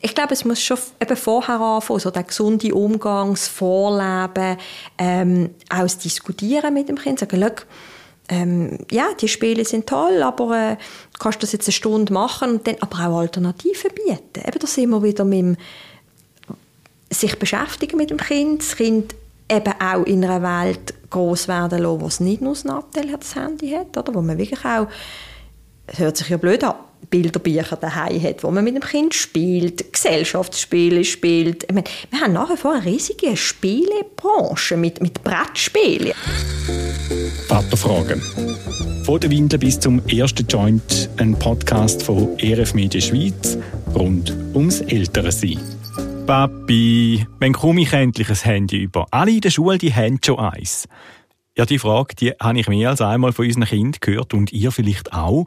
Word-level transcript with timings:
ich 0.00 0.14
glaube, 0.14 0.32
es 0.32 0.44
muss 0.44 0.62
schon 0.62 0.78
eben 1.00 1.16
vorher 1.16 1.60
anfangen, 1.60 2.00
so 2.00 2.10
der 2.10 2.22
gesunde 2.22 2.74
Umgang, 2.74 3.30
das 3.30 3.48
Vorleben, 3.48 4.56
ähm, 4.96 5.50
auch 5.70 5.82
das 5.82 5.98
Diskutieren 5.98 6.74
mit 6.74 6.88
dem 6.88 6.96
Kind, 6.96 7.18
sagen, 7.18 7.52
ähm, 8.28 8.78
ja, 8.90 9.08
die 9.18 9.28
Spiele 9.28 9.64
sind 9.64 9.86
toll, 9.86 10.22
aber 10.22 10.72
äh, 10.72 10.76
du 10.76 11.18
kannst 11.18 11.42
das 11.42 11.52
jetzt 11.52 11.66
eine 11.66 11.72
Stunde 11.72 12.12
machen 12.12 12.50
und 12.50 12.66
dann 12.66 12.76
aber 12.80 13.08
auch 13.08 13.18
Alternativen 13.20 13.90
bieten. 13.94 14.46
Eben, 14.46 14.58
da 14.58 14.66
sind 14.66 14.90
wir 14.90 15.02
wieder 15.02 15.24
mit 15.24 15.38
dem 15.38 15.56
sich 17.10 17.38
beschäftigen 17.38 17.96
mit 17.96 18.10
dem 18.10 18.18
Kind, 18.18 18.60
das 18.60 18.76
Kind 18.76 19.14
eben 19.50 19.72
auch 19.80 20.04
in 20.04 20.24
einer 20.24 20.42
Welt 20.42 20.92
groß 21.10 21.48
werden 21.48 21.82
lassen, 21.82 22.00
wo 22.02 22.06
es 22.06 22.20
nicht 22.20 22.42
nur 22.42 22.52
das 22.52 22.64
Nachteil 22.64 23.10
hat, 23.10 23.22
das 23.22 23.34
Handy 23.34 23.70
hat, 23.70 23.96
oder? 23.96 24.14
wo 24.14 24.20
man 24.20 24.36
wirklich 24.36 24.62
auch, 24.64 24.88
es 25.86 25.98
hört 25.98 26.18
sich 26.18 26.28
ja 26.28 26.36
blöd 26.36 26.62
an, 26.64 26.74
Bilderbücher 27.10 27.76
daheim 27.76 28.22
hat, 28.22 28.44
wo 28.44 28.50
man 28.50 28.64
mit 28.64 28.74
dem 28.74 28.82
Kind 28.82 29.14
spielt, 29.14 29.92
Gesellschaftsspiele 29.92 31.04
spielt. 31.04 31.64
Ich 31.64 31.74
meine, 31.74 31.84
wir 32.10 32.20
haben 32.20 32.32
nach 32.32 32.50
wie 32.50 32.56
vor 32.56 32.74
eine 32.74 32.84
riesige 32.84 33.36
Spielebranche 33.36 34.76
mit, 34.76 35.00
mit 35.00 35.22
Brettspielen. 35.22 36.12
Vaterfragen. 37.48 38.20
Von 39.04 39.20
der 39.20 39.30
Windel 39.30 39.58
bis 39.58 39.80
zum 39.80 40.06
ersten 40.06 40.46
Joint, 40.46 41.08
ein 41.16 41.38
Podcast 41.38 42.02
von 42.02 42.38
ERF 42.38 42.74
Media 42.74 43.00
Schweiz 43.00 43.56
rund 43.94 44.36
ums 44.54 44.82
Ältere-Sein. 44.82 45.58
Papi, 46.26 47.26
wann 47.40 47.54
komme 47.54 47.80
ich 47.80 47.92
endlich 47.94 48.28
ein 48.28 48.36
Handy 48.36 48.82
über? 48.82 49.06
Alle 49.10 49.30
in 49.30 49.40
der 49.40 49.48
Schule, 49.48 49.78
die 49.78 49.94
haben 49.94 50.18
schon 50.22 50.38
eins. 50.38 50.86
Ja, 51.58 51.66
die 51.66 51.80
Frage, 51.80 52.14
die 52.14 52.30
habe 52.40 52.60
ich 52.60 52.68
mehr 52.68 52.90
als 52.90 53.00
einmal 53.00 53.32
von 53.32 53.44
unseren 53.44 53.64
Kindern 53.64 53.98
gehört 54.00 54.32
und 54.32 54.52
ihr 54.52 54.70
vielleicht 54.70 55.12
auch. 55.12 55.44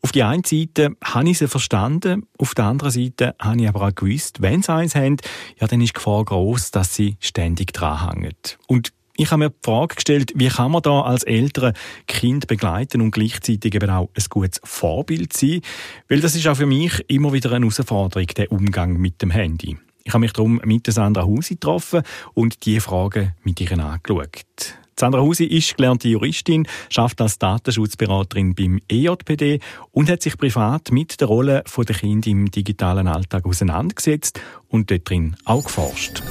Auf 0.00 0.10
die 0.10 0.24
einen 0.24 0.42
Seite 0.42 0.96
habe 1.04 1.30
ich 1.30 1.38
sie 1.38 1.46
verstanden, 1.46 2.26
auf 2.36 2.56
der 2.56 2.64
anderen 2.64 2.90
Seite 2.90 3.36
habe 3.38 3.60
ich 3.60 3.68
aber 3.68 3.86
auch 3.86 3.94
gewusst, 3.94 4.42
wenn 4.42 4.62
sie 4.62 4.72
eins 4.72 4.96
haben, 4.96 5.18
ja, 5.60 5.68
dann 5.68 5.80
ist 5.80 5.90
die 5.90 5.92
Gefahr 5.92 6.24
groß, 6.24 6.72
dass 6.72 6.96
sie 6.96 7.16
ständig 7.20 7.72
dranhängen. 7.72 8.34
Und 8.66 8.92
ich 9.16 9.30
habe 9.30 9.44
mir 9.44 9.50
die 9.50 9.56
Frage 9.62 9.94
gestellt, 9.94 10.32
wie 10.34 10.48
kann 10.48 10.72
man 10.72 10.82
da 10.82 11.02
als 11.02 11.22
Eltern 11.22 11.74
Kind 12.08 12.48
begleiten 12.48 13.00
und 13.00 13.12
gleichzeitig 13.12 13.72
eben 13.72 13.90
auch 13.90 14.08
ein 14.16 14.24
gutes 14.30 14.60
Vorbild 14.64 15.32
sein? 15.32 15.60
Weil 16.08 16.20
das 16.20 16.34
ist 16.34 16.48
auch 16.48 16.56
für 16.56 16.66
mich 16.66 17.04
immer 17.06 17.32
wieder 17.32 17.52
eine 17.52 17.66
Herausforderung, 17.66 18.26
der 18.36 18.50
Umgang 18.50 18.94
mit 18.94 19.22
dem 19.22 19.30
Handy. 19.30 19.78
Ich 20.02 20.12
habe 20.12 20.22
mich 20.22 20.32
darum 20.32 20.60
mit 20.64 20.92
Sandra 20.92 21.24
Husi 21.24 21.54
getroffen 21.54 22.02
und 22.34 22.66
diese 22.66 22.80
Fragen 22.80 23.36
mit 23.44 23.60
ihr 23.60 23.70
angeschaut. 23.78 24.81
Sandra 25.02 25.20
Husi 25.20 25.46
ist 25.46 25.76
gelernte 25.76 26.06
Juristin, 26.06 26.64
schafft 26.88 27.20
als 27.20 27.36
Datenschutzberaterin 27.36 28.54
beim 28.54 28.78
EJPD 28.88 29.58
und 29.90 30.08
hat 30.08 30.22
sich 30.22 30.38
privat 30.38 30.92
mit 30.92 31.20
der 31.20 31.26
Rolle 31.26 31.64
der 31.76 31.96
Kinder 31.96 32.28
im 32.30 32.52
digitalen 32.52 33.08
Alltag 33.08 33.44
auseinandergesetzt 33.44 34.40
und 34.68 34.92
dort 34.92 35.10
drin 35.10 35.36
auch 35.44 35.64
geforscht. 35.64 36.22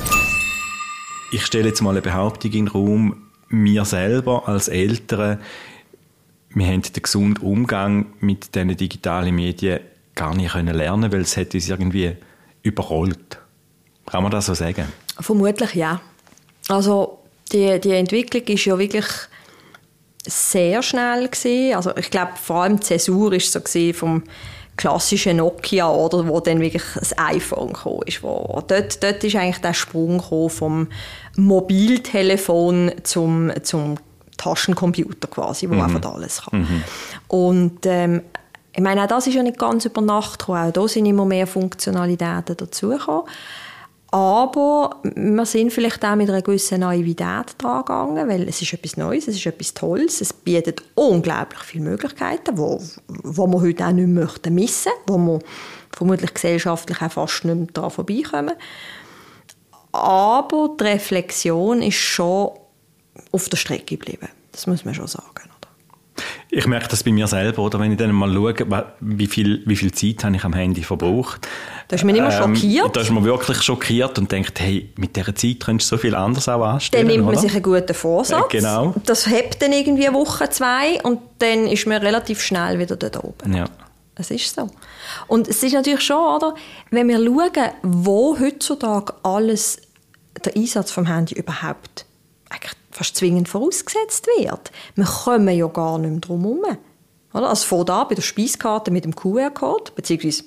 Ich 1.33 1.45
stelle 1.45 1.67
jetzt 1.67 1.81
mal 1.81 1.89
eine 1.89 2.01
Behauptung 2.01 2.53
in 2.53 2.67
den 2.67 2.67
Raum, 2.69 3.23
wir 3.49 3.83
selber 3.83 4.47
als 4.47 4.69
Eltern, 4.69 5.41
wir 6.51 6.65
haben 6.65 6.81
den 6.81 7.03
gesunden 7.03 7.43
Umgang 7.43 8.13
mit 8.21 8.55
diesen 8.55 8.77
digitalen 8.77 9.35
Medien 9.35 9.81
gar 10.15 10.33
nicht 10.33 10.55
lernen 10.55 11.11
weil 11.11 11.19
es 11.19 11.35
hat 11.35 11.53
uns 11.53 11.67
irgendwie 11.67 12.15
überrollt. 12.63 13.37
Kann 14.05 14.23
man 14.23 14.31
das 14.31 14.45
so 14.45 14.53
sagen? 14.53 14.85
Vermutlich 15.19 15.75
ja. 15.75 15.99
Also 16.69 17.20
die, 17.51 17.79
die 17.79 17.91
Entwicklung 17.91 18.43
ist 18.43 18.65
ja 18.65 18.77
wirklich 18.77 19.05
sehr 20.25 20.83
schnell 20.83 21.27
gewesen. 21.27 21.75
Also 21.75 21.95
ich 21.95 22.11
glaube 22.11 22.33
vor 22.41 22.63
allem 22.63 22.77
die 22.77 22.85
Zäsur 22.85 23.33
ist 23.33 23.51
so 23.51 23.59
vom 23.93 24.23
klassischen 24.77 25.37
Nokia 25.37 25.89
oder 25.89 26.27
wo 26.27 26.39
dann 26.39 26.59
wirklich 26.59 26.83
das 26.95 27.17
iPhone 27.17 27.73
kam 27.73 27.99
ist. 28.05 28.23
Wo, 28.23 28.63
dort, 28.67 29.03
dort 29.03 29.23
ist 29.23 29.35
eigentlich 29.35 29.61
der 29.61 29.73
Sprung 29.73 30.21
vom 30.49 30.87
Mobiltelefon 31.35 32.91
zum, 33.03 33.51
zum 33.63 33.95
Taschencomputer 34.37 35.27
quasi, 35.27 35.69
wo 35.69 35.75
mhm. 35.75 35.81
einfach 35.81 36.13
alles 36.13 36.41
kann. 36.43 36.61
Mhm. 36.61 36.83
Und 37.27 37.85
ähm, 37.85 38.21
ich 38.73 38.81
meine, 38.81 39.03
auch 39.03 39.07
das 39.07 39.27
ist 39.27 39.33
ja 39.33 39.43
nicht 39.43 39.59
ganz 39.59 39.85
über 39.85 40.01
Nacht 40.01 40.39
gekommen. 40.39 40.69
Auch 40.69 40.71
da 40.71 40.87
sind 40.87 41.05
immer 41.05 41.25
mehr 41.25 41.45
Funktionalitäten 41.45 42.57
dazugekommen. 42.57 43.23
Aber 44.11 44.97
wir 45.03 45.45
sind 45.45 45.71
vielleicht 45.71 46.03
auch 46.03 46.15
mit 46.15 46.29
einer 46.29 46.41
gewissen 46.41 46.81
Naivität 46.81 47.55
dran 47.57 47.79
gegangen, 47.79 48.27
weil 48.27 48.47
es 48.47 48.61
ist 48.61 48.73
etwas 48.73 48.97
Neues, 48.97 49.29
es 49.29 49.37
ist 49.37 49.45
etwas 49.45 49.73
Tolles, 49.73 50.19
es 50.19 50.33
bietet 50.33 50.83
unglaublich 50.95 51.61
viele 51.61 51.85
Möglichkeiten, 51.85 52.57
wo, 52.57 52.81
wo 53.07 53.47
wir 53.47 53.61
heute 53.61 53.85
auch 53.85 53.91
nicht 53.91 54.09
möchten 54.09 54.53
missen, 54.53 54.91
wo 55.07 55.17
wir 55.17 55.39
vermutlich 55.95 56.33
gesellschaftlich 56.33 57.01
auch 57.01 57.11
fast 57.11 57.45
nicht 57.45 57.55
mehr 57.55 57.67
daran 57.73 57.91
vorbeikommen. 57.91 58.55
Aber 59.93 60.75
die 60.77 60.83
Reflexion 60.83 61.81
ist 61.81 61.95
schon 61.95 62.51
auf 63.31 63.47
der 63.47 63.57
Strecke 63.57 63.97
geblieben. 63.97 64.27
Das 64.51 64.67
muss 64.67 64.83
man 64.83 64.93
schon 64.93 65.07
sagen. 65.07 65.50
Ich 66.49 66.67
merke 66.67 66.87
das 66.87 67.03
bei 67.03 67.11
mir 67.11 67.27
selber, 67.27 67.61
oder 67.63 67.79
wenn 67.79 67.91
ich 67.91 67.97
dann 67.97 68.11
mal 68.11 68.31
schaue, 68.33 68.55
wie 68.99 69.27
viel, 69.27 69.63
wie 69.65 69.75
viel 69.75 69.91
Zeit 69.91 70.23
habe 70.23 70.35
ich 70.35 70.43
am 70.43 70.53
Handy 70.53 70.83
verbraucht. 70.83 71.47
Da 71.87 71.95
ist 71.95 72.03
man 72.03 72.15
immer 72.15 72.31
ähm, 72.31 72.55
schockiert. 72.55 72.95
Da 72.95 73.01
ist 73.01 73.11
man 73.11 73.23
wirklich 73.23 73.61
schockiert 73.61 74.17
und 74.17 74.31
denkt, 74.31 74.59
hey, 74.59 74.89
mit 74.97 75.15
dieser 75.15 75.35
Zeit 75.35 75.59
könntest 75.59 75.91
du 75.91 75.95
so 75.95 76.01
viel 76.01 76.15
anderes 76.15 76.49
auch 76.49 76.63
anstellen. 76.63 77.07
Dann 77.07 77.13
nimmt 77.13 77.25
man 77.25 77.35
oder? 77.35 77.41
sich 77.41 77.53
einen 77.53 77.63
guten 77.63 77.93
Vorsatz. 77.93 78.53
Äh, 78.53 78.57
genau. 78.57 78.95
Das 79.05 79.27
hebt 79.27 79.61
dann 79.61 79.73
irgendwie 79.73 80.07
eine 80.07 80.15
Woche, 80.15 80.49
zwei 80.49 81.01
und 81.03 81.19
dann 81.39 81.67
ist 81.67 81.87
man 81.87 82.01
relativ 82.01 82.41
schnell 82.41 82.79
wieder 82.79 82.95
dort 82.95 83.23
oben. 83.23 83.55
Ja. 83.55 83.65
Es 84.15 84.29
ist 84.29 84.55
so. 84.55 84.69
Und 85.27 85.47
es 85.47 85.63
ist 85.63 85.73
natürlich 85.73 86.01
schon, 86.01 86.35
oder, 86.35 86.55
wenn 86.91 87.07
wir 87.07 87.17
schauen, 87.17 87.71
wo 87.81 88.37
heutzutage 88.39 89.13
alles 89.23 89.81
der 90.45 90.55
Einsatz 90.55 90.91
vom 90.91 91.07
Handy 91.07 91.35
überhaupt 91.35 91.89
eigentlich 91.89 92.10
fast 92.91 93.15
zwingend 93.15 93.49
vorausgesetzt 93.49 94.27
wird. 94.37 94.71
Wir 94.95 95.05
kommen 95.05 95.55
ja 95.55 95.67
gar 95.67 95.97
nicht 95.97 96.11
mehr 96.11 96.19
drum 96.19 96.41
herum. 96.41 96.77
Also 97.33 97.65
vor 97.65 97.85
da 97.85 98.03
bei 98.03 98.15
der 98.15 98.21
Speiskarte 98.21 98.91
mit 98.91 99.05
dem 99.05 99.15
QR-Code, 99.15 99.91
beziehungsweise 99.95 100.43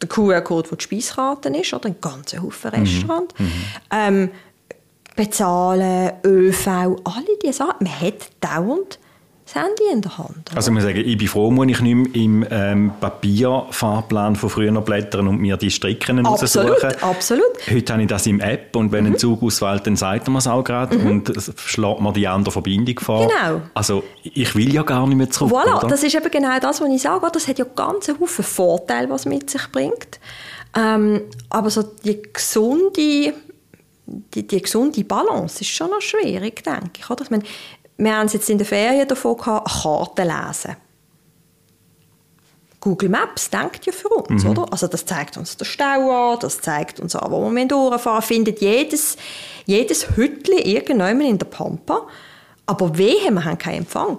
der 0.00 0.08
QR-Code, 0.08 0.70
wo 0.70 0.76
die 0.76 0.84
Speiskarte 0.84 1.48
ist, 1.48 1.74
oder 1.74 1.86
ein 1.86 1.96
ganzer 2.00 2.42
Haufen 2.42 2.70
mhm. 2.72 2.80
Restaurant. 2.80 3.40
Mhm. 3.40 3.52
Ähm, 3.90 4.30
bezahlen, 5.16 6.12
ÖV, 6.24 6.68
alle 6.68 7.38
diese 7.42 7.54
Sachen. 7.54 7.84
Man 7.84 8.00
hat 8.00 8.30
dauernd 8.40 9.00
das 9.48 9.62
Handy 9.62 9.84
in 9.92 10.02
der 10.02 10.18
Hand. 10.18 10.50
Oder? 10.50 10.56
Also 10.56 10.70
ich 10.70 10.74
muss 10.74 10.82
sagen, 10.82 10.98
ich 10.98 11.16
bin 11.16 11.28
froh, 11.28 11.50
muss 11.50 11.66
ich 11.68 11.80
nicht 11.80 11.94
mehr 11.94 12.14
im 12.14 12.46
ähm, 12.50 12.92
Papierfahrplan 13.00 14.36
von 14.36 14.50
früher 14.50 14.80
blättern 14.80 15.28
und 15.28 15.40
mir 15.40 15.56
die 15.56 15.70
Strecken 15.70 16.24
absolut, 16.26 16.70
raussuchen. 16.70 17.02
Absolut, 17.02 17.70
Heute 17.70 17.92
habe 17.92 18.02
ich 18.02 18.08
das 18.08 18.26
im 18.26 18.40
App 18.40 18.76
und 18.76 18.92
wenn 18.92 19.04
mhm. 19.04 19.12
ein 19.12 19.18
Zug 19.18 19.42
ausfällt, 19.42 19.86
dann 19.86 19.96
sagt 19.96 20.28
man 20.28 20.36
es 20.36 20.46
auch 20.46 20.62
gerade 20.62 20.96
mhm. 20.96 21.10
und 21.10 21.32
schlägt 21.56 22.00
mir 22.00 22.12
die 22.12 22.28
andere 22.28 22.52
Verbindung 22.52 22.98
vor. 22.98 23.28
Genau. 23.28 23.62
Also 23.74 24.04
ich 24.22 24.54
will 24.54 24.72
ja 24.72 24.82
gar 24.82 25.06
nicht 25.06 25.16
mehr 25.16 25.30
zurück. 25.30 25.52
Voilà, 25.52 25.78
oder? 25.78 25.88
das 25.88 26.02
ist 26.02 26.14
eben 26.14 26.30
genau 26.30 26.58
das, 26.58 26.80
was 26.80 26.88
ich 26.88 27.02
sage. 27.02 27.26
Das 27.32 27.48
hat 27.48 27.58
ja 27.58 27.66
ganz 27.74 28.08
Haufen 28.08 28.44
Vorteile, 28.44 29.08
was 29.10 29.22
es 29.22 29.26
mit 29.26 29.50
sich 29.50 29.66
bringt. 29.72 30.20
Ähm, 30.76 31.22
aber 31.48 31.70
so 31.70 31.82
die 31.82 32.22
gesunde 32.32 33.32
die, 34.34 34.46
die 34.46 34.62
gesunde 34.62 35.04
Balance 35.04 35.60
ist 35.60 35.68
schon 35.68 35.90
noch 35.90 36.00
schwierig, 36.00 36.64
denke 36.64 36.90
ich. 36.98 37.10
Oder? 37.10 37.22
Ich 37.22 37.30
meine, 37.30 37.44
wir 37.98 38.16
haben 38.16 38.26
es 38.26 38.32
jetzt 38.32 38.48
in 38.48 38.58
der 38.58 38.66
Ferien 38.66 39.06
davon 39.06 39.36
gehabt, 39.36 39.82
Karten 39.82 40.28
lesen. 40.28 40.76
Google 42.80 43.08
Maps 43.08 43.50
denkt 43.50 43.86
ja 43.86 43.92
für 43.92 44.08
uns, 44.08 44.44
mhm. 44.44 44.50
oder? 44.50 44.72
Also 44.72 44.86
das 44.86 45.04
zeigt 45.04 45.36
uns 45.36 45.56
den 45.56 45.64
Stau 45.64 46.32
an, 46.32 46.38
das 46.40 46.60
zeigt 46.60 47.00
uns 47.00 47.16
an, 47.16 47.30
wo 47.30 47.50
wir 47.50 47.66
durchfahren, 47.66 48.22
findet 48.22 48.60
jedes, 48.60 49.16
jedes 49.66 50.16
Hütchen 50.16 50.58
irgendwann 50.58 51.20
in 51.20 51.38
der 51.38 51.46
Pampa. 51.46 52.06
Aber 52.66 52.96
wehe, 52.96 53.30
wir 53.30 53.44
haben 53.44 53.58
keinen 53.58 53.78
Empfang. 53.78 54.18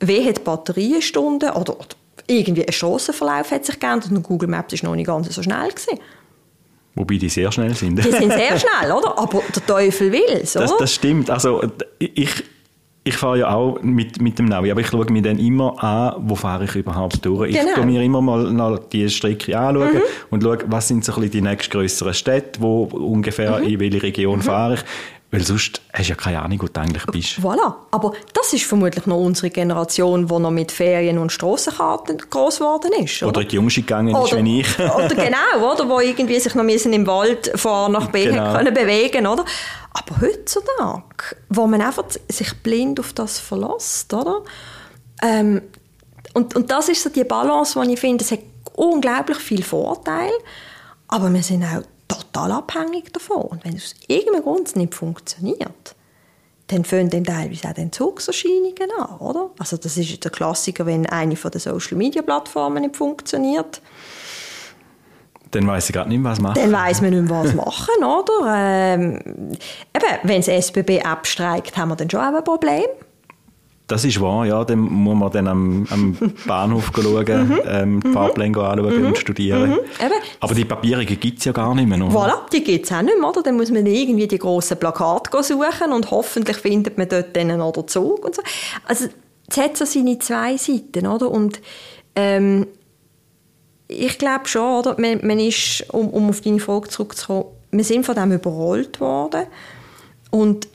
Wehe, 0.00 0.32
die 0.34 0.40
Batteriestunde 0.40 1.52
oder, 1.52 1.78
oder 1.80 1.96
irgendwie 2.26 2.66
ein 2.66 2.72
Strassenverlauf 2.72 3.50
hat 3.50 3.64
sich 3.64 3.80
geändert 3.80 4.10
und 4.10 4.22
Google 4.22 4.50
Maps 4.50 4.74
ist 4.74 4.82
noch 4.82 4.94
nicht 4.94 5.06
ganz 5.06 5.34
so 5.34 5.42
schnell 5.42 5.70
gewesen. 5.70 5.98
Wobei 6.94 7.16
die 7.16 7.28
sehr 7.28 7.50
schnell 7.52 7.74
sind. 7.74 7.96
Die 7.96 8.10
sind 8.10 8.32
sehr 8.32 8.58
schnell, 8.58 8.92
oder? 8.92 9.18
Aber 9.18 9.42
der 9.54 9.64
Teufel 9.64 10.12
will 10.12 10.40
es, 10.42 10.52
Das, 10.52 10.76
das 10.76 10.92
stimmt. 10.92 11.30
Also 11.30 11.62
ich 11.98 12.44
ich 13.06 13.16
fahre 13.16 13.38
ja 13.38 13.54
auch 13.54 13.80
mit, 13.82 14.20
mit 14.20 14.36
dem 14.38 14.46
Navi, 14.46 14.70
aber 14.70 14.80
ich 14.80 14.88
schaue 14.88 15.06
mir 15.12 15.22
dann 15.22 15.38
immer 15.38 15.82
an, 15.82 16.16
wo 16.26 16.34
fahre 16.34 16.64
ich 16.64 16.74
überhaupt 16.74 17.24
durch. 17.24 17.52
Genau. 17.52 17.68
Ich 17.68 17.76
schaue 17.76 17.86
mir 17.86 18.02
immer 18.02 18.20
mal 18.20 18.80
die 18.92 19.08
Strecke 19.08 19.56
anschauen 19.56 19.94
mhm. 19.94 20.02
und 20.30 20.42
schaue, 20.42 20.58
was 20.66 20.88
sind 20.88 21.04
so 21.04 21.12
ein 21.12 21.20
bisschen 21.20 21.30
die 21.30 21.40
nächstgrößeren 21.42 22.14
Städte, 22.14 22.60
wo 22.60 22.82
ungefähr 22.82 23.60
mhm. 23.60 23.66
in 23.68 23.80
welche 23.80 24.02
Region 24.02 24.38
mhm. 24.38 24.42
fahre 24.42 24.74
ich. 24.74 24.80
Weil 25.30 25.42
sonst 25.42 25.80
hast 25.92 26.06
du 26.06 26.10
ja 26.10 26.14
keine 26.14 26.40
Ahnung, 26.40 26.62
wo 26.62 26.66
du 26.66 26.80
eigentlich 26.80 27.04
bist. 27.06 27.38
Voilà. 27.40 27.74
Aber 27.90 28.12
das 28.32 28.52
ist 28.52 28.64
vermutlich 28.64 29.06
noch 29.06 29.18
unsere 29.18 29.50
Generation, 29.50 30.28
die 30.28 30.38
noch 30.38 30.50
mit 30.52 30.70
Ferien- 30.70 31.18
und 31.18 31.30
Strassenkarten 31.32 32.18
groß 32.30 32.58
geworden 32.58 32.92
ist. 33.02 33.22
Oder, 33.22 33.40
oder 33.40 33.44
die 33.44 33.56
Jungste 33.56 33.80
gegangen 33.82 34.14
ist, 34.14 34.36
wie 34.36 34.60
ich. 34.60 34.78
oder 34.78 35.08
genau, 35.08 35.72
oder? 35.72 35.88
Wo 35.88 36.00
irgendwie 36.00 36.38
sich 36.38 36.54
noch 36.54 36.64
im 36.64 37.06
Wald 37.06 37.50
von 37.56 37.72
A 37.72 37.88
nach 37.88 38.08
B 38.08 38.24
genau. 38.24 38.52
können 38.54 38.72
bewegen 38.72 39.26
oder? 39.26 39.44
Aber 39.98 40.20
heutzutage, 40.20 41.36
wo 41.48 41.66
man 41.66 41.80
einfach 41.80 42.04
sich 42.28 42.52
blind 42.62 43.00
auf 43.00 43.14
das 43.14 43.38
verlässt, 43.38 44.12
oder? 44.12 44.42
Ähm, 45.22 45.62
und, 46.34 46.54
und 46.54 46.70
das 46.70 46.90
ist 46.90 47.02
so 47.02 47.08
die 47.08 47.24
Balance, 47.24 47.80
die 47.80 47.94
ich 47.94 48.00
finde, 48.00 48.22
es 48.22 48.30
hat 48.30 48.40
unglaublich 48.74 49.38
viel 49.38 49.62
Vorteil, 49.62 50.32
aber 51.08 51.32
wir 51.32 51.42
sind 51.42 51.64
auch 51.64 51.82
total 52.06 52.52
abhängig 52.52 53.10
davon. 53.10 53.42
Und 53.42 53.64
wenn 53.64 53.74
es 53.74 53.84
aus 53.84 53.94
irgendeinem 54.06 54.42
Grund 54.42 54.76
nicht 54.76 54.94
funktioniert, 54.94 55.94
dann 56.66 56.84
fangen 56.84 57.08
dann 57.08 57.24
teilweise 57.24 57.70
auch 57.70 57.76
Entzugserscheinungen 57.76 58.90
an, 58.98 59.16
oder? 59.18 59.50
Also 59.58 59.78
das 59.78 59.96
ist 59.96 60.22
der 60.22 60.30
Klassiker, 60.30 60.84
wenn 60.84 61.06
eine 61.06 61.36
von 61.36 61.50
den 61.50 61.60
Social-Media-Plattformen 61.60 62.82
nicht 62.82 62.96
funktioniert. 62.96 63.80
Dann 65.56 65.66
weiß 65.66 65.88
ich 65.88 65.94
gerade 65.94 66.08
nicht 66.10 66.20
mehr, 66.20 66.32
was 66.32 66.40
machen. 66.40 66.60
Dann 66.60 66.72
weiß 66.72 67.00
man 67.00 67.10
nicht 67.10 67.30
mehr, 67.30 67.44
was 67.44 67.54
machen, 67.54 68.04
oder? 68.04 68.54
Ähm, 68.54 69.20
eben, 69.94 70.18
wenn 70.22 70.42
das 70.42 70.48
SBB 70.48 71.02
abstreikt, 71.02 71.76
haben 71.76 71.88
wir 71.88 71.96
dann 71.96 72.10
schon 72.10 72.20
auch 72.20 72.34
ein 72.34 72.44
Problem. 72.44 72.84
Das 73.86 74.04
ist 74.04 74.20
wahr, 74.20 74.44
ja. 74.44 74.64
Dann 74.64 74.80
muss 74.80 75.16
man 75.16 75.30
dann 75.30 75.46
am, 75.46 75.86
am 75.90 76.16
Bahnhof 76.46 76.90
schauen, 76.94 77.48
mhm. 77.48 77.60
ähm, 77.66 78.00
die 78.00 78.12
Fahrpläne 78.12 78.58
anschauen 78.58 79.00
mhm. 79.00 79.06
und 79.06 79.18
studieren. 79.18 79.70
Mhm. 79.70 79.78
Aber 80.40 80.54
die 80.54 80.64
Papiere 80.64 81.06
gibt 81.06 81.38
es 81.38 81.44
ja 81.44 81.52
gar 81.52 81.74
nicht 81.74 81.88
mehr. 81.88 82.04
Oder? 82.04 82.14
Voilà, 82.14 82.50
die 82.52 82.62
gibt 82.62 82.84
es 82.84 82.92
auch 82.92 83.02
nicht 83.02 83.18
mehr. 83.18 83.28
Oder? 83.28 83.42
Dann 83.42 83.56
muss 83.56 83.70
man 83.70 83.86
irgendwie 83.86 84.26
die 84.26 84.38
grossen 84.38 84.78
Plakate 84.78 85.42
suchen 85.42 85.92
und 85.92 86.10
hoffentlich 86.10 86.58
findet 86.58 86.98
man 86.98 87.08
dort 87.08 87.34
dann 87.34 87.60
oder 87.60 87.86
Zug 87.86 88.24
und 88.24 88.34
so. 88.34 88.42
Also 88.86 89.06
es 89.48 89.56
hat 89.56 89.76
so 89.76 89.86
seine 89.86 90.18
zwei 90.18 90.56
Seiten, 90.56 91.06
oder? 91.06 91.30
Und 91.30 91.60
ähm, 92.16 92.66
ich 93.88 94.18
glaube 94.18 94.48
schon, 94.48 94.80
oder? 94.80 95.00
Man, 95.00 95.26
man 95.26 95.38
ist, 95.38 95.84
um, 95.92 96.08
um 96.10 96.28
auf 96.28 96.40
deine 96.40 96.60
Frage 96.60 96.88
zurückzukommen, 96.88 97.46
wir 97.70 97.84
sind 97.84 98.06
von 98.06 98.14
dem 98.14 98.32
überrollt 98.32 99.00
worden 99.00 99.44
und 100.30 100.68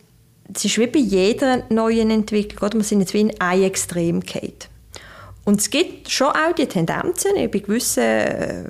es 0.53 0.65
ist 0.65 0.77
wie 0.77 0.87
bei 0.87 0.99
jeder 0.99 1.63
neuen 1.69 2.11
Entwicklung, 2.11 2.63
oder? 2.63 2.77
wir 2.77 2.83
sind 2.83 2.99
jetzt 2.99 3.13
wie 3.13 3.21
in 3.21 3.39
ein 3.39 3.63
Extrem 3.63 4.19
gehalten. 4.19 4.67
Und 5.43 5.59
es 5.59 5.69
gibt 5.69 6.09
schon 6.09 6.27
auch 6.27 6.53
die 6.57 6.67
Tendenzen 6.67 7.31
bei 7.35 7.59
gewissen 7.59 8.03
äh, 8.03 8.63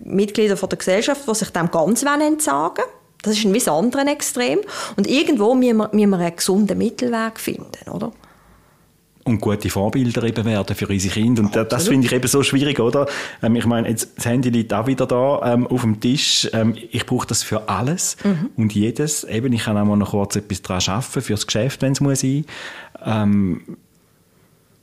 Mitgliedern 0.00 0.56
von 0.56 0.68
der 0.68 0.78
Gesellschaft, 0.78 1.22
die 1.26 1.34
sich 1.34 1.50
dem 1.50 1.70
ganz 1.70 2.02
entsagen. 2.02 2.84
Das 3.22 3.36
ist 3.36 3.44
ein 3.44 3.52
bisschen 3.52 3.72
anderes 3.72 4.06
Extrem. 4.06 4.60
Und 4.96 5.06
irgendwo 5.06 5.54
müssen 5.54 5.78
wir, 5.78 5.90
müssen 5.92 6.10
wir 6.10 6.18
einen 6.18 6.36
gesunden 6.36 6.78
Mittelweg 6.78 7.40
finden, 7.40 7.90
oder? 7.90 8.12
Und 9.28 9.40
gute 9.40 9.70
Vorbilder 9.70 10.22
eben 10.24 10.44
werden 10.44 10.74
für 10.74 10.88
unsere 10.88 11.14
Kinder. 11.14 11.42
Und 11.42 11.48
Absolut. 11.48 11.72
das 11.72 11.88
finde 11.88 12.06
ich 12.06 12.12
eben 12.12 12.26
so 12.26 12.42
schwierig, 12.42 12.80
oder? 12.80 13.06
Ähm, 13.42 13.56
ich 13.56 13.66
meine, 13.66 13.88
jetzt, 13.88 14.16
das 14.16 14.26
Handy 14.26 14.50
liegt 14.50 14.72
auch 14.72 14.86
wieder 14.86 15.06
da 15.06 15.52
ähm, 15.52 15.66
auf 15.66 15.82
dem 15.82 16.00
Tisch. 16.00 16.48
Ähm, 16.52 16.76
ich 16.90 17.06
brauche 17.06 17.26
das 17.26 17.42
für 17.42 17.68
alles 17.68 18.16
mhm. 18.24 18.50
und 18.56 18.74
jedes. 18.74 19.24
Eben, 19.24 19.52
ich 19.52 19.64
kann 19.64 19.76
auch 19.76 19.84
mal 19.84 19.96
noch 19.96 20.10
kurz 20.10 20.36
etwas 20.36 20.62
daran 20.62 20.82
arbeiten, 20.86 21.22
fürs 21.22 21.46
Geschäft, 21.46 21.82
wenn 21.82 21.92
es 21.92 22.00
muss 22.00 22.20
sein. 22.20 22.44
Ähm, 23.04 23.60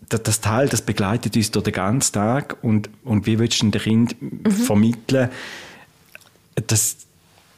das, 0.09 0.23
das 0.23 0.41
Teil, 0.41 0.69
das 0.69 0.81
begleitet 0.81 1.35
uns 1.35 1.51
durch 1.51 1.65
den 1.65 1.73
ganzen 1.73 2.13
Tag 2.13 2.57
und, 2.61 2.89
und 3.03 3.25
wie 3.25 3.39
willst 3.39 3.61
du 3.61 3.69
dem 3.69 3.81
Kind 3.81 4.21
mhm. 4.21 4.51
vermitteln, 4.51 5.29
dass 6.67 6.97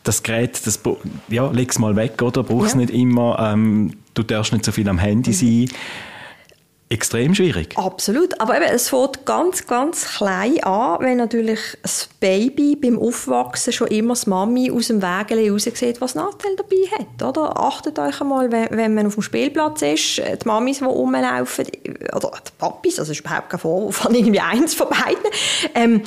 das 0.04 0.24
Gerät, 0.24 0.66
das, 0.66 0.80
ja, 1.28 1.51
leg 1.51 1.69
es 1.69 1.80
mal 1.80 1.95
weg, 1.98 2.22
oder? 2.22 2.44
Brauchst 2.44 2.75
ja. 2.75 2.80
nicht 2.80 2.92
immer, 2.92 3.38
ähm, 3.39 3.98
du 4.13 4.24
darfst 4.24 4.54
nicht 4.54 4.63
so 4.63 4.72
viel 4.72 4.88
am 4.88 4.98
Handy 4.98 5.31
mhm. 5.31 5.34
sein 5.34 5.69
extrem 6.89 7.36
schwierig. 7.36 7.78
Absolut, 7.78 8.39
aber 8.39 8.56
eben, 8.56 8.74
es 8.74 8.89
fängt 8.89 9.25
ganz, 9.25 9.68
ganz 9.68 10.06
klein 10.06 10.63
an, 10.63 11.01
wenn 11.01 11.18
natürlich 11.18 11.60
das 11.81 12.07
Baby 12.19 12.78
beim 12.78 12.98
Aufwachsen 12.98 13.74
schon 13.74 13.88
immer 13.88 14.13
das 14.13 14.25
Mami 14.25 14.72
aus 14.72 14.88
dem 14.88 15.01
Wägele 15.01 15.51
raus 15.51 15.63
sieht, 15.63 16.00
was 16.00 16.16
Nachteil 16.16 16.56
dabei 16.56 16.78
hat. 16.98 17.22
Oder? 17.28 17.60
Achtet 17.60 18.00
euch 18.00 18.22
einmal, 18.22 18.51
wenn, 18.51 18.69
wenn 18.72 18.94
man 18.94 19.07
auf 19.07 19.16
dem 19.16 19.24
Spielplatz 19.24 19.81
ist, 19.81 20.18
die 20.19 20.48
Mamis, 20.48 20.80
die 20.80 20.86
rumlaufen, 20.86 21.66
oder 22.16 22.31
die 22.48 22.51
Papis, 22.57 23.00
also 23.00 23.12
ist 23.12 23.19
überhaupt 23.19 23.50
kein 23.50 23.60
Vorwurf 23.60 23.98
von 23.98 24.16
irgendwie 24.16 24.39
eins 24.39 24.74
von 24.74 24.88
beiden, 24.88 25.31
ähm, 25.75 26.04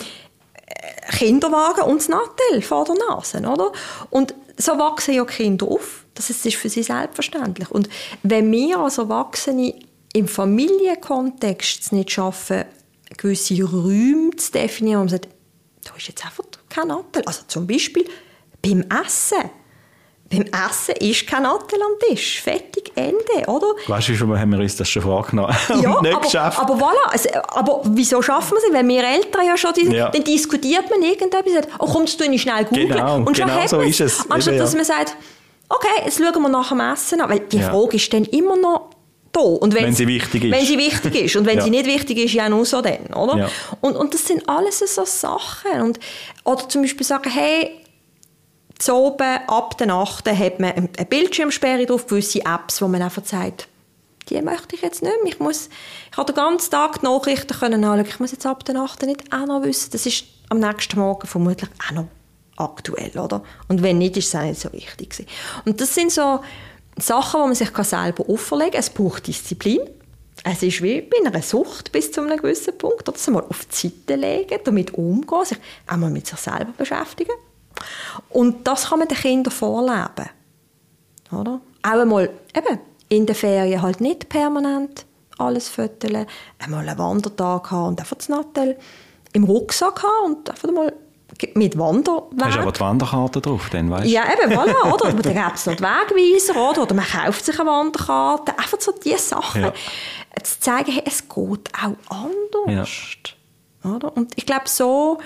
Kinderwagen 1.11 1.83
und 1.83 1.99
das 1.99 2.09
Nattel 2.09 2.63
vor 2.63 2.85
der 2.85 2.95
Nase, 2.95 3.39
oder? 3.41 3.73
Und 4.09 4.35
so 4.57 4.79
wachsen 4.79 5.15
ja 5.15 5.25
Kinder 5.25 5.67
auf. 5.67 6.05
Das 6.15 6.31
ist 6.31 6.55
für 6.55 6.69
sie 6.69 6.83
selbstverständlich. 6.83 7.71
Und 7.71 7.89
wenn 8.23 8.51
wir 8.51 8.79
als 8.79 8.99
Erwachsene 8.99 9.75
im 10.13 10.29
Familienkontext 10.29 11.83
es 11.83 11.93
nicht 11.93 12.11
schaffen, 12.11 12.65
gewisse 13.17 13.63
Räume 13.63 14.35
zu 14.37 14.53
definieren, 14.53 15.01
wo 15.01 15.05
man 15.05 15.09
sagt, 15.09 15.29
da 15.85 15.95
ist 15.97 16.09
jetzt 16.09 16.25
einfach 16.25 16.45
kein 16.69 16.89
Nattel. 16.89 17.23
Also 17.27 17.43
zum 17.47 17.67
Beispiel 17.67 18.05
beim 18.63 18.85
Essen. 19.05 19.51
Beim 20.31 20.43
Essen 20.43 20.95
ist 21.01 21.27
kein 21.27 21.43
Nattel 21.43 21.81
am 21.83 22.09
Tisch. 22.09 22.41
Fertig, 22.41 22.93
Ende, 22.95 23.49
oder? 23.49 23.75
Weißt 23.89 24.09
du, 24.09 24.15
schon 24.15 24.39
haben 24.39 24.53
wir 24.53 24.61
uns 24.61 24.77
das 24.77 24.89
schon 24.89 25.03
vorgenommen 25.03 25.57
ja, 25.69 25.91
und 25.91 26.03
nicht 26.03 26.15
aber, 26.15 26.21
geschafft. 26.23 26.59
Aber 26.61 26.75
voilà, 26.75 27.11
also, 27.11 27.29
aber 27.49 27.83
wieso 27.87 28.23
schaffen 28.23 28.53
wir 28.53 28.69
es? 28.69 28.73
Wenn 28.73 28.89
wir 28.89 29.03
Eltern 29.03 29.47
ja 29.47 29.57
schon, 29.57 29.73
die, 29.75 29.87
ja. 29.87 30.09
dann 30.09 30.23
diskutiert 30.23 30.89
man 30.89 31.03
irgendetwas, 31.03 31.53
sagt, 31.53 31.69
oh 31.81 31.87
komm, 31.87 32.07
du 32.07 32.31
nicht 32.31 32.43
schnell 32.43 32.65
googeln. 32.65 32.89
Genau, 32.91 33.17
und 33.17 33.37
schon 33.37 33.49
genau 33.49 33.67
so 33.67 33.81
ist 33.81 34.01
es. 34.01 34.31
Anstatt, 34.31 34.61
dass 34.61 34.75
man 34.75 34.85
sagt, 34.85 35.17
okay, 35.69 36.05
jetzt 36.05 36.19
schauen 36.19 36.43
wir 36.43 36.49
nach 36.49 36.69
dem 36.69 36.81
Essen 36.81 37.21
an. 37.21 37.29
Weil 37.29 37.41
die 37.41 37.59
ja. 37.59 37.71
Frage 37.71 37.97
ist 37.97 38.13
dann 38.13 38.25
immer 38.27 38.57
noch, 38.57 38.91
da. 39.33 39.41
Und 39.41 39.75
wenn 39.75 39.95
sie 39.95 40.07
wichtig 40.07 40.45
ist. 40.45 40.53
Wenn 40.53 40.67
sie 40.67 40.79
wichtig 40.79 41.15
ist. 41.15 41.37
Und 41.37 41.47
wenn 41.47 41.59
ja. 41.59 41.65
sie 41.65 41.71
nicht 41.71 41.87
wichtig 41.87 42.19
ist, 42.19 42.35
ja 42.35 42.49
nur 42.49 42.65
so 42.65 42.81
dann, 42.81 43.07
oder? 43.15 43.39
Ja. 43.39 43.49
Und, 43.81 43.97
und 43.97 44.15
das 44.15 44.27
sind 44.27 44.49
alles 44.49 44.79
so 44.79 45.05
Sachen. 45.05 45.83
Und, 45.83 46.01
oder 46.45 46.69
zum 46.69 46.83
Beispiel 46.83 47.07
sagen, 47.07 47.31
hey, 47.31 47.81
zu 48.79 48.95
oben, 48.95 49.39
ab 49.47 49.77
der 49.79 49.89
Nacht 49.89 50.29
hat 50.29 50.59
man 50.59 50.73
eine 50.73 51.07
Bildschirmsperre 51.09 51.87
drauf, 51.87 52.07
gewisse 52.07 52.41
Apps, 52.41 52.81
wo 52.81 52.89
man 52.89 53.03
einfach 53.03 53.25
sagt, 53.25 53.69
die 54.31 54.41
möchte 54.41 54.75
ich 54.75 54.83
jetzt 54.83 55.03
nicht 55.03 55.15
mehr. 55.23 55.33
Ich, 55.33 55.41
muss, 55.41 55.69
ich 56.11 56.17
habe 56.17 56.33
den 56.33 56.37
ganzen 56.37 56.71
Tag 56.71 57.01
die 57.01 57.05
Nachrichten 57.07 57.59
können 57.59 57.85
anschauen. 57.85 58.07
Ich 58.07 58.21
muss 58.21 58.33
jetzt 58.33 58.47
ab 58.47 58.65
der 58.65 58.75
Nacht 58.75 59.03
nicht 59.03 59.33
auch 59.33 59.47
noch 59.47 59.63
wissen. 59.63 59.91
Das 59.93 60.07
ist 60.07 60.25
am 60.49 60.61
nächsten 60.61 60.99
Morgen 60.99 61.27
vermutlich 61.27 61.69
auch 61.89 61.93
noch 61.93 62.07
aktuell, 62.57 63.19
oder? 63.19 63.43
Und 63.69 63.83
wenn 63.83 63.99
nicht, 63.99 64.17
ist 64.17 64.29
es 64.29 64.35
auch 64.35 64.45
nicht 64.45 64.61
so 64.61 64.73
wichtig. 64.73 65.27
Und 65.65 65.81
das 65.81 65.95
sind 65.95 66.13
so 66.13 66.41
Sachen, 67.01 67.41
die 67.41 67.47
man 67.47 67.55
sich 67.55 67.71
selber 67.71 68.29
auferlegen 68.29 68.73
kann. 68.73 68.81
Es 68.81 68.91
braucht 68.91 69.27
Disziplin. 69.27 69.81
Es 70.45 70.63
ist 70.63 70.83
wie 70.83 71.03
bei 71.03 71.19
einer 71.25 71.43
Sucht 71.43 71.93
bis 71.93 72.11
zu 72.13 72.23
einem 72.23 72.39
gewissen 72.39 72.77
Punkt. 72.79 73.07
Das 73.07 73.27
mal 73.29 73.43
auf 73.43 73.67
die 73.67 73.89
Seite 73.89 74.17
legen, 74.17 74.59
damit 74.65 74.95
umgehen, 74.95 75.45
sich 75.45 75.59
einmal 75.87 76.11
mit 76.11 76.27
sich 76.27 76.39
selber 76.39 76.73
beschäftigen. 76.77 77.35
Und 78.31 78.67
das 78.67 78.89
kann 78.89 79.01
man 79.01 79.09
den 79.09 79.19
Kindern 79.19 79.53
vorleben. 79.53 80.31
Oder? 81.33 81.61
Auch 81.83 81.91
einmal 81.91 82.31
eben, 82.57 82.79
in 83.09 83.27
den 83.27 83.35
Ferien 83.35 83.83
halt 83.83 84.01
nicht 84.01 84.29
permanent 84.29 85.05
alles 85.39 85.69
föteln, 85.69 86.27
einmal 86.59 86.89
einen 86.89 86.99
Wandertag 86.99 87.71
haben 87.71 87.89
und 87.89 88.01
einfach 88.01 88.17
das 88.17 88.29
Nattel 88.29 88.79
im 89.33 89.45
Rucksack 89.45 90.03
haben 90.03 90.35
und 90.35 90.51
einfach 90.51 90.71
mal 90.71 90.93
mit 91.55 91.79
Wanderweg. 91.79 92.41
Hast 92.41 92.57
du 92.57 92.61
aber 92.61 92.73
die 92.73 92.81
Wanderkarte 92.81 93.41
drauf, 93.41 93.69
dann, 93.71 93.91
weißt 93.91 94.09
Ja, 94.09 94.25
eben, 94.33 94.53
voilà, 94.53 94.93
oder? 94.93 95.13
Dann 95.13 95.35
gibt 95.35 95.57
es 95.57 95.67
noch 95.67 95.77
die 95.77 95.83
Wegweiser, 95.83 96.71
oder? 96.71 96.83
Oder 96.83 96.95
man 96.95 97.05
kauft 97.05 97.45
sich 97.45 97.59
eine 97.59 97.69
Wanderkarte. 97.69 98.59
Einfach 98.59 98.81
so 98.81 98.93
diese 98.93 99.19
Sachen. 99.19 99.63
Ja. 99.63 99.73
Zu 100.43 100.61
zeigen, 100.61 100.93
hey, 100.93 101.03
es 101.07 101.29
geht 101.29 101.71
auch 101.75 101.97
anders. 102.09 102.99
Ja. 103.85 103.91
Oder? 103.91 104.17
Und 104.17 104.33
ich 104.37 104.47
glaube, 104.47 104.69
so... 104.69 105.19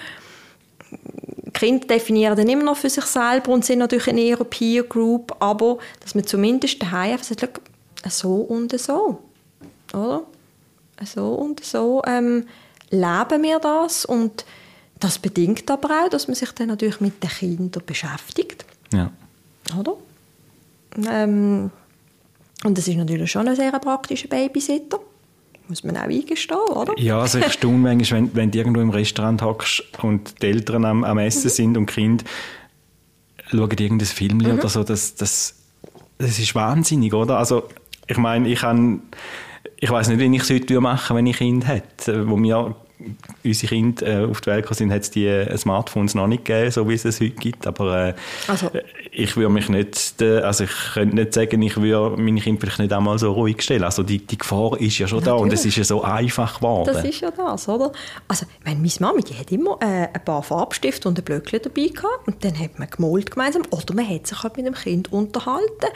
Kinder 1.52 1.86
definieren 1.86 2.36
dann 2.36 2.48
immer 2.48 2.64
noch 2.64 2.76
für 2.76 2.90
sich 2.90 3.04
selber 3.04 3.52
und 3.52 3.64
sind 3.64 3.78
natürlich 3.78 4.08
in 4.08 4.18
ihrer 4.18 4.44
Peer 4.44 4.82
Group, 4.82 5.34
aber 5.40 5.78
dass 6.00 6.14
man 6.14 6.26
zumindest 6.26 6.82
daheim 6.82 7.12
einfach 7.12 7.24
sagt, 7.24 7.60
so 8.08 8.34
und 8.36 8.78
so, 8.78 9.20
oder? 9.92 10.24
So 11.04 11.32
und 11.34 11.64
so 11.64 12.02
ähm, 12.06 12.46
leben 12.90 13.42
wir 13.42 13.58
das 13.58 14.04
und 14.04 14.44
das 15.04 15.18
bedingt 15.18 15.70
aber 15.70 16.04
auch, 16.04 16.08
dass 16.08 16.28
man 16.28 16.34
sich 16.34 16.50
dann 16.52 16.68
natürlich 16.68 17.00
mit 17.00 17.23
den 17.23 17.28
Kindern 17.28 17.82
beschäftigt. 17.84 18.64
Ja. 18.92 19.11
Oder? 19.78 19.94
Ähm, 21.08 21.70
und 22.64 22.78
das 22.78 22.88
ist 22.88 22.96
natürlich 22.96 23.30
schon 23.30 23.46
ein 23.46 23.56
sehr 23.56 23.73
praktischer 23.73 24.28
Babysitter. 24.28 24.99
Muss 25.68 25.84
man 25.84 25.96
auch 25.96 26.02
eingestehen, 26.02 26.58
oder? 26.58 26.99
Ja, 26.99 27.20
also 27.20 27.38
ich 27.38 27.52
staune 27.52 27.78
manchmal, 27.78 28.23
wenn, 28.23 28.34
wenn 28.34 28.50
du 28.50 28.58
irgendwo 28.58 28.80
im 28.80 28.90
Restaurant 28.90 29.42
hockst 29.42 29.82
und 30.02 30.42
die 30.42 30.46
Eltern 30.46 30.84
am, 30.84 31.04
am 31.04 31.18
Essen 31.18 31.49
mhm. 31.49 31.50
sind 31.50 31.76
und 31.76 31.90
die 31.90 31.94
Kinder 31.94 32.25
schauen 33.49 33.70
irgendein 33.70 34.06
Film 34.06 34.38
mhm. 34.38 34.58
oder 34.58 34.68
so, 34.68 34.84
das, 34.84 35.14
das, 35.16 35.54
das 36.18 36.38
ist 36.38 36.54
wahnsinnig, 36.54 37.12
oder? 37.12 37.38
Also 37.38 37.64
ich 38.06 38.16
meine, 38.16 38.49
ich 38.49 38.61
kann 38.61 39.02
ich 39.78 39.90
weiß 39.90 40.08
nicht, 40.08 40.18
wie 40.18 40.34
ich 40.34 40.42
es 40.42 40.50
heute 40.50 40.80
machen 40.80 41.11
würde, 41.11 41.18
wenn 41.18 41.26
ich 41.26 41.37
Kinder 41.37 41.66
hätte, 41.66 42.28
wo 42.28 42.37
mir 42.37 42.75
unsere 43.42 43.68
Kinder 43.68 44.06
äh, 44.06 44.24
auf 44.24 44.40
die 44.40 44.50
Welt 44.50 44.66
sind, 44.74 44.92
hat 44.92 45.02
es 45.02 45.10
die 45.10 45.26
äh, 45.26 45.56
Smartphones 45.56 46.14
noch 46.14 46.26
nicht 46.26 46.44
gegeben, 46.44 46.70
so 46.70 46.88
wie 46.88 46.94
es 46.94 47.04
es 47.04 47.20
heute 47.20 47.30
gibt. 47.30 47.66
Aber 47.66 48.08
äh, 48.08 48.14
also. 48.46 48.70
ich 49.10 49.36
würde 49.36 49.52
mich 49.52 49.68
nicht, 49.68 50.22
äh, 50.22 50.38
also 50.38 50.64
ich 50.64 50.70
könnte 50.94 51.16
nicht 51.16 51.34
sagen, 51.34 51.60
ich 51.62 51.76
würde 51.76 52.16
meine 52.20 52.40
Kinder 52.40 52.60
vielleicht 52.60 52.78
nicht 52.78 52.92
einmal 52.92 53.18
so 53.18 53.32
ruhig 53.32 53.60
stellen. 53.62 53.84
Also 53.84 54.02
die, 54.02 54.18
die 54.18 54.38
Gefahr 54.38 54.80
ist 54.80 54.98
ja 54.98 55.08
schon 55.08 55.18
Natürlich. 55.18 55.38
da 55.38 55.42
und 55.42 55.52
es 55.52 55.64
ist 55.64 55.76
ja 55.76 55.84
so 55.84 56.02
einfach 56.02 56.56
geworden. 56.56 56.90
Das 56.92 57.04
ist 57.04 57.20
ja 57.20 57.30
das, 57.30 57.68
oder? 57.68 57.92
Also, 58.28 58.46
ich 58.58 58.64
meine, 58.64 58.80
meine 58.80 58.92
Mami, 59.00 59.22
die 59.22 59.34
hat 59.34 59.50
immer 59.50 59.78
äh, 59.80 60.08
ein 60.12 60.24
paar 60.24 60.42
Farbstifte 60.42 61.08
und 61.08 61.18
ein 61.18 61.24
Blöckchen 61.24 61.60
dabei 61.62 61.88
gehabt 61.88 62.26
und 62.26 62.44
dann 62.44 62.58
hat 62.58 62.78
man 62.78 62.88
gemalt 62.88 63.30
gemeinsam 63.30 63.62
oder 63.70 63.94
man 63.94 64.08
hat 64.08 64.26
sich 64.26 64.42
halt 64.42 64.56
mit 64.56 64.66
dem 64.66 64.74
Kind 64.74 65.12
unterhalten 65.12 65.88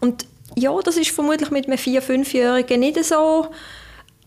und 0.00 0.26
ja, 0.56 0.78
das 0.84 0.96
ist 0.96 1.10
vermutlich 1.10 1.50
mit 1.50 1.66
einem 1.66 1.78
vier-, 1.78 2.02
fünfjährigen 2.02 2.80
nicht 2.80 3.02
so 3.04 3.48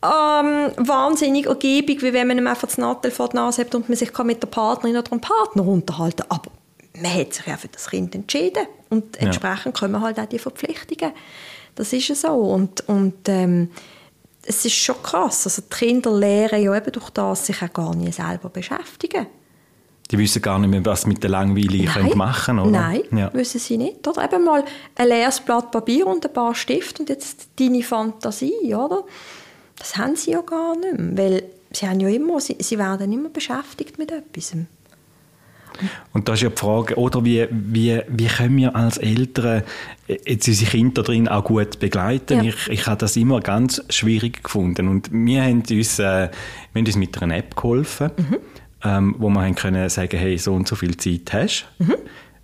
ähm, 0.03 0.71
wahnsinnig 0.77 1.47
ergiebig, 1.47 2.01
wie 2.03 2.13
wenn 2.13 2.27
man 2.27 2.37
ihm 2.37 2.47
einfach 2.47 2.67
das 2.67 2.77
Nattel 2.77 3.11
vor 3.11 3.29
die 3.29 3.37
Nase 3.37 3.61
hat 3.61 3.73
und 3.73 3.89
man 3.89 3.97
sich 3.97 4.15
mit 4.19 4.41
der 4.41 4.47
Partnerin 4.47 4.97
oder 4.97 5.09
dem 5.09 5.21
Partner 5.21 5.65
unterhalten 5.65 6.23
kann. 6.27 6.37
Aber 6.37 6.51
man 7.01 7.13
hat 7.13 7.33
sich 7.33 7.45
ja 7.45 7.57
für 7.57 7.67
das 7.67 7.89
Kind 7.89 8.13
entschieden 8.15 8.67
und 8.89 9.17
entsprechend 9.17 9.77
ja. 9.77 9.87
kommen 9.87 10.01
halt 10.01 10.19
auch 10.19 10.25
die 10.25 10.39
Verpflichtungen. 10.39 11.13
Das 11.75 11.93
ist 11.93 12.07
ja 12.07 12.15
so. 12.15 12.33
Und, 12.33 12.87
und 12.87 13.27
ähm, 13.27 13.69
es 14.43 14.65
ist 14.65 14.75
schon 14.75 15.01
krass. 15.03 15.45
Also 15.45 15.61
die 15.61 15.75
Kinder 15.75 16.11
lernen 16.11 16.63
ja 16.63 16.75
eben 16.75 16.91
durch 16.91 17.09
das 17.09 17.45
sich 17.45 17.61
auch 17.61 17.73
gar 17.73 17.95
nicht 17.95 18.15
selber 18.15 18.49
beschäftigen. 18.49 19.27
Die 20.09 20.17
wissen 20.17 20.41
gar 20.41 20.57
nicht 20.57 20.69
mehr, 20.69 20.85
was 20.85 21.05
mit 21.05 21.21
der 21.21 21.29
Langweiligen 21.29 22.17
machen 22.17 22.59
oder? 22.59 22.71
Nein, 22.71 23.03
ja. 23.11 23.33
wissen 23.33 23.59
sie 23.59 23.77
nicht. 23.77 24.07
Oder 24.07 24.23
eben 24.23 24.43
mal 24.43 24.63
ein 24.95 25.07
leeres 25.07 25.41
Blatt 25.41 25.69
Papier 25.69 26.07
und 26.07 26.25
ein 26.25 26.31
paar 26.31 26.55
Stifte 26.55 27.01
und 27.01 27.09
jetzt 27.09 27.49
deine 27.59 27.83
Fantasie, 27.83 28.73
oder? 28.73 29.03
Das 29.79 29.97
haben 29.97 30.15
sie 30.15 30.31
ja 30.31 30.41
gar 30.41 30.75
nicht 30.75 30.97
mehr, 30.97 31.17
weil 31.17 31.43
sie 31.71 31.87
haben 31.87 31.99
ja 31.99 32.09
immer, 32.09 32.39
sie, 32.39 32.57
sie 32.59 32.77
werden 32.77 33.11
immer 33.11 33.29
beschäftigt 33.29 33.97
mit 33.97 34.11
etwas. 34.11 34.55
Und 36.13 36.27
da 36.27 36.33
ist 36.33 36.41
ja 36.41 36.49
die 36.49 36.57
Frage, 36.57 36.95
oder 36.95 37.23
wie, 37.23 37.47
wie, 37.51 38.01
wie 38.07 38.27
können 38.27 38.57
wir 38.57 38.75
als 38.75 38.97
Eltern 38.97 39.63
jetzt 40.07 40.47
unsere 40.47 40.71
Kinder 40.71 41.03
darin 41.03 41.27
auch 41.27 41.43
gut 41.43 41.79
begleiten? 41.79 42.43
Ja. 42.43 42.49
Ich, 42.49 42.67
ich 42.69 42.87
habe 42.87 42.97
das 42.97 43.15
immer 43.15 43.41
ganz 43.41 43.83
schwierig 43.89 44.43
gefunden. 44.43 44.87
Und 44.87 45.09
wir 45.11 45.43
haben 45.43 45.63
uns, 45.69 45.99
äh, 45.99 46.03
wir 46.03 46.29
haben 46.75 46.85
uns 46.85 46.95
mit 46.95 47.21
einer 47.21 47.37
App 47.37 47.55
geholfen, 47.55 48.11
mhm. 48.17 48.37
ähm, 48.83 49.15
wo 49.19 49.29
wir 49.29 49.41
haben 49.41 49.55
können 49.55 49.87
sagen, 49.89 50.17
hey, 50.17 50.37
so 50.37 50.53
und 50.53 50.67
so 50.67 50.75
viel 50.75 50.97
Zeit 50.97 51.31
hast 51.33 51.67
mhm. 51.79 51.95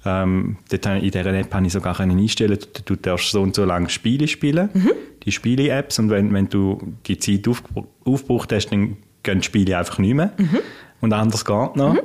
Ähm, 0.06 0.58
dort, 0.70 0.86
in 0.86 1.02
dieser 1.02 1.34
App 1.34 1.54
habe 1.54 1.66
ich 1.66 1.74
sogar 1.74 2.00
einstellen 2.00 2.58
du, 2.74 2.82
du 2.84 2.96
darfst 2.96 3.32
so 3.32 3.42
und 3.42 3.56
so 3.56 3.66
lange 3.66 3.90
Spiele 3.90 4.28
spielen, 4.28 4.70
mhm. 4.74 4.92
die 5.24 5.32
Spiele-Apps. 5.32 6.00
Und 6.00 6.10
wenn, 6.10 6.34
wenn 6.34 6.50
du 6.50 6.96
die 7.06 7.18
Zeit 7.18 7.48
auf, 7.48 7.64
aufgebraucht 8.04 8.52
hast, 8.52 8.68
dann 8.68 8.98
gehen 9.24 9.40
die 9.40 9.46
Spiele 9.46 9.78
einfach 9.78 10.00
nicht 10.00 10.14
mehr. 10.14 10.34
Mhm. 10.38 10.60
Und 11.02 11.14
anders 11.14 11.46
geht 11.46 11.76
noch. 11.76 11.94
Mhm. 11.94 12.00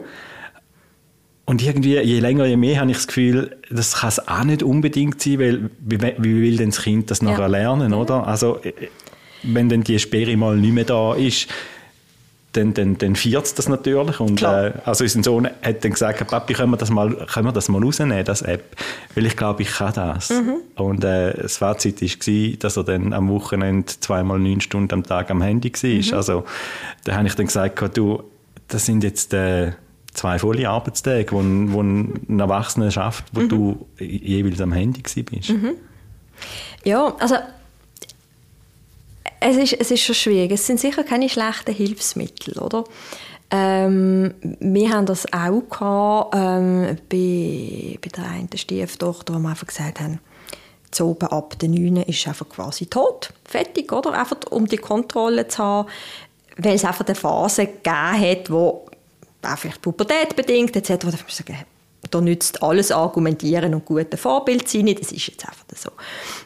Und 1.45 1.63
irgendwie, 1.63 1.99
je 1.99 2.21
länger, 2.21 2.45
je 2.45 2.59
mehr 2.59 2.79
habe 2.79 2.91
ich 2.91 2.99
das 2.99 3.07
Gefühl, 3.07 3.57
das 3.71 3.97
kann 3.97 4.11
es 4.11 4.29
auch 4.29 4.45
nicht 4.45 4.63
unbedingt 4.63 5.23
sein, 5.23 5.39
weil 5.39 5.71
wie, 5.81 5.99
wie 5.99 6.43
will 6.43 6.57
denn 6.59 6.71
das 6.71 6.83
Kind 6.83 7.11
das 7.11 7.23
nachher 7.23 7.41
ja. 7.41 7.47
lernen, 7.47 7.95
oder? 7.95 8.27
Also, 8.27 8.59
äh, 8.63 8.73
wenn 9.43 9.69
dann 9.69 9.83
die 9.83 9.99
Sperre 9.99 10.37
mal 10.37 10.57
nicht 10.57 10.75
mehr 10.75 10.85
da 10.85 11.15
ist, 11.15 11.49
dann, 12.53 12.75
dann, 12.75 12.97
dann 12.99 13.15
feiert 13.15 13.45
es 13.45 13.55
das 13.55 13.69
natürlich. 13.69 14.21
Und, 14.21 14.43
äh, 14.43 14.73
also 14.85 15.05
unser 15.05 15.23
Sohn 15.23 15.49
hat 15.63 15.85
dann 15.85 15.93
gesagt, 15.93 16.27
Papi, 16.27 16.55
können 16.55 16.71
wir 16.71 16.77
das 16.77 16.91
mal, 16.91 17.15
können 17.33 17.47
wir 17.47 17.53
das 17.53 17.69
mal 17.69 17.83
rausnehmen, 17.83 18.25
das 18.25 18.43
App? 18.43 18.77
Weil 19.15 19.27
ich 19.27 19.37
glaube, 19.37 19.63
ich 19.63 19.71
kann 19.71 19.93
das. 19.95 20.31
Mhm. 20.31 20.57
Und 20.77 21.05
äh, 21.05 21.35
das 21.35 21.59
Fazit 21.59 22.01
war, 22.01 22.57
dass 22.59 22.77
er 22.77 22.85
dann 22.85 23.13
am 23.13 23.29
Wochenende 23.29 23.87
zweimal 24.01 24.39
neun 24.39 24.61
Stunden 24.61 24.95
am 24.95 25.03
Tag 25.03 25.31
am 25.31 25.43
Handy 25.43 25.73
war. 25.73 25.91
Mhm. 25.91 26.15
Also 26.15 26.45
da 27.05 27.17
habe 27.17 27.27
ich 27.27 27.35
dann 27.35 27.47
gesagt, 27.47 27.97
du, 27.97 28.23
das 28.69 28.87
sind 28.87 29.05
jetzt... 29.05 29.35
Äh, 29.35 29.73
zwei 30.15 30.39
volle 30.39 30.69
Arbeitstage, 30.69 31.31
wo, 31.31 31.39
wo 31.73 31.81
ein 31.81 32.41
Erwachsener 32.41 32.91
schafft, 32.91 33.27
wo 33.33 33.43
mhm. 33.43 33.49
du 33.49 33.87
jeweils 33.99 34.61
am 34.61 34.73
Handy 34.73 35.01
bist. 35.01 35.51
Mhm. 35.51 35.75
Ja, 36.85 37.15
also 37.21 37.37
es 39.41 39.57
ist, 39.57 39.73
es 39.75 39.91
ist 39.91 40.03
schon 40.03 40.15
schwierig. 40.15 40.53
Es 40.53 40.67
sind 40.67 40.81
sicher 40.81 41.05
keine 41.05 41.29
schlechten 41.29 41.75
Hilfsmittel, 41.75 42.59
oder? 42.59 42.85
Ähm, 43.51 44.35
wir 44.61 44.91
haben 44.91 45.07
das 45.07 45.33
auch 45.33 45.63
gehabt, 45.71 46.35
ähm, 46.35 46.99
bei, 47.09 47.99
bei 48.03 48.09
der 48.15 48.31
einen 48.31 48.51
Stieftochter, 48.55 49.35
wo 49.35 49.39
wir 49.39 49.49
einfach 49.51 49.67
gesagt 49.67 50.01
haben, 50.01 50.21
so 50.95 51.09
oben 51.09 51.29
ab 51.29 51.59
der 51.59 51.69
9 51.69 51.97
ist 52.03 52.27
einfach 52.29 52.49
quasi 52.49 52.87
tot, 52.87 53.33
fertig, 53.45 53.93
oder? 53.93 54.13
Einfach 54.13 54.37
um 54.51 54.67
die 54.67 54.77
Kontrolle 54.77 55.49
zu 55.49 55.59
haben, 55.59 55.89
weil 56.57 56.75
es 56.75 56.85
einfach 56.85 57.07
eine 57.07 57.15
Phase 57.15 57.67
gegeben 57.67 58.21
hat, 58.21 58.51
wo 58.51 58.87
auch 59.43 59.59
vielleicht 59.59 59.81
Pubertät 59.81 60.35
bedingt 60.37 60.77
etc. 60.77 61.05
Da, 61.05 61.11
sagen, 61.11 61.59
da 62.11 62.21
nützt 62.21 62.63
alles 62.63 62.91
argumentieren 62.91 63.75
und 63.75 63.85
gute 63.85 64.17
Vorbild 64.17 64.69
sein 64.69 64.87
Das 64.87 65.13
ist 65.13 65.29
jetzt 65.29 65.47
einfach 65.47 65.65
so. 65.75 65.91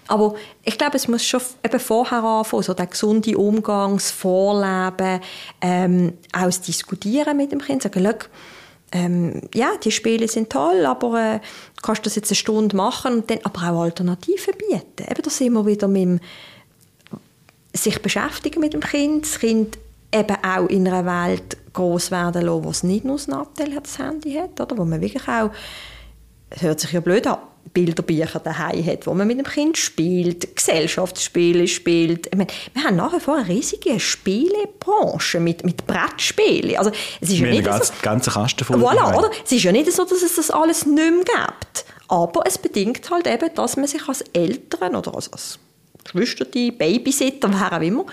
Aber 0.08 0.34
ich 0.64 0.76
glaube, 0.78 0.96
es 0.96 1.08
muss 1.08 1.24
schon 1.24 1.40
eben 1.64 1.80
vorher 1.80 2.22
anfangen, 2.22 2.62
so 2.62 2.74
der 2.74 2.86
gesunde 2.86 3.36
Umgang, 3.36 3.94
das 3.94 4.10
Vorleben, 4.10 5.20
ähm, 5.60 6.12
auch 6.32 6.44
das 6.44 6.60
Diskutieren 6.60 7.36
mit 7.36 7.52
dem 7.52 7.60
Kind. 7.60 7.82
Sagen, 7.82 8.14
ähm, 8.94 9.42
ja, 9.54 9.70
die 9.82 9.90
Spiele 9.90 10.28
sind 10.28 10.50
toll, 10.50 10.84
aber 10.84 11.34
äh, 11.34 11.38
du 11.76 11.82
kannst 11.82 12.04
das 12.04 12.14
jetzt 12.14 12.30
eine 12.30 12.36
Stunde 12.36 12.76
machen 12.76 13.14
und 13.14 13.30
dann 13.30 13.38
aber 13.42 13.70
auch 13.70 13.82
Alternativen 13.82 14.54
bieten. 14.58 15.10
Eben, 15.10 15.22
da 15.22 15.30
sind 15.30 15.52
wir 15.54 15.64
wieder 15.64 15.88
mit 15.88 16.02
dem 16.02 16.20
sich 17.74 18.02
beschäftigen 18.02 18.60
mit 18.60 18.74
dem 18.74 18.80
Kind, 18.80 19.24
das 19.24 19.38
Kind 19.38 19.78
eben 20.14 20.36
auch 20.44 20.68
in 20.68 20.86
einer 20.86 21.06
Welt 21.06 21.56
groß 21.72 22.10
werden 22.10 22.42
lassen, 22.42 22.64
wo 22.64 22.70
es 22.70 22.82
nicht 22.82 23.04
nur 23.04 23.16
das 23.16 23.28
Nattel 23.28 23.78
das 23.80 23.98
Handy 23.98 24.34
hat, 24.34 24.60
oder? 24.60 24.76
wo 24.76 24.84
man 24.84 25.00
wirklich 25.00 25.26
auch, 25.28 25.50
es 26.50 26.62
hört 26.62 26.80
sich 26.80 26.92
ja 26.92 27.00
blöd 27.00 27.26
an, 27.26 27.38
Bilderbücher 27.72 28.38
daheim 28.40 28.84
hat, 28.84 29.06
wo 29.06 29.14
man 29.14 29.26
mit 29.26 29.38
dem 29.38 29.46
Kind 29.46 29.78
spielt, 29.78 30.56
Gesellschaftsspiele 30.56 31.66
spielt. 31.68 32.26
Ich 32.26 32.36
meine, 32.36 32.50
wir 32.74 32.84
haben 32.84 32.96
nach 32.96 33.14
wie 33.14 33.20
vor 33.20 33.36
eine 33.36 33.48
riesige 33.48 33.98
Spielebranche 33.98 35.40
mit, 35.40 35.64
mit 35.64 35.86
Brettspielen. 35.86 36.76
Also, 36.76 36.90
es 37.20 37.30
ist 37.30 37.38
ja 37.38 37.48
nicht 37.48 37.64
ganz, 37.64 37.88
so, 37.88 37.94
ganze 38.02 38.30
Kasten 38.30 38.64
voll. 38.64 38.76
Voilà, 38.76 39.16
oder? 39.16 39.30
Es 39.44 39.52
ist 39.52 39.62
ja 39.62 39.72
nicht 39.72 39.90
so, 39.90 40.04
dass 40.04 40.22
es 40.22 40.36
das 40.36 40.50
alles 40.50 40.84
nicht 40.84 40.96
mehr 40.96 41.24
gibt. 41.24 41.84
Aber 42.08 42.42
es 42.46 42.58
bedingt 42.58 43.08
halt 43.10 43.26
eben, 43.26 43.54
dass 43.54 43.76
man 43.76 43.86
sich 43.86 44.06
als 44.06 44.20
Eltern 44.32 44.94
oder 44.96 45.14
als, 45.14 45.32
als 45.32 45.58
Geschwister, 46.04 46.44
Babysitter, 46.44 47.48
wer 47.50 47.72
auch 47.72 47.80
immer, 47.80 48.04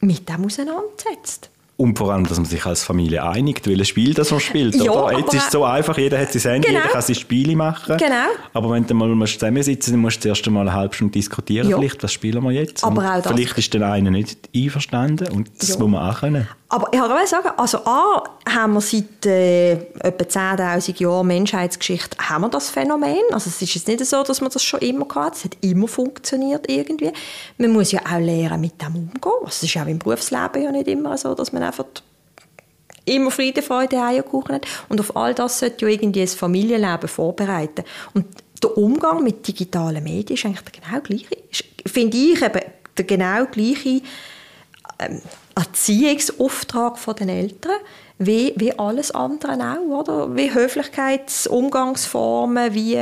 mit 0.00 0.28
dem 0.28 0.44
auseinandersetzt. 0.44 1.48
Und 1.80 1.96
vor 1.96 2.12
allem, 2.12 2.26
dass 2.26 2.36
man 2.36 2.44
sich 2.44 2.66
als 2.66 2.84
Familie 2.84 3.26
einigt, 3.26 3.66
welches 3.66 3.88
Spiel 3.88 4.12
das 4.12 4.30
man 4.30 4.40
spielt. 4.40 4.74
Ja, 4.74 4.92
oder? 4.92 5.18
Jetzt 5.18 5.32
ist 5.32 5.46
es 5.46 5.50
so 5.50 5.64
einfach, 5.64 5.96
jeder 5.96 6.18
hat 6.18 6.30
sein 6.30 6.52
Handy, 6.52 6.68
genau. 6.68 6.80
jeder 6.80 6.92
kann 6.92 7.00
seine 7.00 7.14
Spiele 7.14 7.56
machen. 7.56 7.96
Genau. 7.96 8.26
Aber 8.52 8.70
wenn 8.72 8.86
du 8.86 8.92
mal 8.92 9.26
zusammensitzen 9.26 9.94
dann 9.94 10.02
musst 10.02 10.18
du 10.18 10.20
zuerst 10.24 10.46
einmal 10.46 10.68
eine 10.68 10.76
halbe 10.76 10.94
Stunde 10.94 11.12
diskutieren, 11.12 11.70
ja. 11.70 11.78
vielleicht, 11.78 12.02
was 12.02 12.12
spielen 12.12 12.44
wir 12.44 12.50
jetzt? 12.50 12.84
Aber 12.84 13.02
auch 13.02 13.22
das. 13.22 13.32
Vielleicht 13.32 13.56
ist 13.56 13.72
der 13.72 13.90
eine 13.90 14.10
nicht 14.10 14.50
einverstanden 14.54 15.32
und 15.32 15.50
das 15.58 15.70
ja. 15.70 15.78
muss 15.78 15.88
man 15.88 16.10
auch 16.10 16.20
können. 16.20 16.46
Aber 16.72 16.86
ich 16.92 17.00
kann 17.00 17.26
sagen, 17.26 17.48
also 17.56 17.78
A, 17.78 18.22
haben 18.48 18.74
wir 18.74 18.80
seit 18.80 19.26
äh, 19.26 19.72
etwa 19.72 20.24
10'000 20.54 21.02
Jahren 21.02 21.26
Menschheitsgeschichte 21.26 22.16
haben 22.16 22.42
wir 22.42 22.48
das 22.48 22.70
Phänomen. 22.70 23.18
Also 23.32 23.50
es 23.50 23.60
ist 23.60 23.74
jetzt 23.74 23.88
nicht 23.88 24.06
so, 24.06 24.22
dass 24.22 24.40
man 24.40 24.50
das 24.50 24.62
schon 24.62 24.78
immer 24.78 25.06
hat. 25.16 25.34
Es 25.34 25.44
hat 25.44 25.56
immer 25.62 25.88
funktioniert 25.88 26.70
irgendwie. 26.70 27.10
Man 27.58 27.72
muss 27.72 27.90
ja 27.90 28.00
auch 28.06 28.20
lernen, 28.20 28.60
mit 28.60 28.80
dem 28.80 28.94
umzugehen. 28.94 29.34
Also 29.40 29.48
es 29.48 29.62
ist 29.64 29.76
auch 29.76 29.86
im 29.86 29.98
Berufsleben 29.98 30.62
ja 30.62 30.70
nicht 30.70 30.86
immer 30.86 31.18
so, 31.18 31.34
dass 31.34 31.52
man 31.52 31.64
einfach 31.64 31.86
immer 33.04 33.32
Friede, 33.32 33.62
Freude, 33.62 34.00
Eierkuchen 34.00 34.54
hat. 34.54 34.66
Und 34.88 35.00
auf 35.00 35.16
all 35.16 35.34
das 35.34 35.58
sollte 35.58 35.86
ja 35.86 35.90
irgendwie 35.90 36.20
das 36.20 36.36
Familienleben 36.36 37.08
vorbereiten. 37.08 37.82
Und 38.14 38.26
der 38.62 38.78
Umgang 38.78 39.24
mit 39.24 39.48
digitalen 39.48 40.04
Medien 40.04 40.36
ist 40.36 40.44
eigentlich 40.44 40.60
der 40.60 40.80
genau 40.80 41.00
gleiche. 41.00 41.36
Finde 41.84 42.16
ich 42.16 42.40
eben 42.40 42.60
der 42.96 43.04
genau 43.04 43.46
gleiche 43.46 44.02
ähm, 45.00 45.20
Erziehungsauftrag 45.54 46.98
der 47.16 47.28
Eltern, 47.28 47.76
wie, 48.18 48.52
wie 48.56 48.76
alles 48.78 49.12
andere 49.12 49.52
auch, 49.52 50.00
oder? 50.00 50.36
Wie 50.36 50.52
Höflichkeitsumgangsformen, 50.52 52.74
wie 52.74 52.98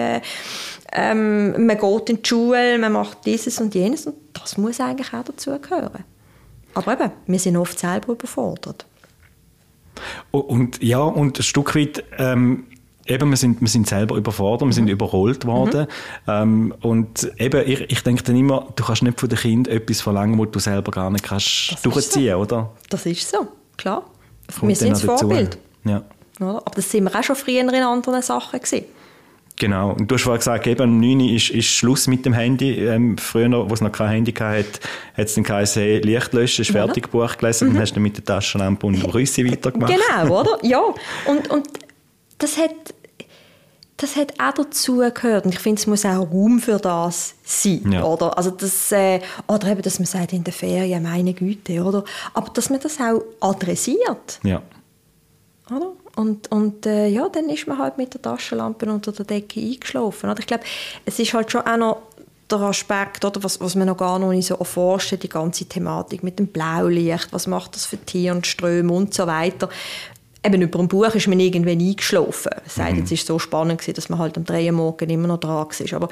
ähm, 0.92 1.66
man 1.66 1.78
geht 1.78 2.10
in 2.10 2.22
die 2.22 2.28
Schule, 2.28 2.78
man 2.78 2.92
macht 2.92 3.26
dieses 3.26 3.60
und 3.60 3.74
jenes 3.74 4.06
und 4.06 4.14
das 4.32 4.56
muss 4.56 4.78
eigentlich 4.80 5.12
auch 5.12 5.24
dazugehören. 5.24 6.04
Aber 6.74 6.92
eben, 6.92 7.10
wir 7.26 7.38
sind 7.38 7.56
oft 7.56 7.78
selber 7.78 8.12
überfordert. 8.12 8.86
Und 10.30 10.82
ja, 10.82 11.00
und 11.00 11.38
ein 11.38 11.42
Stück 11.42 11.74
weit 11.74 12.04
ähm, 12.18 12.66
eben, 13.08 13.30
wir 13.30 13.36
sind, 13.36 13.60
wir 13.60 13.68
sind 13.68 13.88
selber 13.88 14.16
überfordert, 14.16 14.68
wir 14.68 14.72
sind 14.72 14.84
mhm. 14.84 14.90
überholt 14.90 15.44
worden. 15.46 15.86
Mhm. 16.26 16.32
Ähm, 16.32 16.74
und 16.80 17.32
eben, 17.38 17.68
ich, 17.68 17.90
ich 17.90 18.02
denke 18.02 18.22
dann 18.22 18.36
immer, 18.36 18.68
du 18.76 18.84
kannst 18.84 19.02
nicht 19.02 19.18
von 19.18 19.28
dem 19.28 19.38
Kind 19.38 19.68
etwas 19.68 20.00
verlangen, 20.00 20.38
was 20.38 20.50
du 20.50 20.58
selber 20.58 20.90
gar 20.90 21.10
nicht 21.10 21.24
kannst 21.24 21.72
das 21.72 21.82
durchziehen, 21.82 22.34
so. 22.34 22.40
oder? 22.40 22.70
Das 22.90 23.06
ist 23.06 23.28
so, 23.28 23.48
klar. 23.76 24.04
wir 24.60 24.76
sind 24.76 24.92
das 24.92 25.02
Vorbild. 25.02 25.58
Ja. 25.84 26.02
Aber 26.40 26.70
das 26.74 26.90
sind 26.90 27.04
wir 27.04 27.18
auch 27.18 27.24
schon 27.24 27.36
früher 27.36 27.60
in 27.60 27.70
anderen 27.70 28.22
Sachen 28.22 28.60
gewesen. 28.60 28.84
Genau. 29.58 29.90
Und 29.90 30.08
du 30.08 30.14
hast 30.14 30.22
vorhin 30.22 30.38
gesagt, 30.38 30.66
eben, 30.66 30.82
um 30.82 31.00
9 31.00 31.20
Uhr 31.20 31.30
ist, 31.32 31.50
ist 31.50 31.66
Schluss 31.66 32.06
mit 32.06 32.24
dem 32.24 32.32
Handy. 32.32 32.74
Ähm, 32.74 33.18
früher, 33.18 33.50
wo 33.68 33.74
es 33.74 33.80
noch 33.80 33.90
kein 33.90 34.08
Handy 34.10 34.32
hatte, 34.32 34.80
hat 35.16 35.26
es 35.26 35.34
dann 35.34 35.44
geheißen, 35.44 35.82
hey, 35.82 35.98
Licht 35.98 36.32
löschen, 36.32 36.62
ist 36.62 36.70
fertig. 36.70 37.10
Buch 37.10 37.36
gelesen, 37.36 37.68
mhm. 37.68 37.72
dann 37.74 37.82
hast 37.82 37.96
du 37.96 38.00
mit 38.00 38.16
der 38.16 38.24
Taschenlampe 38.24 38.86
und 38.86 39.02
dem 39.02 39.04
Rüssi 39.10 39.50
weitergemacht. 39.50 39.92
Genau, 39.92 40.40
oder? 40.40 40.58
Ja. 40.62 40.80
Und, 41.26 41.50
und 41.50 41.66
das 42.38 42.56
hat 42.56 42.94
das 43.98 44.16
hat 44.16 44.34
auch 44.40 44.54
dazu 44.54 44.98
gehört. 45.12 45.44
Und 45.44 45.54
ich 45.54 45.60
finde, 45.60 45.80
es 45.80 45.86
muss 45.86 46.04
auch 46.04 46.30
Raum 46.30 46.60
für 46.60 46.78
das 46.78 47.34
sein. 47.44 47.92
Ja. 47.92 48.04
Oder? 48.04 48.36
Also 48.38 48.50
das, 48.50 48.90
äh, 48.92 49.20
oder 49.46 49.68
eben, 49.68 49.82
dass 49.82 49.98
man 49.98 50.06
sagt 50.06 50.32
in 50.32 50.44
der 50.44 50.52
Ferien, 50.52 51.02
meine 51.02 51.34
Güte. 51.34 51.82
Oder? 51.82 52.04
Aber 52.32 52.50
dass 52.50 52.70
man 52.70 52.80
das 52.80 52.98
auch 53.00 53.22
adressiert. 53.40 54.40
Ja. 54.44 54.62
Oder? 55.70 55.92
Und, 56.14 56.50
und 56.50 56.86
äh, 56.86 57.08
ja, 57.08 57.28
dann 57.28 57.50
ist 57.50 57.66
man 57.66 57.78
halt 57.78 57.98
mit 57.98 58.14
der 58.14 58.22
Taschenlampe 58.22 58.90
unter 58.90 59.12
der 59.12 59.24
Decke 59.24 59.60
eingeschlafen. 59.60 60.30
Oder? 60.30 60.38
Ich 60.38 60.46
glaube, 60.46 60.64
es 61.04 61.18
ist 61.18 61.34
halt 61.34 61.50
schon 61.50 61.62
auch 61.62 61.76
noch 61.76 62.02
der 62.50 62.60
Aspekt, 62.60 63.24
oder, 63.24 63.42
was, 63.42 63.60
was 63.60 63.74
man 63.74 63.88
noch 63.88 63.96
gar 63.96 64.18
noch 64.18 64.30
nicht 64.30 64.46
so 64.46 64.54
erforscht 64.54 65.22
die 65.22 65.28
ganze 65.28 65.66
Thematik 65.66 66.22
mit 66.22 66.38
dem 66.38 66.46
Blaulicht, 66.46 67.28
was 67.30 67.46
macht 67.46 67.74
das 67.74 67.84
für 67.84 67.98
Tiere 67.98 68.34
und 68.34 68.46
Ströme 68.46 68.92
und 68.92 69.12
so 69.12 69.26
weiter. 69.26 69.68
Eben 70.48 70.62
über 70.62 70.78
ein 70.78 70.88
Buch 70.88 71.14
ist 71.14 71.28
man 71.28 71.40
irgendwann 71.40 71.78
eingeschlafen. 71.78 72.52
Es 72.64 72.76
sei 72.76 72.92
mhm. 72.92 73.02
es 73.02 73.12
ist 73.12 73.26
so 73.26 73.38
spannend 73.38 73.80
gewesen, 73.80 73.94
dass 73.94 74.08
man 74.08 74.18
halt 74.18 74.36
am 74.38 74.44
3 74.44 74.66
Uhr 74.66 74.72
morgen 74.72 75.10
immer 75.10 75.28
noch 75.28 75.40
dran 75.40 75.66
war. 75.66 75.92
Aber 75.94 76.08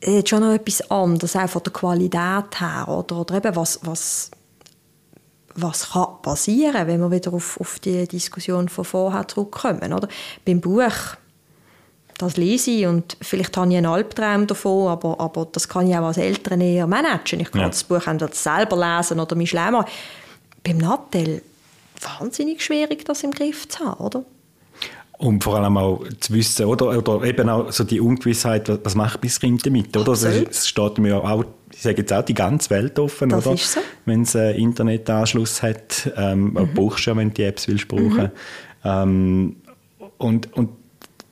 es 0.00 0.08
ist 0.08 0.28
schon 0.28 0.40
noch 0.40 0.52
etwas 0.52 0.90
anderes, 0.90 1.34
auch 1.34 1.48
von 1.48 1.62
der 1.62 1.72
Qualität 1.72 2.60
her. 2.60 2.84
Oder, 2.88 3.16
oder 3.16 3.36
eben 3.36 3.56
was, 3.56 3.80
was, 3.84 4.30
was 5.54 5.92
kann 5.92 6.20
passieren, 6.20 6.86
wenn 6.86 7.00
wir 7.00 7.10
wieder 7.10 7.32
auf, 7.32 7.58
auf 7.58 7.78
die 7.78 8.06
Diskussion 8.06 8.68
von 8.68 8.84
vorher 8.84 9.26
zurückkommen. 9.26 9.94
Oder? 9.94 10.08
Beim 10.44 10.60
Buch 10.60 11.16
das 12.18 12.38
lese 12.38 12.70
ich 12.70 12.86
und 12.86 13.16
vielleicht 13.20 13.54
habe 13.58 13.70
ich 13.70 13.76
einen 13.76 13.84
Albtraum 13.84 14.46
davon, 14.46 14.88
aber, 14.88 15.20
aber 15.20 15.46
das 15.52 15.68
kann 15.68 15.86
ich 15.86 15.94
auch 15.94 16.04
als 16.04 16.16
Eltern 16.16 16.62
eher 16.62 16.86
managen. 16.86 17.40
Ich 17.40 17.50
kann 17.50 17.60
ja. 17.60 17.68
das 17.68 17.84
Buch 17.84 18.06
entweder 18.06 18.32
selber 18.32 18.76
lesen 18.76 19.20
oder 19.20 19.36
mich 19.36 19.50
schlau 19.50 19.70
machen. 19.70 19.90
Beim 20.64 20.78
Nattel 20.78 21.42
wahnsinnig 22.00 22.62
schwierig, 22.62 23.04
das 23.04 23.22
im 23.22 23.30
Griff 23.30 23.68
zu 23.68 23.80
haben, 23.80 24.04
oder? 24.04 24.24
Und 25.18 25.42
vor 25.42 25.56
allem 25.56 25.78
auch 25.78 26.04
zu 26.20 26.34
wissen, 26.34 26.66
oder, 26.66 26.98
oder 26.98 27.26
eben 27.26 27.48
auch 27.48 27.72
so 27.72 27.84
die 27.84 28.00
Ungewissheit, 28.00 28.68
was 28.84 28.94
macht 28.94 29.24
das 29.24 29.40
Kind 29.40 29.64
damit, 29.64 29.96
oder? 29.96 30.12
Es 30.12 30.68
steht 30.68 30.98
mir 30.98 31.24
auch, 31.24 31.44
ich 31.72 31.80
sage 31.80 31.98
jetzt 32.02 32.12
auch, 32.12 32.22
die 32.22 32.34
ganze 32.34 32.68
Welt 32.68 32.98
offen, 32.98 33.30
das 33.30 33.46
oder? 33.46 33.56
So. 33.56 33.80
Wenn 34.04 34.22
es 34.22 34.36
einen 34.36 34.56
Internetanschluss 34.56 35.62
hat, 35.62 36.12
ähm, 36.16 36.52
mhm. 36.52 36.68
brauchst 36.74 37.06
du 37.06 37.10
ja, 37.10 37.16
wenn 37.16 37.28
du 37.28 37.34
die 37.34 37.44
Apps 37.44 37.66
willst 37.66 37.88
brauchen. 37.88 38.24
Mhm. 38.24 38.30
Ähm, 38.84 39.56
und, 40.18 40.52
und 40.52 40.70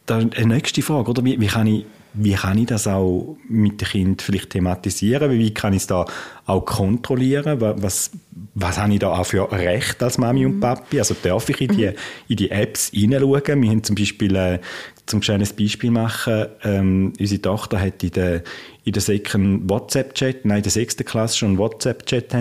dann 0.07 0.33
eine 0.33 0.55
nächste 0.55 0.81
Frage, 0.81 1.11
oder? 1.11 1.25
Wie, 1.25 1.39
wie, 1.39 1.47
kann 1.47 1.67
ich, 1.67 1.85
wie 2.15 2.35
kann 2.35 2.59
ich 2.59 2.67
das 2.67 2.87
auch 2.87 3.37
mit 3.49 3.81
dem 3.81 3.89
Kind 3.89 4.23
vielleicht 4.23 4.51
thematisieren? 4.51 5.33
Wie 5.33 5.53
kann 5.53 5.73
ich 5.73 5.83
es 5.83 5.87
da 5.89 6.07
auch 6.47 6.65
kontrollieren? 6.65 7.61
Was, 7.61 8.13
was 8.55 8.79
habe 8.79 8.93
ich 8.93 9.01
da 9.01 9.09
auch 9.19 9.27
für 9.27 9.51
Recht 9.51 10.03
als 10.03 10.17
Mami 10.17 10.47
und 10.47 10.57
mhm. 10.57 10.61
Papi? 10.61 11.01
Also 11.01 11.17
darf 11.21 11.49
ich 11.49 11.61
in 11.61 11.77
die, 11.77 11.87
mhm. 11.87 11.95
in 12.29 12.37
die 12.37 12.51
Apps 12.51 12.91
hineinschauen? 12.91 13.63
Wir 13.63 13.71
haben 13.71 13.83
zum 13.83 13.97
Beispiel, 13.97 14.37
äh, 14.37 14.61
zum 15.07 15.21
kleines 15.21 15.53
Beispiel 15.53 15.91
machen, 15.91 16.47
ähm, 16.63 17.13
unsere 17.19 17.43
Tochter 17.43 17.81
hat 17.81 18.03
in 18.05 18.13
der, 18.13 18.43
in 18.85 18.93
der 18.93 19.03
sechsten 19.03 19.69
WhatsApp-Chat, 19.69 20.45
nein, 20.45 20.59
in 20.59 20.63
der 20.63 20.73
sechsten 20.73 21.05
Klasse 21.05 21.39
schon 21.39 21.49
einen 21.51 21.59
WhatsApp-Chat 21.59 22.33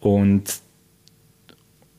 und 0.00 0.60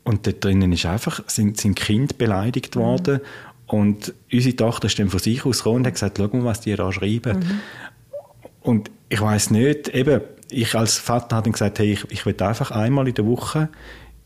und 0.03 0.25
dort 0.25 0.43
drinnen 0.43 0.71
ist 0.71 0.85
einfach, 0.87 1.21
sind, 1.27 1.59
sind 1.59 1.75
Kinder 1.75 2.15
beleidigt 2.17 2.75
worden 2.75 3.15
mhm. 3.17 3.50
Und 3.71 4.13
unsere 4.31 4.55
Tochter 4.55 4.87
ist 4.87 4.99
dann 4.99 5.09
von 5.09 5.19
sich 5.19 5.45
aus 5.45 5.59
gekommen 5.59 5.77
und 5.77 5.87
hat 5.87 5.93
gesagt, 5.93 6.17
schau 6.17 6.27
mal, 6.27 6.43
was 6.43 6.61
die 6.61 6.75
da 6.75 6.91
schreiben. 6.91 7.39
Mhm. 7.39 7.59
Und 8.61 8.91
ich 9.09 9.21
weiß 9.21 9.51
nicht, 9.51 9.89
eben, 9.89 10.21
ich 10.49 10.75
als 10.75 10.97
Vater 10.97 11.37
habe 11.37 11.45
dann 11.45 11.53
gesagt, 11.53 11.79
hey, 11.79 11.93
ich, 11.93 12.05
ich 12.11 12.25
will 12.25 12.35
einfach 12.39 12.71
einmal 12.71 13.07
in 13.07 13.13
der 13.13 13.25
Woche 13.25 13.69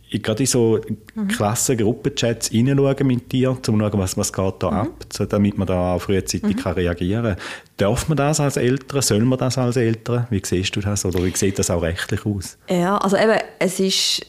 ich 0.10 0.24
gerade 0.24 0.44
in 0.44 0.48
so 0.48 0.80
mhm. 1.16 1.28
Klassen, 1.28 1.78
Gruppenchats 1.78 2.52
reinschauen 2.52 3.08
mit 3.08 3.32
dir, 3.32 3.52
um 3.52 3.64
zu 3.64 3.72
schauen, 3.72 3.92
was, 3.94 4.18
was 4.18 4.32
geht 4.32 4.54
da 4.60 4.72
mhm. 4.72 4.78
ab, 4.78 5.06
so, 5.12 5.26
damit 5.26 5.58
man 5.58 5.68
da 5.68 5.94
auch 5.94 6.00
frühzeitig 6.00 6.56
mhm. 6.56 6.60
kann 6.62 6.74
reagieren 6.74 7.24
kann. 7.24 7.36
Darf 7.78 8.08
man 8.08 8.18
das 8.18 8.40
als 8.40 8.58
Eltern? 8.58 9.02
Soll 9.02 9.22
man 9.22 9.40
das 9.40 9.58
als 9.58 9.76
Eltern? 9.76 10.28
Wie 10.30 10.42
siehst 10.44 10.76
du 10.76 10.80
das? 10.80 11.06
Oder 11.06 11.24
wie 11.24 11.36
sieht 11.36 11.60
das 11.60 11.70
auch 11.70 11.82
rechtlich 11.82 12.26
aus? 12.26 12.58
Ja, 12.70 12.98
also 12.98 13.18
eben, 13.18 13.40
es 13.60 13.80
ist 13.80 14.26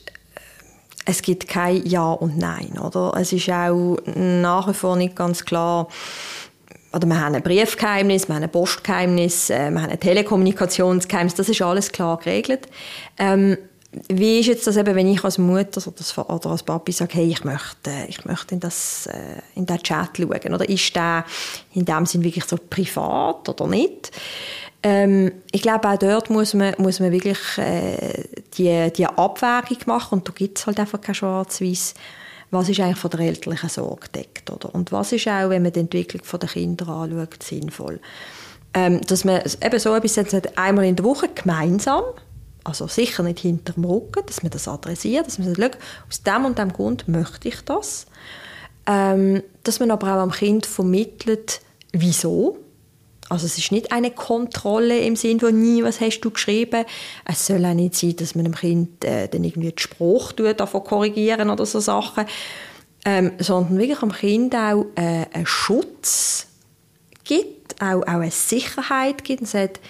es 1.06 1.22
gibt 1.22 1.48
kein 1.48 1.86
Ja 1.86 2.12
und 2.12 2.36
Nein, 2.36 2.78
oder? 2.78 3.14
Es 3.18 3.32
ist 3.32 3.48
auch 3.48 3.96
nach 4.14 4.68
wie 4.68 4.74
vor 4.74 4.96
nicht 4.96 5.16
ganz 5.16 5.44
klar, 5.44 5.88
oder 6.92 7.06
wir 7.06 7.20
haben 7.20 7.34
ein 7.34 7.42
Briefgeheimnis, 7.42 8.28
wir 8.28 8.34
haben 8.34 8.42
ein 8.42 8.50
Postgeheimnis, 8.50 9.50
äh, 9.50 9.70
wir 9.70 9.82
haben 9.82 9.90
ein 9.90 10.00
Telekommunikationsgeheimnis, 10.00 11.34
das 11.34 11.48
ist 11.48 11.62
alles 11.62 11.92
klar 11.92 12.18
geregelt. 12.18 12.66
Ähm, 13.18 13.56
wie 14.08 14.40
ist 14.40 14.46
jetzt 14.46 14.66
das 14.66 14.76
eben, 14.76 14.94
wenn 14.94 15.08
ich 15.08 15.24
als 15.24 15.38
Mutter 15.38 15.80
oder 16.28 16.50
als 16.50 16.62
Papi 16.62 16.92
sage, 16.92 17.14
hey, 17.14 17.28
ich 17.28 17.44
möchte, 17.44 17.90
ich 18.08 18.24
möchte 18.24 18.54
in, 18.54 18.60
das, 18.60 19.06
äh, 19.06 19.40
in 19.54 19.66
den 19.66 19.78
Chat 19.78 20.16
schauen, 20.16 20.54
oder 20.54 20.68
ist 20.68 20.94
der 20.96 21.24
in 21.72 21.84
dem 21.84 22.04
Sinn 22.04 22.24
wirklich 22.24 22.44
so 22.44 22.56
privat 22.56 23.48
oder 23.48 23.66
nicht? 23.66 24.10
Ähm, 24.88 25.32
ich 25.50 25.62
glaube, 25.62 25.88
auch 25.88 25.98
dort 25.98 26.30
muss 26.30 26.54
man, 26.54 26.72
muss 26.78 27.00
man 27.00 27.10
wirklich 27.10 27.38
äh, 27.58 28.22
die, 28.56 28.92
die 28.92 29.06
Abwägung 29.06 29.78
machen 29.86 30.18
und 30.18 30.28
da 30.28 30.32
gibt 30.32 30.58
es 30.58 30.66
halt 30.68 30.78
einfach 30.78 31.00
kein 31.00 31.16
Schwarz-Weiß. 31.16 31.94
Was 32.52 32.68
ist 32.68 32.78
eigentlich 32.78 32.98
von 32.98 33.10
der 33.10 33.18
elterlichen 33.18 33.68
Sorge 33.68 34.06
gedeckt? 34.06 34.48
Oder? 34.48 34.72
Und 34.72 34.92
was 34.92 35.10
ist 35.10 35.26
auch, 35.26 35.50
wenn 35.50 35.64
man 35.64 35.72
die 35.72 35.80
Entwicklung 35.80 36.22
der 36.40 36.48
Kinder 36.48 36.86
anschaut, 36.86 37.42
sinnvoll? 37.42 37.98
Ähm, 38.74 39.00
dass 39.00 39.24
man 39.24 39.42
eben 39.60 39.78
so 39.80 39.92
etwas 39.92 40.18
einmal 40.54 40.84
in 40.84 40.94
der 40.94 41.04
Woche 41.04 41.30
gemeinsam, 41.34 42.04
also 42.62 42.86
sicher 42.86 43.24
nicht 43.24 43.40
hinter 43.40 43.72
dem 43.72 43.86
Rücken, 43.86 44.24
dass 44.24 44.44
man 44.44 44.50
das 44.52 44.68
adressiert, 44.68 45.26
dass 45.26 45.40
man 45.40 45.52
sagt, 45.52 45.78
aus 46.08 46.22
dem 46.22 46.44
und 46.44 46.58
dem 46.58 46.72
Grund 46.72 47.08
möchte 47.08 47.48
ich 47.48 47.60
das. 47.64 48.06
Ähm, 48.86 49.42
dass 49.64 49.80
man 49.80 49.90
aber 49.90 50.14
auch 50.14 50.22
am 50.22 50.30
Kind 50.30 50.64
vermittelt, 50.64 51.60
wieso 51.90 52.58
also 53.28 53.46
es 53.46 53.58
ist 53.58 53.72
nicht 53.72 53.92
eine 53.92 54.10
Kontrolle 54.10 55.00
im 55.00 55.16
Sinn 55.16 55.40
von 55.40 55.60
nie, 55.60 55.82
was 55.82 56.00
hast 56.00 56.20
du 56.20 56.30
geschrieben. 56.30 56.84
Es 57.24 57.46
soll 57.46 57.64
auch 57.64 57.74
nicht 57.74 57.94
sein, 57.94 58.16
dass 58.16 58.34
man 58.34 58.44
dem 58.44 58.54
Kind 58.54 59.04
äh, 59.04 59.28
dann 59.28 59.44
irgendwie 59.44 59.70
den 59.70 59.78
Spruch 59.78 60.32
tut, 60.32 60.60
davon 60.60 60.84
korrigieren 60.84 61.50
oder 61.50 61.66
so 61.66 61.80
Sachen, 61.80 62.24
ähm, 63.04 63.32
sondern 63.38 63.78
wirklich 63.78 64.02
am 64.02 64.12
Kind 64.12 64.54
auch 64.54 64.86
äh, 64.94 65.26
einen 65.32 65.46
Schutz 65.46 66.46
gibt, 67.24 67.80
auch, 67.82 68.02
auch 68.02 68.06
eine 68.06 68.30
Sicherheit 68.30 69.24
gibt 69.24 69.42
und 69.42 69.48
sagt, 69.48 69.80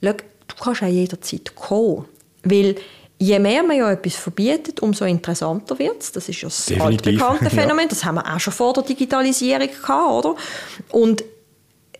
du 0.00 0.14
kannst 0.60 0.82
auch 0.82 0.86
jederzeit 0.86 1.54
kommen. 1.54 2.04
Weil 2.42 2.76
je 3.18 3.38
mehr 3.38 3.62
man 3.62 3.76
ja 3.76 3.90
etwas 3.90 4.16
verbietet, 4.16 4.80
umso 4.80 5.04
interessanter 5.04 5.78
wird 5.78 6.02
es. 6.02 6.12
Das 6.12 6.28
ist 6.28 6.42
ja 6.42 6.48
das 6.48 6.72
altbekannte 6.78 7.50
Phänomen. 7.50 7.84
Ja. 7.84 7.88
Das 7.88 8.04
haben 8.04 8.16
wir 8.16 8.34
auch 8.34 8.40
schon 8.40 8.52
vor 8.52 8.72
der 8.74 8.82
Digitalisierung 8.82 9.68
gehabt, 9.68 10.24
oder? 10.24 10.36
Und 10.90 11.24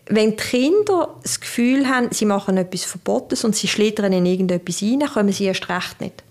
wenn 0.07 0.31
die 0.31 0.35
Kinder 0.37 1.15
das 1.23 1.39
Gefühl 1.39 1.87
haben, 1.87 2.09
sie 2.11 2.25
machen 2.25 2.57
etwas 2.57 2.83
Verbotenes 2.83 3.43
und 3.43 3.55
sie 3.55 3.67
schlittern 3.67 4.13
in 4.13 4.25
irgendetwas 4.25 4.81
rein, 4.81 5.03
kommen 5.11 5.31
sie 5.31 5.45
erst 5.45 5.67
recht 5.69 5.99
nicht. 5.99 6.23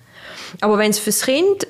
Aber 0.61 0.79
wenn 0.79 0.91
es 0.91 0.99
für 0.99 1.11
das 1.11 1.23
Kind 1.23 1.67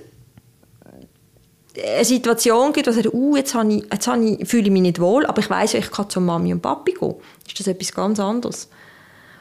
eine 1.76 2.04
Situation 2.04 2.72
gibt, 2.72 2.86
wo 2.86 2.92
sie 2.92 3.02
sagt, 3.02 3.14
uh, 3.14 3.36
jetzt, 3.36 3.54
habe 3.54 3.72
ich, 3.72 3.84
jetzt 3.90 4.06
habe 4.06 4.24
ich, 4.24 4.48
fühle 4.48 4.64
ich 4.64 4.70
mich 4.70 4.82
nicht 4.82 5.00
wohl, 5.00 5.26
aber 5.26 5.40
ich 5.40 5.50
weiß, 5.50 5.74
ich 5.74 5.90
kann 5.90 6.08
zu 6.08 6.20
Mami 6.20 6.52
und 6.52 6.60
Papi 6.60 6.92
gehen, 6.92 7.14
ist 7.46 7.58
das 7.58 7.66
etwas 7.66 7.92
ganz 7.92 8.20
anderes. 8.20 8.68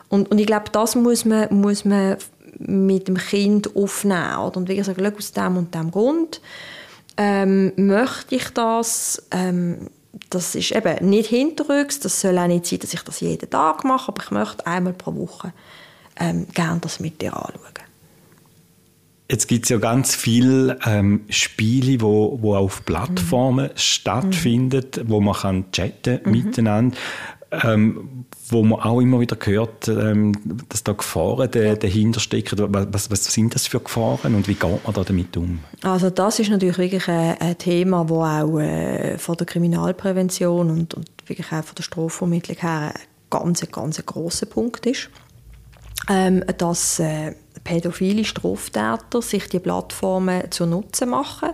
Und, 0.09 0.31
und 0.31 0.39
ich 0.39 0.47
glaube, 0.47 0.65
das 0.71 0.95
muss 0.95 1.25
man, 1.25 1.53
muss 1.53 1.85
man 1.85 2.17
mit 2.59 3.07
dem 3.07 3.17
Kind 3.17 3.75
aufnehmen. 3.75 4.37
Oder? 4.37 4.57
Und 4.57 4.67
wirklich 4.67 4.85
sagen, 4.85 5.05
aus 5.15 5.31
dem 5.31 5.57
und 5.57 5.73
dem 5.73 5.91
Grund 5.91 6.41
ähm, 7.17 7.73
möchte 7.75 8.35
ich 8.35 8.49
das, 8.49 9.23
ähm, 9.31 9.89
das 10.33 10.55
ist 10.55 10.71
eben 10.71 11.09
nicht 11.09 11.29
hinterrücks, 11.29 11.99
das 11.99 12.19
soll 12.19 12.37
auch 12.37 12.47
nicht 12.47 12.65
sein, 12.65 12.79
dass 12.79 12.93
ich 12.93 13.01
das 13.01 13.19
jeden 13.19 13.49
Tag 13.49 13.83
mache, 13.83 14.09
aber 14.09 14.23
ich 14.23 14.31
möchte 14.31 14.65
einmal 14.65 14.93
pro 14.93 15.15
Woche 15.15 15.53
ähm, 16.19 16.47
gerne 16.53 16.79
das 16.81 16.99
mit 16.99 17.21
dir 17.21 17.35
anschauen. 17.35 17.59
Jetzt 19.31 19.47
gibt 19.47 19.65
es 19.65 19.69
ja 19.69 19.77
ganz 19.77 20.15
viele 20.15 20.77
ähm, 20.85 21.21
Spiele, 21.29 22.01
wo, 22.01 22.37
wo 22.41 22.55
auf 22.55 22.85
Plattformen 22.85 23.67
mhm. 23.67 23.77
stattfinden, 23.77 24.85
wo 25.05 25.21
man 25.21 25.33
kann 25.33 25.71
chatten 25.71 26.19
mhm. 26.23 26.31
miteinander. 26.31 26.97
Ähm, 27.61 28.25
wo 28.49 28.63
man 28.63 28.79
auch 28.79 28.99
immer 28.99 29.19
wieder 29.19 29.37
hört, 29.43 29.87
ähm, 29.87 30.33
dass 30.69 30.83
da 30.83 30.93
Gefahren 30.93 31.49
dahinter 31.51 32.19
stecken. 32.19 32.57
Was, 32.91 33.11
was, 33.11 33.25
sind 33.25 33.53
das 33.53 33.67
für 33.67 33.79
Gefahren 33.79 34.35
und 34.35 34.47
wie 34.47 34.55
geht 34.55 34.83
man 34.83 34.93
da 34.93 35.03
damit 35.03 35.37
um? 35.37 35.59
Also 35.83 36.09
das 36.09 36.39
ist 36.39 36.49
natürlich 36.49 36.77
wirklich 36.77 37.07
ein, 37.07 37.37
ein 37.39 37.57
Thema, 37.57 38.05
das 38.05 38.17
auch 38.17 38.59
äh, 38.59 39.17
von 39.17 39.37
der 39.37 39.45
Kriminalprävention 39.45 40.69
und, 40.69 40.93
und 40.95 41.09
wirklich 41.27 41.47
auch 41.51 41.63
von 41.63 41.75
der 41.75 41.83
Strafvermittlung 41.83 42.57
her 42.57 42.93
ein 42.95 43.01
ganz, 43.29 43.61
ganz 43.71 44.03
grosser 44.05 44.45
Punkt 44.47 44.85
ist. 44.85 45.09
Ähm, 46.09 46.43
dass 46.57 46.99
äh, 46.99 47.33
pädophile 47.63 48.25
Straftäter 48.25 49.21
sich 49.21 49.47
die 49.47 49.59
Plattformen 49.59 50.51
zu 50.51 50.65
Nutzen 50.65 51.09
machen 51.09 51.49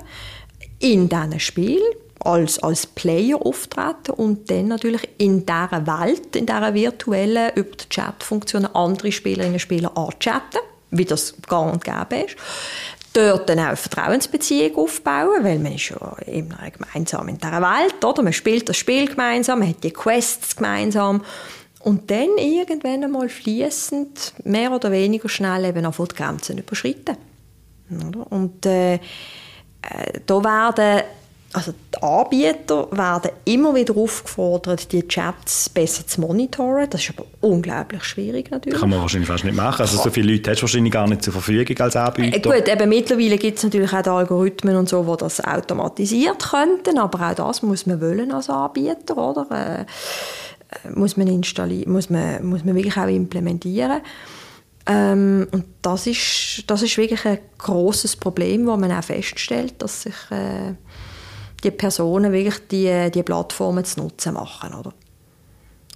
in 0.79 1.07
diesen 1.09 1.39
Spielen 1.39 1.93
als, 2.19 2.59
als 2.59 2.85
Player 2.85 3.37
auftreten 3.41 4.11
und 4.11 4.49
dann 4.51 4.67
natürlich 4.67 5.07
in 5.17 5.45
dieser 5.45 5.85
Welt, 5.87 6.35
in 6.35 6.45
dieser 6.45 6.73
virtuellen, 6.73 7.51
über 7.55 7.75
die 7.75 7.89
Chatfunktionen 7.89 8.73
andere 8.75 9.11
Spielerinnen 9.11 9.53
und 9.53 9.59
Spieler 9.59 9.97
anchatten, 9.97 10.59
wie 10.91 11.05
das 11.05 11.33
gang 11.47 11.73
und 11.73 11.83
gäbe 11.83 12.25
ist. 12.25 12.35
Dort 13.13 13.49
dann 13.49 13.59
auch 13.59 13.67
eine 13.67 13.75
Vertrauensbeziehung 13.75 14.75
aufbauen, 14.75 15.43
weil 15.43 15.59
man 15.59 15.73
ist 15.73 15.89
ja 15.89 16.15
immer 16.27 16.69
gemeinsam 16.69 17.27
in 17.29 17.37
dieser 17.37 17.61
Welt, 17.61 18.03
oder? 18.03 18.21
Man 18.21 18.33
spielt 18.33 18.69
das 18.69 18.77
Spiel 18.77 19.07
gemeinsam, 19.07 19.59
man 19.59 19.69
hat 19.69 19.83
die 19.83 19.91
Quests 19.91 20.55
gemeinsam 20.55 21.23
und 21.79 22.11
dann 22.11 22.37
irgendwann 22.37 23.03
einmal 23.03 23.29
fließend, 23.29 24.33
mehr 24.43 24.71
oder 24.71 24.91
weniger 24.91 25.29
schnell 25.29 25.65
eben 25.65 25.85
auch 25.85 26.07
die 26.07 26.15
Grenzen 26.15 26.57
überschritten. 26.57 27.17
Oder? 28.07 28.31
Und 28.31 28.65
äh, 28.65 28.95
äh, 28.95 28.99
da 30.25 30.43
werden 30.43 31.03
also 31.51 31.73
die 31.73 32.03
Anbieter 32.03 32.87
werden 32.91 33.31
immer 33.45 33.73
wieder 33.73 33.97
aufgefordert, 33.97 34.91
die 34.91 35.07
Chats 35.07 35.69
besser 35.69 36.05
zu 36.05 36.21
monitoren. 36.21 36.87
Das 36.89 37.01
ist 37.01 37.13
aber 37.17 37.25
unglaublich 37.41 38.03
schwierig 38.03 38.51
natürlich. 38.51 38.79
Kann 38.79 38.89
man 38.89 39.01
wahrscheinlich 39.01 39.27
fast 39.27 39.45
nicht 39.45 39.55
machen. 39.55 39.81
Also 39.81 39.97
so 39.97 40.11
viele 40.11 40.33
Leute 40.33 40.51
hast 40.51 40.59
du 40.59 40.63
wahrscheinlich 40.63 40.93
gar 40.93 41.07
nicht 41.07 41.23
zur 41.23 41.33
Verfügung 41.33 41.75
als 41.79 41.95
Anbieter. 41.95 42.37
Äh, 42.37 42.39
gut, 42.39 42.67
eben 42.67 42.89
mittlerweile 42.89 43.37
gibt 43.37 43.57
es 43.57 43.63
natürlich 43.63 43.91
auch 43.91 44.05
Algorithmen 44.05 44.75
und 44.75 44.89
so, 44.89 45.03
die 45.03 45.17
das 45.17 45.43
automatisiert 45.43 46.51
könnten, 46.51 46.99
aber 46.99 47.31
auch 47.31 47.35
das 47.35 47.63
muss 47.63 47.87
man 47.87 47.99
wollen 47.99 48.31
als 48.31 48.49
Anbieter, 48.49 49.17
oder? 49.17 49.47
Äh, 49.49 49.81
äh 49.81 50.91
muss 50.93 51.17
man 51.17 51.27
installieren, 51.27 51.91
muss 51.91 52.11
man, 52.11 52.45
muss 52.45 52.63
man 52.63 52.75
wirklich 52.75 52.97
auch 52.97 53.07
implementieren. 53.07 54.01
Ähm, 54.85 55.47
und 55.51 55.65
das 55.81 56.05
ist, 56.05 56.63
das 56.67 56.83
ist 56.83 56.95
wirklich 56.97 57.25
ein 57.25 57.39
großes 57.57 58.17
Problem, 58.17 58.67
wo 58.67 58.77
man 58.77 58.91
auch 58.91 59.03
feststellt, 59.03 59.81
dass 59.81 60.03
sich 60.03 60.15
äh, 60.29 60.73
die 61.63 61.71
Personen 61.71 62.31
wirklich 62.31 62.67
die, 62.69 63.11
die 63.11 63.23
Plattformen 63.23 63.85
zu 63.85 64.01
nutzen 64.01 64.33
machen, 64.33 64.73
oder? 64.73 64.93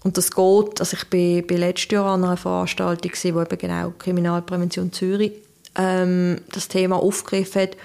Und 0.04 0.18
das 0.18 0.32
geht, 0.32 0.80
also 0.80 0.98
ich 0.98 1.10
bin, 1.10 1.48
bin 1.48 1.60
letztes 1.60 1.92
Jahr 1.92 2.14
an 2.14 2.24
einer 2.24 2.38
Veranstaltung 2.38 3.12
gewesen, 3.12 3.36
wo 3.36 3.42
eben 3.42 3.58
genau 3.58 3.94
Kriminalprävention 3.98 4.92
Zürich 4.92 5.32
ähm, 5.76 6.42
das 6.52 6.68
Thema 6.68 6.98
aufgegriffen 6.98 7.62
hat 7.62 7.78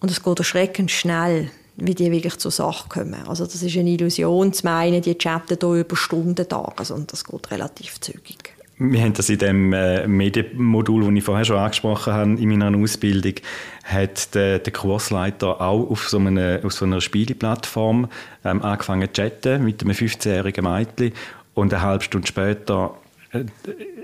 und 0.00 0.10
es 0.10 0.22
geht 0.22 0.38
erschreckend 0.38 0.90
schnell, 0.90 1.50
wie 1.76 1.94
die 1.94 2.10
wirklich 2.10 2.38
zur 2.38 2.50
Sache 2.50 2.88
kommen. 2.88 3.28
Also 3.28 3.44
das 3.44 3.62
ist 3.62 3.76
eine 3.76 3.90
Illusion 3.90 4.52
zu 4.52 4.64
meinen, 4.64 5.02
die 5.02 5.16
chatten 5.16 5.58
hier 5.60 5.80
über 5.80 5.96
Stunden 5.96 6.48
Tage, 6.48 6.72
also, 6.76 6.94
und 6.94 7.12
das 7.12 7.24
geht 7.24 7.50
relativ 7.50 8.00
zügig. 8.00 8.54
Wir 8.90 9.02
haben 9.02 9.12
das 9.12 9.28
in 9.28 9.38
dem 9.38 9.72
äh, 9.72 10.06
Medienmodul, 10.08 11.04
das 11.04 11.14
ich 11.14 11.24
vorher 11.24 11.44
schon 11.44 11.56
angesprochen 11.56 12.12
habe, 12.12 12.30
in 12.32 12.48
meiner 12.48 12.76
Ausbildung, 12.76 13.34
hat 13.84 14.34
der, 14.34 14.58
der 14.58 14.72
Kursleiter 14.72 15.60
auch 15.60 15.88
auf 15.90 16.08
so 16.08 16.18
einer, 16.18 16.60
auf 16.64 16.72
so 16.72 16.84
einer 16.84 17.00
Spieleplattform 17.00 18.08
ähm, 18.44 18.62
angefangen 18.62 19.08
zu 19.12 19.22
chatten 19.22 19.64
mit 19.64 19.82
einem 19.82 19.92
15-jährigen 19.92 20.64
Mädchen 20.64 21.12
und 21.54 21.72
eine 21.72 21.82
halbe 21.82 22.04
Stunde 22.04 22.26
später 22.26 22.94
äh, 23.32 23.44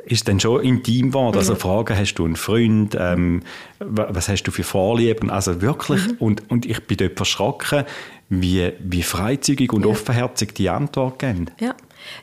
ist 0.07 0.29
dann 0.29 0.41
schon 0.41 0.63
intim 0.63 1.09
geworden. 1.09 1.37
Also 1.37 1.55
mhm. 1.55 1.59
Fragen, 1.59 1.97
hast 1.97 2.15
du 2.15 2.25
einen 2.25 2.37
Freund, 2.37 2.97
ähm, 2.99 3.43
was 3.79 4.29
hast 4.29 4.45
du 4.45 4.51
für 4.51 4.63
Vorlieben? 4.63 5.31
Also 5.31 5.61
wirklich, 5.61 6.07
mhm. 6.07 6.17
und, 6.19 6.51
und 6.51 6.67
ich 6.67 6.83
bin 6.87 6.97
dort 6.97 7.17
verschrocken, 7.17 7.85
wie, 8.29 8.73
wie 8.81 9.03
freizügig 9.03 9.73
und 9.73 9.85
ja. 9.85 9.91
offenherzig 9.91 10.55
die 10.55 10.69
Antwort 10.69 11.19
geben. 11.19 11.47
Ja. 11.59 11.75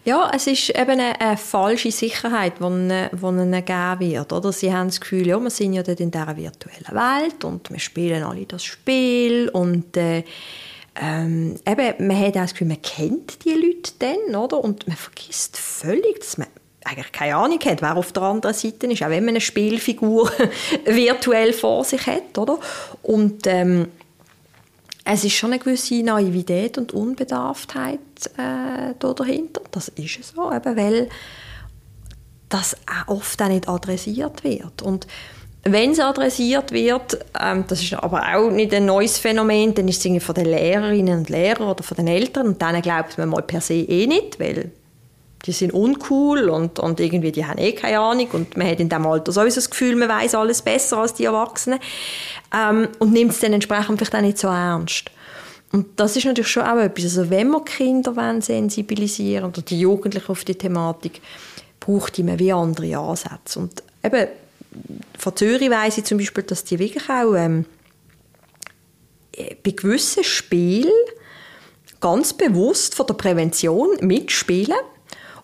Ja, 0.04 0.32
es 0.36 0.48
ist 0.48 0.70
eben 0.70 0.92
eine, 0.92 1.20
eine 1.20 1.38
falsche 1.38 1.92
Sicherheit, 1.92 2.54
die 2.60 2.64
ihnen, 2.64 3.52
gegeben 3.52 4.00
wird. 4.00 4.34
Oder? 4.34 4.52
Sie 4.52 4.74
haben 4.74 4.88
das 4.88 5.02
Gefühl, 5.02 5.28
ja, 5.28 5.40
wir 5.40 5.50
sind 5.50 5.74
ja 5.74 5.84
dort 5.84 6.00
in 6.00 6.12
dieser 6.12 6.38
virtuellen 6.38 6.92
Welt 6.92 7.44
und 7.44 7.70
wir 7.72 7.80
spielen 7.80 8.24
alle 8.24 8.46
das 8.46 8.64
Spiel 8.64 9.50
und 9.50 9.98
äh, 9.98 10.24
ähm, 11.02 11.56
eben, 11.68 12.08
man 12.08 12.20
hat 12.20 12.38
auch 12.38 12.42
das 12.42 12.54
Gefühl, 12.54 12.68
man 12.68 12.82
kennt 12.82 13.44
die 13.44 13.54
Leute 13.54 13.92
dann, 14.00 14.36
oder? 14.36 14.64
Und 14.64 14.88
man 14.88 14.96
vergisst 14.96 15.58
völlig, 15.58 16.20
dass 16.20 16.38
man 16.38 16.48
eigentlich 16.86 17.12
keine 17.12 17.36
Ahnung 17.36 17.60
hat, 17.66 17.82
wer 17.82 17.98
auf 17.98 18.12
der 18.12 18.24
anderen 18.24 18.56
Seite 18.56 18.88
ist, 18.88 19.04
auch 19.04 19.10
wenn 19.10 19.26
man 19.26 19.34
eine 19.34 19.42
Spielfigur 19.42 20.32
virtuell 20.86 21.52
vor 21.52 21.84
sich 21.84 22.06
hat, 22.08 22.38
oder? 22.38 22.60
Und 23.02 23.48
ähm, 23.48 23.88
es 25.06 25.24
ist 25.24 25.34
schon 25.34 25.52
eine 25.52 25.60
gewisse 25.60 26.02
Naivität 26.02 26.78
und 26.80 26.92
Unbedarftheit 26.92 28.00
äh, 28.38 28.96
da 28.98 29.14
dahinter. 29.14 29.62
Das 29.72 29.90
ist 29.90 30.36
so, 30.36 30.52
eben, 30.52 30.76
weil 30.76 31.10
das 32.50 32.76
auch 32.88 33.16
oft 33.16 33.42
auch 33.42 33.48
nicht 33.48 33.70
adressiert 33.70 34.44
wird. 34.44 34.82
Und 34.82 35.06
wenn 35.64 35.92
es 35.92 36.00
adressiert 36.00 36.72
wird, 36.72 37.20
ähm, 37.40 37.66
das 37.68 37.84
ist 37.84 37.94
aber 37.94 38.36
auch 38.36 38.50
nicht 38.50 38.74
ein 38.74 38.86
neues 38.86 39.20
Phänomen, 39.20 39.76
dann 39.76 39.88
ist 39.88 40.00
es 40.00 40.06
irgendwie 40.06 40.26
von 40.26 40.36
den 40.36 40.48
Lehrerinnen 40.48 41.20
und 41.20 41.30
Lehrern 41.30 41.70
oder 41.70 41.84
von 41.84 41.98
den 41.98 42.08
Eltern 42.08 42.48
und 42.48 42.62
denen 42.62 42.82
glaubt 42.82 43.18
man 43.20 43.30
mal 43.30 43.44
per 43.44 43.62
se 43.62 43.76
eh 43.76 44.08
nicht, 44.08 44.40
weil 44.40 44.72
die 45.46 45.52
sind 45.52 45.74
uncool 45.74 46.50
und, 46.50 46.80
und 46.80 47.00
irgendwie 47.00 47.32
die 47.32 47.46
haben 47.46 47.60
eh 47.60 47.74
keine 47.74 48.00
Ahnung 48.00 48.28
und 48.32 48.58
man 48.58 48.68
hat 48.68 48.80
in 48.80 48.90
diesem 48.90 49.06
Alter 49.06 49.32
sowieso 49.32 49.56
das 49.56 49.70
Gefühl, 49.70 49.96
man 49.96 50.10
weiß 50.10 50.36
alles 50.36 50.62
besser 50.62 50.98
als 50.98 51.14
die 51.14 51.26
Erwachsenen 51.26 51.80
ähm, 52.54 52.88
und 53.00 53.14
nimmt 53.14 53.32
es 53.32 53.40
dann 53.40 53.54
entsprechend 53.54 53.98
vielleicht 53.98 54.16
auch 54.16 54.22
nicht 54.22 54.38
so 54.38 54.48
ernst. 54.48 55.12
Und 55.72 56.00
das 56.00 56.16
ist 56.16 56.26
natürlich 56.26 56.52
schon 56.52 56.64
auch 56.64 56.78
etwas, 56.78 57.18
also 57.18 57.30
wenn 57.30 57.50
wir 57.50 57.64
Kinder 57.64 58.16
wollen, 58.16 58.42
sensibilisieren 58.42 59.46
oder 59.46 59.62
die 59.62 59.80
Jugendlichen 59.80 60.32
auf 60.32 60.44
die 60.46 60.56
Thematik, 60.56 61.22
braucht 61.80 62.18
man 62.20 62.40
wie 62.40 62.54
andere 62.54 62.98
Ansätze. 62.98 63.60
Und 63.60 63.84
eben, 64.04 64.28
von 65.18 65.36
Zürich 65.36 65.70
weiss 65.70 65.98
ich 65.98 66.06
zum 66.06 66.18
Beispiel, 66.18 66.44
dass 66.44 66.64
die 66.64 66.80
wirklich 66.80 67.10
auch 67.10 67.36
ähm, 67.36 67.66
bei 69.64 69.72
gewissen 69.72 70.24
Spielen 70.24 70.92
ganz 72.00 72.34
bewusst 72.34 72.96
von 72.96 73.08
der 73.08 73.16
Prävention 73.16 73.98
mitspielen 74.02 74.78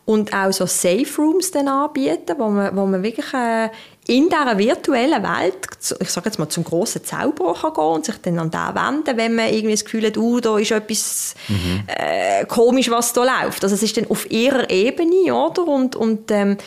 und 0.05 0.33
auch 0.33 0.51
so 0.51 0.65
Safe 0.65 1.07
Rooms 1.17 1.51
dann 1.51 1.67
anbieten, 1.67 2.35
wo 2.37 2.49
man, 2.49 2.75
wo 2.75 2.85
man 2.85 3.03
wirklich 3.03 3.33
äh, 3.33 3.69
in 4.07 4.29
dieser 4.29 4.57
virtuellen 4.57 5.23
Welt, 5.23 5.67
ich 5.99 6.09
sage 6.09 6.27
jetzt 6.27 6.39
mal, 6.39 6.49
zum 6.49 6.63
grossen 6.63 7.03
Zauberer 7.03 7.53
kann 7.53 7.73
gehen 7.73 7.83
und 7.83 8.05
sich 8.05 8.17
dann 8.17 8.39
an 8.39 8.49
den 8.49 8.75
wenden, 8.75 9.17
wenn 9.17 9.35
man 9.35 9.47
irgendwie 9.49 9.73
das 9.73 9.85
Gefühl 9.85 10.07
hat, 10.07 10.17
uh, 10.17 10.39
da 10.39 10.57
ist 10.57 10.71
etwas 10.71 11.35
mhm. 11.47 11.83
äh, 11.87 12.45
komisch, 12.45 12.89
was 12.89 13.13
da 13.13 13.23
läuft. 13.23 13.63
Also 13.63 13.75
es 13.75 13.83
ist 13.83 13.95
dann 13.97 14.09
auf 14.09 14.29
ihrer 14.31 14.69
Ebene, 14.69 15.33
oder? 15.33 15.67
Und, 15.67 15.95
und 15.95 16.31
ähm, 16.31 16.57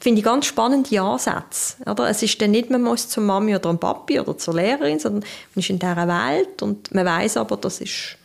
finde 0.00 0.20
ich 0.20 0.24
ganz 0.24 0.46
spannende 0.46 1.00
Ansätze. 1.00 1.76
Oder? 1.86 2.08
Es 2.08 2.22
ist 2.22 2.40
dann 2.40 2.52
nicht, 2.52 2.70
man 2.70 2.82
muss 2.82 3.08
zur 3.08 3.22
Mami 3.22 3.54
oder 3.54 3.70
zum 3.70 3.78
Papi 3.78 4.20
oder 4.20 4.38
zur 4.38 4.54
Lehrerin, 4.54 4.98
sondern 4.98 5.24
man 5.54 5.60
ist 5.60 5.70
in 5.70 5.78
dieser 5.78 6.08
Welt 6.08 6.62
und 6.62 6.94
man 6.94 7.06
weiß 7.06 7.38
aber, 7.38 7.56
das 7.56 7.80
ist 7.80 8.16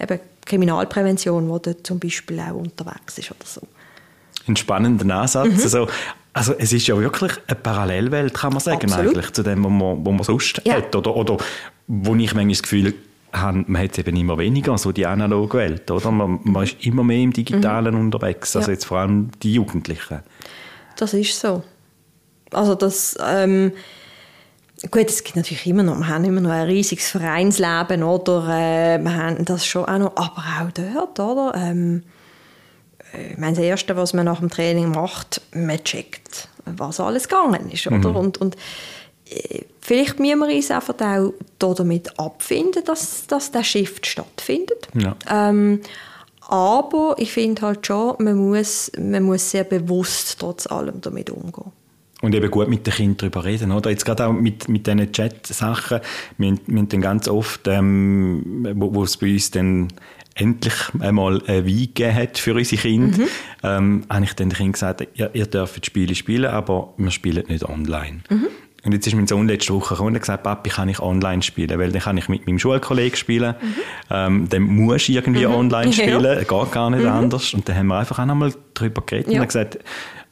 eben 0.00 0.20
Kriminalprävention, 0.46 1.44
die 1.44 1.62
dort 1.62 1.86
zum 1.86 1.98
Beispiel 1.98 2.40
auch 2.40 2.54
unterwegs 2.54 3.18
ist 3.18 3.30
oder 3.30 3.44
so. 3.44 3.62
Ein 4.46 4.56
spannender 4.56 5.14
Ansatz. 5.14 5.48
Mhm. 5.48 5.62
Also, 5.62 5.88
also 6.32 6.54
es 6.58 6.72
ist 6.72 6.86
ja 6.86 6.98
wirklich 6.98 7.32
eine 7.46 7.56
Parallelwelt, 7.56 8.34
kann 8.34 8.52
man 8.52 8.60
sagen, 8.60 8.90
Absolut. 8.92 9.16
eigentlich, 9.16 9.32
zu 9.32 9.42
dem, 9.42 9.64
was 9.64 9.70
man, 9.70 10.04
was 10.04 10.12
man 10.12 10.22
sonst 10.22 10.62
ja. 10.64 10.74
hat. 10.74 10.94
Oder, 10.94 11.16
oder 11.16 11.38
wo 11.86 12.14
ich 12.14 12.34
manchmal 12.34 12.48
das 12.48 12.62
Gefühl 12.62 12.94
habe, 13.32 13.64
man 13.66 13.82
hat 13.82 13.92
es 13.92 13.98
eben 13.98 14.16
immer 14.16 14.38
weniger, 14.38 14.76
so 14.76 14.92
die 14.92 15.06
analoge 15.06 15.58
Welt. 15.58 15.90
Oder? 15.90 16.10
Man, 16.10 16.40
man 16.42 16.64
ist 16.64 16.84
immer 16.84 17.04
mehr 17.04 17.20
im 17.20 17.32
Digitalen 17.32 17.94
mhm. 17.94 18.00
unterwegs, 18.00 18.54
also 18.54 18.68
ja. 18.68 18.74
jetzt 18.74 18.84
vor 18.84 18.98
allem 18.98 19.30
die 19.42 19.54
Jugendlichen. 19.54 20.20
Das 20.96 21.14
ist 21.14 21.40
so. 21.40 21.62
Also 22.52 22.74
das... 22.74 23.16
Ähm, 23.24 23.72
Gut, 24.90 25.08
es 25.08 25.24
gibt 25.24 25.36
natürlich 25.36 25.66
immer 25.66 25.82
noch, 25.82 25.96
wir 25.98 26.08
haben 26.08 26.24
immer 26.24 26.40
noch 26.40 26.50
ein 26.50 26.66
riesiges 26.66 27.10
Vereinsleben, 27.10 28.02
oder? 28.02 28.48
Äh, 28.48 28.98
wir 28.98 29.14
haben 29.14 29.44
das 29.44 29.64
schon 29.64 29.84
auch 29.84 29.98
noch, 29.98 30.16
aber 30.16 30.42
auch 30.60 30.70
dort, 30.72 31.20
oder? 31.20 31.54
Ähm, 31.56 32.02
äh, 33.12 33.32
ich 33.32 33.38
meine, 33.38 33.56
das 33.56 33.64
Erste, 33.64 33.96
was 33.96 34.12
man 34.12 34.26
nach 34.26 34.40
dem 34.40 34.50
Training 34.50 34.90
macht, 34.90 35.40
man 35.54 35.82
checkt, 35.82 36.48
was 36.64 37.00
alles 37.00 37.28
gegangen 37.28 37.70
ist, 37.70 37.86
oder? 37.86 38.10
Mhm. 38.10 38.16
Und, 38.16 38.38
und 38.38 38.56
äh, 39.30 39.62
vielleicht 39.80 40.18
müssen 40.18 40.40
wir 40.40 40.54
uns 40.54 40.70
einfach 40.70 40.94
auch 41.00 41.74
damit 41.74 42.18
abfinden, 42.18 42.84
dass, 42.84 43.26
dass 43.26 43.52
der 43.52 43.64
Shift 43.64 44.06
stattfindet. 44.06 44.88
Ja. 44.94 45.16
Ähm, 45.30 45.80
aber 46.46 47.14
ich 47.18 47.32
finde 47.32 47.62
halt 47.62 47.86
schon, 47.86 48.16
man 48.18 48.36
muss, 48.36 48.92
man 48.98 49.22
muss 49.22 49.50
sehr 49.50 49.64
bewusst 49.64 50.38
trotz 50.40 50.66
allem 50.66 51.00
damit 51.00 51.30
umgehen. 51.30 51.72
Und 52.24 52.34
eben 52.34 52.50
gut 52.50 52.68
mit 52.68 52.86
den 52.86 52.94
Kindern 52.94 53.16
darüber 53.18 53.44
reden, 53.44 53.70
oder? 53.70 53.90
Jetzt 53.90 54.06
gerade 54.06 54.26
auch 54.26 54.32
mit, 54.32 54.66
mit 54.66 54.86
diesen 54.86 55.12
Chat-Sachen. 55.12 56.00
Wir, 56.38 56.56
wir 56.66 56.78
haben 56.78 56.88
dann 56.88 57.00
ganz 57.02 57.28
oft, 57.28 57.68
ähm, 57.68 58.66
wo, 58.74 58.94
wo 58.94 59.04
es 59.04 59.18
bei 59.18 59.32
uns 59.32 59.50
dann 59.50 59.88
endlich 60.34 60.74
einmal 61.00 61.42
ein 61.46 61.66
Wein 61.66 61.76
gegeben 61.76 62.14
hat 62.14 62.38
für 62.38 62.54
unsere 62.54 62.80
Kinder, 62.80 63.18
mhm. 63.18 63.28
ähm, 63.62 64.04
habe 64.08 64.24
ich 64.24 64.32
dann 64.32 64.48
den 64.48 64.56
Kindern 64.56 64.72
gesagt, 64.72 65.06
ihr, 65.14 65.30
ihr 65.34 65.46
dürft 65.46 65.84
Spiele 65.84 66.14
spielen, 66.14 66.46
aber 66.46 66.94
wir 66.96 67.10
spielen 67.10 67.44
nicht 67.46 67.64
online. 67.64 68.20
Mhm. 68.30 68.46
Und 68.84 68.92
jetzt 68.92 69.06
ist 69.06 69.14
mein 69.14 69.26
Sohn 69.26 69.46
letzte 69.46 69.72
Woche 69.74 69.94
gekommen 69.94 70.14
und 70.14 70.20
gesagt, 70.20 70.42
Papi, 70.42 70.70
kann 70.70 70.88
ich 70.88 71.00
online 71.00 71.42
spielen? 71.42 71.78
Weil 71.78 71.90
dann 71.90 72.02
kann 72.02 72.16
ich 72.18 72.28
mit 72.28 72.46
meinem 72.46 72.58
Schulkollegen 72.58 73.16
spielen. 73.16 73.54
Mhm. 73.60 73.74
Ähm, 74.10 74.48
dann 74.48 74.62
muss 74.62 75.08
ich 75.08 75.14
irgendwie 75.14 75.46
mhm. 75.46 75.54
online 75.54 75.92
spielen. 75.94 76.22
Ja. 76.22 76.34
Geht 76.36 76.72
gar 76.72 76.90
nicht 76.90 77.02
mhm. 77.02 77.08
anders. 77.08 77.54
Und 77.54 77.68
dann 77.68 77.76
haben 77.76 77.86
wir 77.86 77.98
einfach 77.98 78.18
auch 78.18 78.26
nochmal 78.26 78.52
darüber 78.74 79.02
geredet 79.02 79.32
ja. 79.32 79.40
und 79.40 79.46
gesagt, 79.46 79.78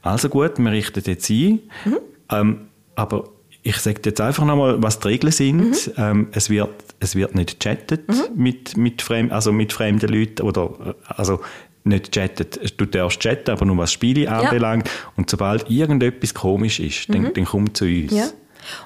also 0.03 0.29
gut, 0.29 0.59
wir 0.59 0.71
richten 0.71 1.01
jetzt 1.05 1.29
ein, 1.29 1.59
mhm. 1.85 1.97
ähm, 2.29 2.61
aber 2.95 3.29
ich 3.63 3.77
sage 3.77 4.01
jetzt 4.05 4.19
einfach 4.19 4.45
nochmal, 4.45 4.83
was 4.83 4.99
die 4.99 5.07
Regeln 5.07 5.31
sind. 5.31 5.87
Mhm. 5.87 5.93
Ähm, 5.97 6.27
es, 6.33 6.49
wird, 6.49 6.69
es 6.99 7.15
wird 7.15 7.33
nicht 7.33 7.61
chattet 7.61 8.07
mhm. 8.09 8.23
mit, 8.35 8.77
mit, 8.77 9.01
fremd, 9.01 9.31
also 9.31 9.51
mit 9.53 9.71
fremden 9.71 10.09
Leuten 10.09 10.41
oder 10.43 10.69
äh, 10.85 10.93
also 11.07 11.39
nicht 11.85 12.11
chattet. 12.11 12.79
Du 12.79 12.85
darfst 12.85 13.21
chatten, 13.21 13.51
aber 13.51 13.65
nur 13.65 13.77
was 13.77 13.93
Spiele 13.93 14.25
ja. 14.25 14.39
anbelangt. 14.39 14.89
Und 15.15 15.29
sobald 15.29 15.69
irgendetwas 15.69 16.33
komisch 16.33 16.79
ist, 16.81 17.07
mhm. 17.09 17.13
dann, 17.13 17.33
dann 17.33 17.45
komm 17.45 17.73
zu 17.73 17.85
uns. 17.85 18.11
Ja. 18.11 18.27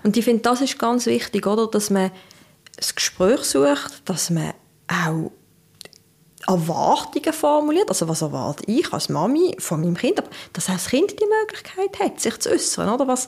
Und 0.03 0.15
ich 0.15 0.25
finde, 0.25 0.43
das 0.43 0.61
ist 0.61 0.77
ganz 0.77 1.07
wichtig, 1.07 1.45
oder? 1.45 1.67
dass 1.67 1.89
man 1.89 2.11
das 2.75 2.93
Gespräch 2.93 3.41
sucht, 3.41 4.03
dass 4.05 4.29
man 4.29 4.53
auch 4.87 5.31
Erwartungen 6.47 7.33
formuliert, 7.33 7.89
also 7.89 8.07
was 8.07 8.21
erwarte 8.21 8.63
ich 8.67 8.93
als 8.93 9.09
Mami 9.09 9.55
von 9.59 9.81
meinem 9.81 9.97
Kind, 9.97 10.17
aber 10.19 10.29
dass 10.53 10.69
auch 10.69 10.73
das 10.73 10.87
Kind 10.87 11.11
die 11.11 11.25
Möglichkeit 11.41 11.99
hat, 11.99 12.21
sich 12.21 12.39
zu 12.39 12.49
äußern, 12.49 12.89
oder 12.89 13.07
was 13.07 13.27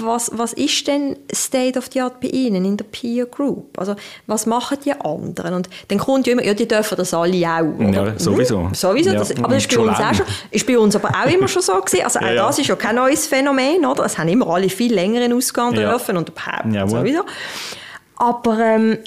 was, 0.00 0.30
was 0.34 0.52
ist 0.52 0.86
denn 0.86 1.16
State 1.32 1.78
of 1.78 1.88
the 1.92 2.00
Art 2.00 2.20
bei 2.20 2.28
Ihnen 2.28 2.64
in 2.64 2.76
der 2.76 2.84
Peer 2.84 3.26
Group? 3.26 3.78
Also, 3.78 3.96
was 4.26 4.46
machen 4.46 4.78
die 4.84 4.92
anderen? 4.92 5.54
Und 5.54 5.68
dann 5.88 5.98
kommt 5.98 6.26
ja 6.26 6.32
immer, 6.32 6.44
ja, 6.44 6.54
die 6.54 6.68
dürfen 6.68 6.96
das 6.96 7.14
alle 7.14 7.46
auch. 7.46 7.78
Oder? 7.78 8.06
Ja, 8.08 8.18
sowieso. 8.18 8.60
Mhm, 8.60 8.74
sowieso. 8.74 9.10
Ja, 9.10 9.18
das, 9.18 9.36
aber 9.36 9.54
das 9.54 9.64
ist 9.64 9.74
bei 9.74 9.82
uns 9.82 9.98
auch 9.98 10.14
schon, 10.14 10.26
ist 10.50 10.66
bei 10.66 10.78
uns 10.78 10.96
aber 10.96 11.08
auch 11.08 11.30
immer 11.30 11.48
schon 11.48 11.62
so 11.62 11.74
gewesen. 11.80 12.04
Also, 12.04 12.18
auch 12.20 12.24
ja, 12.24 12.46
das 12.46 12.58
ist 12.58 12.66
ja 12.66 12.76
kein 12.76 12.96
neues 12.96 13.26
Phänomen, 13.26 13.84
oder? 13.84 14.04
Es 14.04 14.18
haben 14.18 14.28
immer 14.28 14.48
alle 14.48 14.68
viel 14.68 14.92
länger 14.92 15.22
in 15.22 15.32
Ausgang 15.32 15.74
dürfen 15.74 16.16
und 16.16 16.28
überhaupt 16.28 16.72
ja, 16.72 16.86
sowieso. 16.86 17.22
Aber, 18.16 18.58
ähm, 18.58 18.98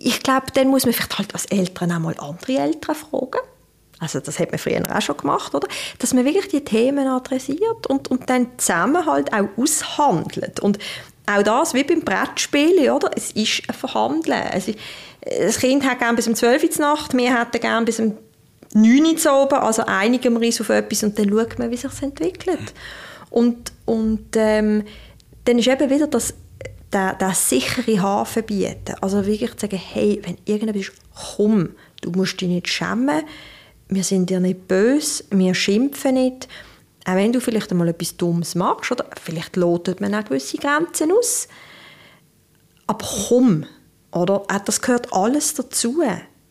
ich 0.00 0.22
glaube, 0.22 0.46
dann 0.54 0.68
muss 0.68 0.84
man 0.84 0.94
vielleicht 0.94 1.18
halt 1.18 1.34
als 1.34 1.46
Eltern 1.46 1.92
auch 1.92 1.98
mal 1.98 2.14
andere 2.18 2.58
Eltern 2.58 2.94
fragen 2.94 3.40
also 4.00 4.20
das 4.20 4.38
hat 4.38 4.50
man 4.50 4.58
früher 4.58 4.82
auch 4.94 5.00
schon 5.00 5.16
gemacht, 5.16 5.54
oder? 5.54 5.66
Dass 5.98 6.12
man 6.12 6.24
wirklich 6.24 6.48
die 6.48 6.64
Themen 6.64 7.06
adressiert 7.06 7.86
und, 7.88 8.10
und 8.10 8.28
dann 8.28 8.48
zusammen 8.58 9.06
halt 9.06 9.32
auch 9.32 9.48
aushandelt. 9.56 10.60
Und 10.60 10.78
auch 11.26 11.42
das, 11.42 11.74
wie 11.74 11.84
beim 11.84 12.02
Brettspielen, 12.02 12.90
oder? 12.90 13.10
Es 13.16 13.30
ist 13.32 13.62
ein 13.68 13.74
Verhandeln. 13.74 14.42
Also, 14.52 14.72
das 15.24 15.58
Kind 15.58 15.88
hat 15.88 16.00
gerne 16.00 16.16
bis 16.16 16.28
um 16.28 16.34
12 16.34 16.64
Uhr 16.64 16.80
Nacht, 16.80 17.16
wir 17.16 17.38
hätten 17.38 17.60
gerne 17.60 17.86
bis 17.86 17.98
um 17.98 18.14
9 18.74 19.16
Uhr 19.24 19.42
oben, 19.42 19.54
also 19.54 19.84
einigen 19.86 20.38
wir 20.38 20.46
uns 20.46 20.60
auf 20.60 20.68
etwas 20.68 21.02
und 21.02 21.18
dann 21.18 21.30
schaut 21.30 21.58
man, 21.58 21.70
wie 21.70 21.76
sich 21.76 22.02
entwickelt. 22.02 22.74
Und, 23.30 23.72
und 23.86 24.36
ähm, 24.36 24.84
dann 25.46 25.58
ist 25.58 25.68
eben 25.68 25.88
wieder 25.88 26.08
das, 26.08 26.34
der, 26.94 27.14
der 27.14 27.34
sichere 27.34 28.00
Hafen 28.00 28.44
bieten. 28.44 28.94
Also 29.00 29.26
wirklich 29.26 29.50
zu 29.56 29.66
sagen, 29.66 29.76
hey, 29.78 30.20
wenn 30.24 30.38
irgendetwas 30.44 30.82
ist, 30.82 30.92
komm, 31.36 31.70
du 32.00 32.10
musst 32.10 32.40
dich 32.40 32.48
nicht 32.48 32.68
schämen, 32.68 33.24
wir 33.88 34.04
sind 34.04 34.30
dir 34.30 34.40
nicht 34.40 34.68
böse, 34.68 35.24
wir 35.30 35.54
schimpfen 35.54 36.14
nicht. 36.14 36.48
Auch 37.04 37.16
wenn 37.16 37.32
du 37.32 37.40
vielleicht 37.40 37.70
einmal 37.70 37.88
etwas 37.88 38.16
Dummes 38.16 38.54
machst, 38.54 38.90
oder 38.92 39.04
vielleicht 39.22 39.56
lotet 39.56 40.00
man 40.00 40.14
auch 40.14 40.24
gewisse 40.24 40.56
Grenzen 40.56 41.12
aus. 41.12 41.48
Aber 42.86 43.04
komm, 43.28 43.66
oder? 44.12 44.42
Das 44.64 44.80
gehört 44.80 45.12
alles 45.12 45.54
dazu. 45.54 46.02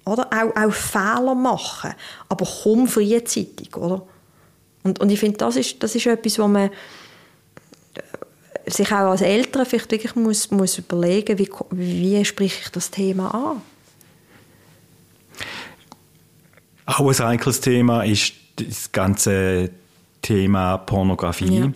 Oder? 0.05 0.29
Auch, 0.31 0.55
auch 0.55 0.73
Fehler 0.73 1.33
machen. 1.33 1.93
Aber 2.29 2.45
komm 2.45 2.87
frühzeitig, 2.87 3.75
oder? 3.75 4.05
Und, 4.83 4.99
und 4.99 5.09
ich 5.09 5.19
finde, 5.19 5.37
das 5.37 5.55
ist, 5.55 5.81
das 5.81 5.95
ist 5.95 6.05
etwas, 6.05 6.37
wo 6.37 6.47
man 6.47 6.69
sich 8.65 8.91
auch 8.91 9.11
als 9.11 9.21
Eltern 9.21 9.65
vielleicht 9.65 9.91
wirklich 9.91 10.15
muss, 10.15 10.51
muss 10.51 10.77
überlegen, 10.77 11.37
wie, 11.37 11.49
wie 11.71 12.25
spreche 12.25 12.61
ich 12.63 12.69
das 12.69 12.91
Thema 12.91 13.33
an. 13.33 13.61
Auch 16.85 17.07
ein 17.07 17.27
heikles 17.27 17.61
Thema 17.61 18.03
ist 18.03 18.33
das 18.57 18.91
ganze 18.91 19.69
Thema 20.21 20.77
Pornografie. 20.77 21.59
Ja. 21.59 21.71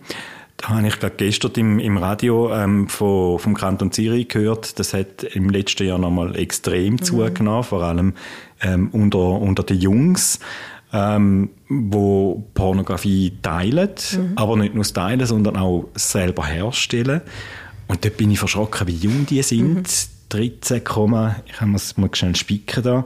Da 0.58 0.69
habe 0.69 0.88
ich 0.88 1.00
gerade 1.00 1.15
gestern 1.15 1.52
im, 1.56 1.80
im 1.80 1.97
Radio 1.97 2.52
ähm, 2.52 2.89
von, 2.89 3.38
vom 3.38 3.54
Kanton 3.54 3.91
Zürich 3.91 4.28
gehört, 4.28 4.80
das 4.80 4.93
hat 4.93 5.23
im 5.23 5.50
letzten 5.50 5.86
Jahr 5.86 6.00
nochmal 6.00 6.36
extrem 6.36 6.93
mhm. 6.93 7.04
zugenommen, 7.04 7.63
vor 7.63 7.84
allem 7.84 8.13
ähm, 8.62 8.89
unter, 8.91 9.19
unter 9.19 9.62
den 9.62 9.80
Jungs, 9.80 10.39
ähm, 10.93 11.50
wo 11.69 12.43
Pornografie 12.54 13.34
teilen, 13.41 13.89
mhm. 14.12 14.32
aber 14.36 14.58
nicht 14.58 14.73
nur 14.73 14.86
teilen, 14.86 15.26
sondern 15.26 15.58
auch 15.58 15.89
selber 15.95 16.45
herstellen. 16.45 17.21
Und 17.88 18.04
dort 18.04 18.17
bin 18.17 18.32
ich 18.32 18.39
verschrocken, 18.39 18.88
wie 18.88 18.95
jung 18.95 19.26
die 19.26 19.41
sind. 19.41 19.76
Mhm. 19.76 19.84
13, 20.30 20.82
ich 21.45 21.62
habe 21.62 21.76
es 21.76 21.97
mal 21.97 22.10
schnell 22.13 22.36
spicken 22.36 22.84
da. 22.84 23.06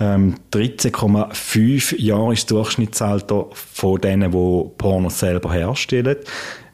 Ähm, 0.00 0.36
13,5 0.52 2.00
Jahre 2.00 2.32
ist 2.32 2.42
das 2.42 2.56
Durchschnittsalter 2.56 3.46
von 3.52 4.00
denen, 4.00 4.32
die 4.32 4.70
Porno 4.78 5.08
selber 5.08 5.52
herstellen. 5.52 6.16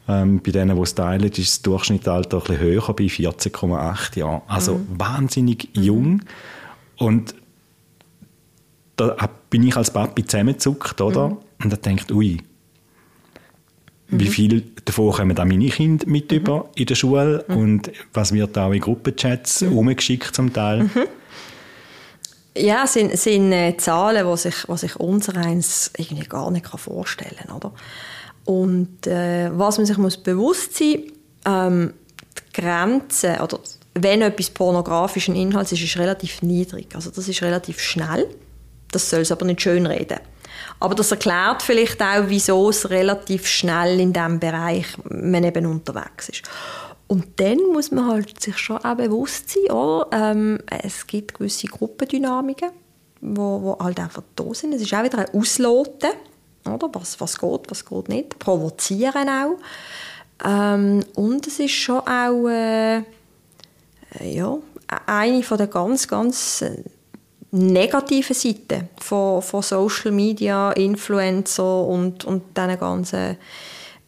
Ähm, 0.07 0.41
bei 0.41 0.51
denen, 0.51 0.75
die 0.75 0.81
es 0.81 0.95
teilen, 0.95 1.29
ist 1.29 1.37
das 1.37 1.61
Durchschnittsalter 1.61 2.37
ein 2.37 2.43
bisschen 2.43 2.59
höher, 2.59 2.93
bei 2.93 3.03
14,8 3.03 4.19
Jahren. 4.19 4.41
Also 4.47 4.75
mhm. 4.75 4.87
wahnsinnig 4.97 5.69
mhm. 5.75 5.83
jung. 5.83 6.21
Und 6.97 7.35
da 8.95 9.29
bin 9.49 9.63
ich 9.63 9.75
als 9.75 9.91
Papi 9.91 10.25
zusammengezuckt, 10.25 11.01
oder? 11.01 11.29
Mhm. 11.29 11.37
Und 11.63 11.73
da 11.73 11.77
denkt, 11.77 12.11
ui, 12.11 12.41
wie 14.11 14.25
mhm. 14.25 14.29
viel 14.29 14.63
davon 14.85 15.11
kommen 15.11 15.35
dann 15.35 15.47
meine 15.47 15.69
Kinder 15.69 16.05
mit 16.07 16.31
mhm. 16.31 16.37
über 16.37 16.69
in 16.75 16.85
der 16.85 16.95
Schule 16.95 17.45
mhm. 17.47 17.57
und 17.57 17.91
was 18.13 18.33
wird 18.33 18.57
auch 18.57 18.71
in 18.71 18.81
Gruppenchats 18.81 19.61
mhm. 19.61 19.77
umgeschickt 19.77 20.35
zum 20.35 20.51
Teil. 20.51 20.83
Mhm. 20.83 21.07
Ja, 22.57 22.85
sind, 22.85 23.17
sind 23.17 23.53
äh, 23.53 23.77
Zahlen, 23.77 24.27
die 24.29 24.37
sich, 24.37 24.65
die 24.67 24.77
sich 24.77 24.97
unser 24.97 25.37
eins 25.37 25.91
irgendwie 25.97 26.27
gar 26.27 26.51
nicht 26.51 26.67
vorstellen 26.67 27.37
kann. 27.47 27.55
Oder? 27.55 27.71
Und 28.43 29.07
äh, 29.07 29.49
was 29.57 29.77
man 29.77 29.85
sich 29.85 29.97
muss 29.97 30.17
bewusst 30.17 30.77
sein 30.77 31.03
ähm, 31.45 31.93
die 32.37 32.61
Grenze, 32.61 33.39
oder 33.41 33.59
wenn 33.93 34.21
etwas 34.21 34.49
pornografischen 34.49 35.35
Inhalts 35.35 35.71
ist, 35.71 35.83
ist 35.83 35.97
relativ 35.97 36.41
niedrig. 36.41 36.93
Also 36.93 37.09
das 37.09 37.29
ist 37.29 37.41
relativ 37.41 37.79
schnell. 37.79 38.27
Das 38.91 39.09
soll 39.09 39.21
es 39.21 39.31
aber 39.31 39.45
nicht 39.45 39.61
schön 39.61 39.85
reden. 39.85 40.19
Aber 40.79 40.95
das 40.95 41.11
erklärt 41.11 41.61
vielleicht 41.61 42.01
auch, 42.01 42.23
wieso 42.27 42.69
es 42.69 42.89
relativ 42.89 43.47
schnell 43.47 43.99
in 43.99 44.13
diesem 44.13 44.39
Bereich 44.39 44.87
man 45.03 45.43
eben 45.43 45.65
unterwegs 45.67 46.29
ist. 46.29 46.43
Und 47.07 47.39
dann 47.39 47.57
muss 47.73 47.91
man 47.91 48.07
halt 48.07 48.41
sich 48.41 48.57
schon 48.57 48.77
auch 48.77 48.95
bewusst 48.95 49.49
sein, 49.49 49.75
oder? 49.75 50.07
Ähm, 50.11 50.59
es 50.81 51.05
gibt 51.05 51.33
gewisse 51.35 51.67
Gruppendynamiken, 51.67 52.71
wo, 53.19 53.61
wo 53.61 53.77
halt 53.83 53.99
einfach 53.99 54.23
da 54.35 54.53
sind. 54.53 54.73
Es 54.73 54.81
ist 54.81 54.93
auch 54.93 55.03
wieder 55.03 55.19
ein 55.19 55.39
Ausloten, 55.39 56.11
oder? 56.65 56.89
Was, 56.93 57.19
was 57.19 57.37
geht, 57.37 57.69
was 57.69 57.85
geht 57.85 58.09
nicht. 58.09 58.39
Provozieren 58.39 59.29
auch. 59.29 59.57
Ähm, 60.43 61.03
und 61.15 61.45
es 61.45 61.59
ist 61.59 61.73
schon 61.73 61.99
auch 61.99 62.47
äh, 62.47 63.03
ja, 64.23 64.57
eine 65.05 65.43
von 65.43 65.57
der 65.57 65.67
ganz, 65.67 66.07
ganz 66.07 66.63
negativen 67.51 68.35
Seiten 68.35 68.89
von, 68.99 69.41
von 69.41 69.61
Social 69.61 70.11
Media, 70.11 70.71
Influencer 70.71 71.85
und, 71.85 72.25
und 72.25 72.57
diesen 72.57 72.79
ganzen 72.79 73.37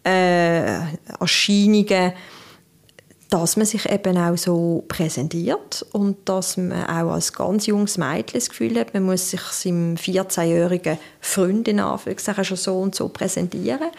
äh, 0.05 0.79
Erscheinungen, 1.19 2.13
dass 3.29 3.57
man 3.57 3.65
sich 3.65 3.89
eben 3.89 4.15
auch 4.15 4.37
so 4.37 4.83
präsentiert 4.87 5.83
und 5.91 6.29
dass 6.29 6.55
man 6.55 6.83
auch 6.83 7.13
als 7.13 7.33
ganz 7.33 7.65
junges 7.65 7.97
Mädchen 7.97 8.39
das 8.39 8.49
Gefühl 8.49 8.79
hat, 8.79 8.93
man 8.93 9.03
muss 9.03 9.31
sich 9.31 9.41
seinem 9.41 9.95
14-jährigen 9.95 10.99
Freund 11.19 11.67
in 11.67 11.79
Anführungszeichen 11.79 12.45
schon 12.45 12.57
so 12.57 12.79
und 12.79 12.93
so 12.93 13.09
präsentieren. 13.09 13.89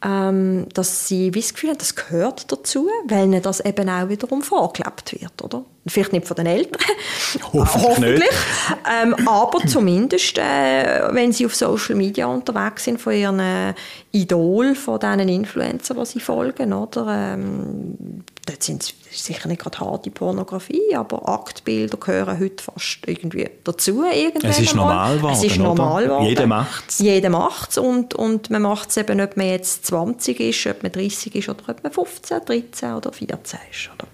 Ähm, 0.00 0.68
dass 0.74 1.08
sie 1.08 1.32
das 1.32 1.54
Gefühl 1.54 1.70
haben, 1.70 1.78
das 1.78 1.96
gehört 1.96 2.52
dazu, 2.52 2.88
weil 3.08 3.24
ihnen 3.24 3.42
das 3.42 3.58
eben 3.58 3.88
auch 3.88 4.08
wiederum 4.08 4.42
vorgelebt 4.42 5.20
wird, 5.20 5.42
oder? 5.42 5.64
Vielleicht 5.86 6.12
nicht 6.12 6.26
von 6.26 6.36
den 6.36 6.46
Eltern, 6.46 6.82
hoffentlich, 7.52 7.82
hoffentlich. 7.82 8.30
Ähm, 9.02 9.14
aber 9.26 9.60
zumindest, 9.66 10.36
äh, 10.38 11.08
wenn 11.12 11.32
sie 11.32 11.46
auf 11.46 11.54
Social 11.54 11.94
Media 11.94 12.26
unterwegs 12.26 12.84
sind, 12.84 13.00
von 13.00 13.14
ihren 13.14 13.40
äh, 13.40 13.74
Idol, 14.12 14.74
von 14.74 14.98
diesen 14.98 15.28
Influencern, 15.28 15.98
die 15.98 16.04
sie 16.04 16.20
folgen, 16.20 16.72
oder? 16.72 17.34
Ähm, 17.34 18.24
dort 18.44 18.62
sind 18.62 18.82
es 18.82 18.94
sicher 19.26 19.48
nicht 19.48 19.62
gerade 19.62 19.78
harte 19.78 20.10
Pornografie, 20.10 20.94
aber 20.94 21.28
Aktbilder 21.28 21.96
gehören 21.96 22.38
heute 22.38 22.62
fast 22.62 22.98
irgendwie 23.06 23.48
dazu. 23.64 24.04
Es 24.42 24.58
ist 24.58 24.74
normal 24.74 25.16
geworden, 25.16 25.34
Es 25.34 25.44
ist 25.44 25.56
normal 25.58 26.04
geworden. 26.04 26.26
Jeder 26.26 26.46
macht 26.46 26.84
es. 26.88 26.98
Jeder 26.98 27.30
macht 27.30 27.70
es 27.70 27.78
und, 27.78 28.14
und 28.14 28.50
man 28.50 28.62
macht 28.62 28.90
es 28.90 28.96
eben, 28.96 29.20
ob 29.20 29.36
man 29.36 29.46
jetzt 29.46 29.86
20 29.86 30.40
ist, 30.40 30.66
ob 30.66 30.82
man 30.82 30.92
30 30.92 31.34
ist 31.34 31.48
oder 31.48 31.62
ob 31.68 31.82
man 31.82 31.92
15, 31.92 32.40
13 32.44 32.92
oder 32.94 33.12
14 33.12 33.60
ist. 33.70 33.90
Oder? 33.94 34.08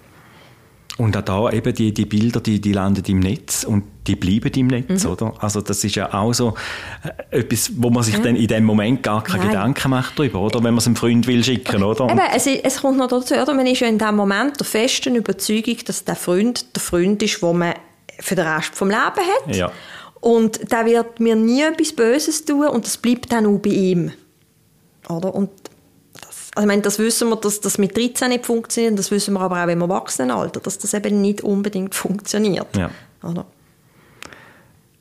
Und 0.96 1.16
auch 1.16 1.22
da 1.22 1.50
eben 1.50 1.74
die, 1.74 1.92
die 1.92 2.04
Bilder, 2.04 2.40
die, 2.40 2.60
die 2.60 2.72
landen 2.72 3.02
im 3.06 3.18
Netz 3.18 3.64
und 3.64 3.82
die 4.06 4.14
bleiben 4.14 4.52
im 4.54 4.68
Netz, 4.68 5.04
mhm. 5.04 5.10
oder? 5.10 5.34
Also 5.40 5.60
das 5.60 5.82
ist 5.82 5.96
ja 5.96 6.14
auch 6.14 6.32
so 6.32 6.54
äh, 7.02 7.38
etwas, 7.40 7.72
wo 7.76 7.90
man 7.90 8.04
sich 8.04 8.16
mhm. 8.18 8.22
dann 8.22 8.36
in 8.36 8.46
dem 8.46 8.64
Moment 8.64 9.02
gar 9.02 9.24
keine 9.24 9.40
Nein. 9.40 9.48
Gedanken 9.48 9.90
macht 9.90 10.16
darüber, 10.16 10.40
oder? 10.40 10.58
Wenn 10.58 10.74
man 10.74 10.78
es 10.78 10.86
einem 10.86 10.94
Freund 10.94 11.26
will 11.26 11.42
schicken, 11.42 11.82
oder? 11.82 12.08
Eben, 12.08 12.20
es, 12.32 12.46
es 12.46 12.80
kommt 12.80 12.98
noch 12.98 13.08
dazu, 13.08 13.34
oder? 13.34 13.54
Man 13.54 13.66
ist 13.66 13.80
ja 13.80 13.88
in 13.88 13.98
dem 13.98 14.14
Moment 14.14 14.60
der 14.60 14.66
festen 14.66 15.16
Überzeugung, 15.16 15.78
dass 15.84 16.04
der 16.04 16.14
Freund 16.14 16.76
der 16.76 16.82
Freund 16.82 17.20
ist, 17.24 17.42
wo 17.42 17.52
man 17.52 17.74
für 18.20 18.36
den 18.36 18.46
Rest 18.46 18.76
vom 18.76 18.88
Leben 18.88 19.00
hat. 19.00 19.56
Ja. 19.56 19.72
Und 20.20 20.70
der 20.70 20.86
wird 20.86 21.18
mir 21.18 21.34
nie 21.34 21.62
etwas 21.62 21.92
Böses 21.92 22.44
tun 22.44 22.68
und 22.68 22.86
das 22.86 22.98
bleibt 22.98 23.32
dann 23.32 23.46
auch 23.46 23.58
bei 23.58 23.70
ihm. 23.70 24.12
Oder? 25.08 25.34
Und 25.34 25.50
also 26.54 26.66
ich 26.66 26.68
meine, 26.68 26.82
das 26.82 26.98
wissen 26.98 27.28
wir, 27.30 27.36
dass 27.36 27.60
das 27.60 27.78
mit 27.78 27.96
13 27.96 28.28
nicht 28.28 28.46
funktioniert, 28.46 28.98
das 28.98 29.10
wissen 29.10 29.34
wir 29.34 29.40
aber 29.40 29.64
auch 29.64 29.68
im 29.68 29.80
Erwachsenenalter, 29.80 30.60
dass 30.60 30.78
das 30.78 30.94
eben 30.94 31.20
nicht 31.20 31.42
unbedingt 31.42 31.94
funktioniert. 31.94 32.76
Ja. 32.76 32.90
Oder? 33.22 33.44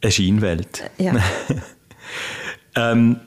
Eine 0.01 0.11
Scheinwelt. 0.11 0.83
Ja. 0.97 1.15
ähm, 2.75 3.19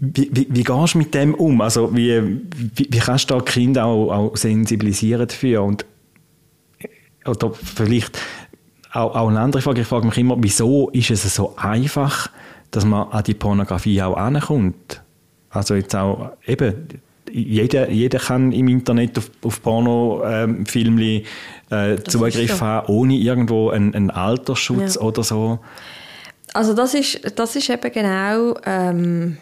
wie, 0.00 0.30
wie, 0.32 0.46
wie, 0.50 0.64
gehst 0.64 0.94
du 0.94 0.98
mit 0.98 1.14
dem 1.14 1.34
um? 1.34 1.60
Also 1.60 1.94
wie, 1.94 2.40
wie, 2.74 2.88
wie 2.90 2.98
kannst 2.98 3.30
du 3.30 3.34
da 3.34 3.40
Kinder 3.40 3.84
auch, 3.84 4.10
auch 4.10 4.36
sensibilisieren 4.36 5.28
dafür? 5.28 5.62
Und, 5.62 5.84
oder 7.24 7.52
vielleicht 7.52 8.18
auch, 8.92 9.14
auch 9.14 9.28
eine 9.28 9.40
andere 9.40 9.62
Frage, 9.62 9.82
ich 9.82 9.86
frage 9.86 10.06
mich 10.06 10.18
immer, 10.18 10.36
wieso 10.38 10.88
ist 10.90 11.10
es 11.10 11.34
so 11.34 11.54
einfach, 11.56 12.30
dass 12.70 12.84
man 12.84 13.08
an 13.08 13.22
die 13.24 13.34
Pornografie 13.34 14.02
auch 14.02 14.16
ankommt? 14.16 15.02
Also 15.50 15.74
jetzt 15.74 15.94
auch 15.94 16.32
eben 16.46 16.88
jeder, 17.32 17.90
jeder 17.90 18.18
kann 18.18 18.52
im 18.52 18.68
Internet 18.68 19.18
auf, 19.18 19.30
auf 19.42 19.62
Pornofilme 19.62 21.02
ähm, 21.02 21.22
äh, 21.70 22.02
Zugriff 22.02 22.60
haben, 22.60 22.86
ohne 22.88 23.14
irgendwo 23.14 23.70
einen, 23.70 23.94
einen 23.94 24.10
Altersschutz 24.10 24.96
ja. 24.96 25.00
oder 25.00 25.22
so. 25.22 25.58
Also 26.54 26.74
das 26.74 26.94
ist, 26.94 27.38
das 27.38 27.56
ist 27.56 27.68
eben 27.68 27.92
genau 27.92 28.56
ähm, 28.64 29.38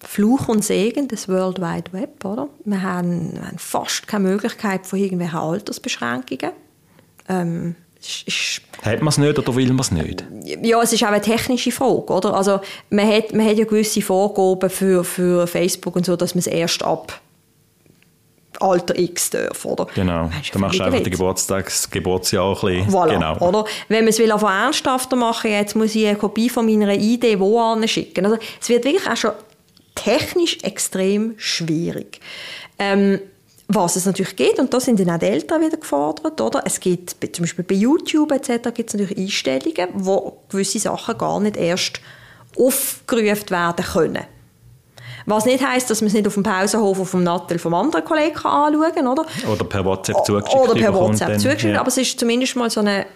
Fluch 0.00 0.48
und 0.48 0.64
Segen 0.64 1.08
des 1.08 1.28
World 1.28 1.60
Wide 1.60 1.92
Web, 1.92 2.24
oder? 2.24 2.48
Wir 2.64 2.82
haben, 2.82 3.32
wir 3.34 3.46
haben 3.46 3.58
fast 3.58 4.06
keine 4.06 4.28
Möglichkeit 4.28 4.86
von 4.86 4.98
irgendwelchen 4.98 5.38
Altersbeschränkungen. 5.38 6.52
Ähm, 7.28 7.76
ist, 8.06 8.60
hat 8.82 9.00
man 9.00 9.08
es 9.08 9.18
nicht 9.18 9.38
oder 9.38 9.56
will 9.56 9.68
man 9.68 9.80
es 9.80 9.90
nicht? 9.90 10.24
Ja, 10.62 10.82
es 10.82 10.92
ist 10.92 11.02
auch 11.02 11.08
eine 11.08 11.20
technische 11.20 11.72
Frage, 11.72 12.12
oder? 12.12 12.34
Also 12.34 12.60
man 12.90 13.08
hat, 13.08 13.32
man 13.32 13.46
hat 13.46 13.56
ja 13.56 13.64
gewisse 13.64 14.02
Vorgaben 14.02 14.70
für, 14.70 15.04
für 15.04 15.46
Facebook 15.46 15.96
und 15.96 16.06
so, 16.06 16.16
dass 16.16 16.34
man 16.34 16.40
es 16.40 16.46
erst 16.46 16.82
ab 16.82 17.20
Alter 18.60 18.96
X 18.96 19.30
darf, 19.30 19.64
oder? 19.64 19.86
Genau, 19.94 20.30
dann 20.52 20.60
machst 20.60 20.78
du 20.78 20.84
einfach 20.84 21.00
das 21.00 21.10
Geburtstags 21.10 21.90
Geburtsjahr 21.90 22.50
ein 22.50 22.84
bisschen. 22.84 22.94
Voilà, 22.94 23.14
genau. 23.14 23.36
oder? 23.38 23.64
Wenn 23.88 24.04
man 24.04 24.08
es 24.08 24.18
will 24.18 24.30
einfach 24.30 24.50
ernsthafter 24.50 25.16
machen, 25.16 25.50
jetzt 25.50 25.74
muss 25.74 25.94
ich 25.94 26.06
eine 26.06 26.16
Kopie 26.16 26.48
von 26.48 26.66
meiner 26.66 26.94
ID 26.94 27.40
wo 27.40 27.76
schicken. 27.86 28.24
Also 28.24 28.38
es 28.60 28.68
wird 28.68 28.84
wirklich 28.84 29.08
auch 29.08 29.16
schon 29.16 29.32
technisch 29.94 30.58
extrem 30.62 31.34
schwierig. 31.36 32.20
Ähm, 32.78 33.20
was 33.74 33.96
es 33.96 34.06
natürlich 34.06 34.36
geht, 34.36 34.58
und 34.58 34.72
da 34.72 34.80
sind 34.80 35.00
dann 35.00 35.10
auch 35.10 35.18
die 35.18 35.26
Eltern 35.26 35.60
wieder 35.60 35.76
gefordert, 35.76 36.40
oder? 36.40 36.62
Es 36.64 36.80
gibt 36.80 37.16
zum 37.34 37.44
Beispiel 37.44 37.64
bei 37.64 37.74
YouTube 37.74 38.32
etc. 38.32 38.70
gibt 38.74 38.90
es 38.90 38.94
natürlich 38.94 39.18
Einstellungen, 39.18 39.88
wo 39.94 40.38
gewisse 40.48 40.78
Sachen 40.78 41.18
gar 41.18 41.40
nicht 41.40 41.56
erst 41.56 42.00
aufgerufen 42.58 43.50
werden 43.50 43.84
können. 43.84 44.24
Was 45.26 45.46
nicht 45.46 45.66
heisst, 45.66 45.88
dass 45.88 46.02
man 46.02 46.08
es 46.08 46.14
nicht 46.14 46.26
auf 46.26 46.34
dem 46.34 46.42
Pausenhof 46.42 47.00
auf 47.00 47.10
dem 47.12 47.22
Nattel 47.22 47.58
vom 47.58 47.72
anderen 47.74 48.04
Kollegen 48.04 48.36
anschauen 48.36 48.94
kann, 48.94 49.06
oder? 49.06 49.24
Oder 49.50 49.64
per 49.64 49.84
WhatsApp 49.84 50.24
zugeschickt 50.24 50.54
Oder 50.54 50.74
per 50.74 50.94
WhatsApp 50.94 51.40
zugeschickt, 51.40 51.74
ja. 51.74 51.80
aber 51.80 51.88
es 51.88 51.96
ist 51.96 52.20
zumindest 52.20 52.56
mal 52.56 52.68
so 52.68 52.80
eine, 52.80 53.06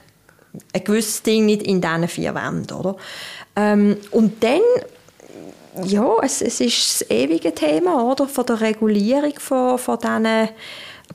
ein 0.72 0.84
gewisses 0.84 1.22
Ding 1.22 1.44
nicht 1.44 1.62
in 1.62 1.80
diesen 1.80 2.08
vier 2.08 2.34
Wänden, 2.34 2.72
oder? 2.72 2.96
Ähm, 3.56 3.98
und 4.10 4.42
dann 4.42 4.60
ja, 5.84 6.16
es, 6.22 6.42
es 6.42 6.60
ist 6.60 7.00
das 7.00 7.10
ewige 7.10 7.54
Thema 7.54 8.02
oder, 8.10 8.26
von 8.26 8.46
der 8.46 8.60
Regulierung 8.60 9.38
von, 9.38 9.78
von 9.78 9.98
diesen 9.98 10.48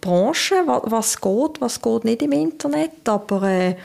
Branchen, 0.01 0.67
was, 0.67 0.81
was 0.85 1.21
geht, 1.21 1.61
was 1.61 1.81
geht 1.81 2.03
nicht 2.05 2.21
im 2.21 2.31
Internet, 2.31 3.07
aber 3.07 3.43
äh, 3.43 3.75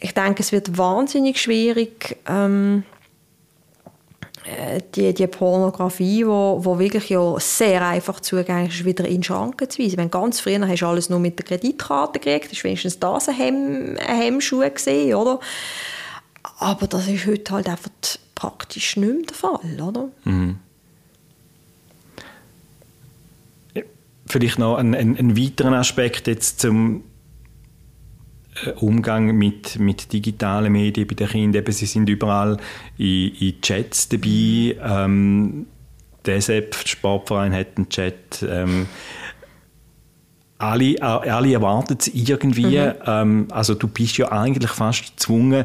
ich 0.00 0.14
denke, 0.14 0.42
es 0.42 0.52
wird 0.52 0.76
wahnsinnig 0.76 1.40
schwierig, 1.40 2.16
ähm, 2.28 2.82
äh, 4.44 4.80
die, 4.94 5.14
die 5.14 5.26
Pornografie, 5.28 6.26
wo, 6.26 6.58
wo 6.62 6.78
wirklich 6.78 7.10
ja 7.10 7.38
sehr 7.38 7.86
einfach 7.86 8.18
zugänglich 8.18 8.80
ist, 8.80 8.84
wieder 8.84 9.04
in 9.04 9.22
Schranken 9.22 9.70
zu 9.70 9.80
weisen. 9.80 10.10
Ganz 10.10 10.40
früher 10.40 10.66
hast 10.66 10.80
du 10.80 10.86
alles 10.86 11.08
nur 11.08 11.20
mit 11.20 11.38
der 11.38 11.46
Kreditkarte 11.46 12.18
gekriegt, 12.18 12.50
das 12.50 12.58
war 12.58 12.64
wenigstens 12.64 12.98
das 12.98 13.28
ein, 13.28 13.36
Hemm, 13.36 13.96
ein 14.04 14.16
Hemmschuh 14.16 14.60
gewesen, 14.60 15.14
oder? 15.14 15.38
Aber 16.58 16.88
das 16.88 17.06
ist 17.06 17.26
heute 17.26 17.52
halt 17.52 17.68
einfach 17.68 17.90
praktisch 18.42 18.96
nicht 18.96 19.14
mehr 19.14 19.22
der 19.22 19.36
Fall, 19.36 19.80
oder? 19.80 20.08
Mhm. 20.24 20.58
Vielleicht 24.26 24.58
noch 24.58 24.76
ein, 24.76 24.94
ein, 24.94 25.16
ein 25.16 25.36
weiterer 25.36 25.72
Aspekt 25.74 26.26
jetzt 26.26 26.60
zum 26.60 27.04
äh, 28.64 28.70
Umgang 28.70 29.36
mit, 29.36 29.78
mit 29.78 30.12
digitalen 30.12 30.72
Medien 30.72 31.06
bei 31.06 31.14
den 31.14 31.28
Kindern. 31.28 31.62
Eben, 31.62 31.72
sie 31.72 31.86
sind 31.86 32.08
überall 32.08 32.56
in, 32.98 33.34
in 33.34 33.60
Chats 33.60 34.08
dabei. 34.08 34.76
Ähm, 34.82 35.66
der 36.24 36.40
selbst 36.40 36.88
Sportverein 36.88 37.52
hat 37.52 37.76
einen 37.76 37.88
Chat. 37.88 38.44
Ähm, 38.48 38.86
alle, 40.58 41.02
alle 41.02 41.52
erwarten 41.52 41.96
es 41.98 42.08
irgendwie. 42.08 42.78
Mhm. 42.78 42.94
Ähm, 43.06 43.48
also 43.50 43.74
du 43.74 43.86
bist 43.86 44.16
ja 44.16 44.32
eigentlich 44.32 44.70
fast 44.70 45.16
gezwungen, 45.16 45.64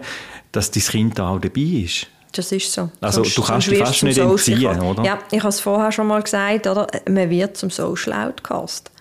dass 0.51 0.71
dein 0.71 0.83
Kind 0.83 1.19
da 1.19 1.29
auch 1.29 1.39
dabei 1.39 1.61
ist. 1.61 2.07
Das 2.37 2.51
ist 2.51 2.71
so. 2.71 2.89
Also 3.01 3.23
sonst, 3.23 3.37
du 3.37 3.41
kannst 3.41 3.71
dich 3.71 3.79
fast 3.79 4.03
nicht 4.03 4.17
entziehen, 4.17 4.79
oder? 4.79 5.03
Ja, 5.03 5.19
ich 5.31 5.39
habe 5.39 5.49
es 5.49 5.59
vorher 5.59 5.91
schon 5.91 6.07
mal 6.07 6.21
gesagt, 6.21 6.67
oder? 6.67 6.87
man 7.09 7.29
wird 7.29 7.57
zum 7.57 7.69
Social 7.69 8.13
Outcast. 8.13 8.91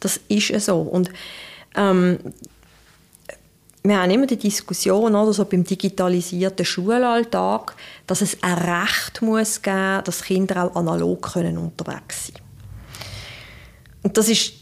Das 0.00 0.18
ist 0.28 0.64
so. 0.64 0.80
Und 0.80 1.10
ähm, 1.76 2.18
wir 3.82 4.02
haben 4.02 4.10
immer 4.10 4.26
die 4.26 4.36
Diskussion 4.36 5.14
oder, 5.14 5.32
so 5.32 5.44
beim 5.44 5.64
digitalisierten 5.64 6.66
Schulalltag, 6.66 7.74
dass 8.06 8.20
es 8.20 8.36
ein 8.42 8.54
Recht 8.54 9.22
muss 9.22 9.62
geben, 9.62 10.02
dass 10.04 10.22
Kinder 10.22 10.64
auch 10.64 10.76
analog 10.76 11.32
können 11.32 11.56
unterwegs 11.56 12.26
sein. 12.26 12.42
Und 14.02 14.16
das 14.16 14.28
ist 14.28 14.54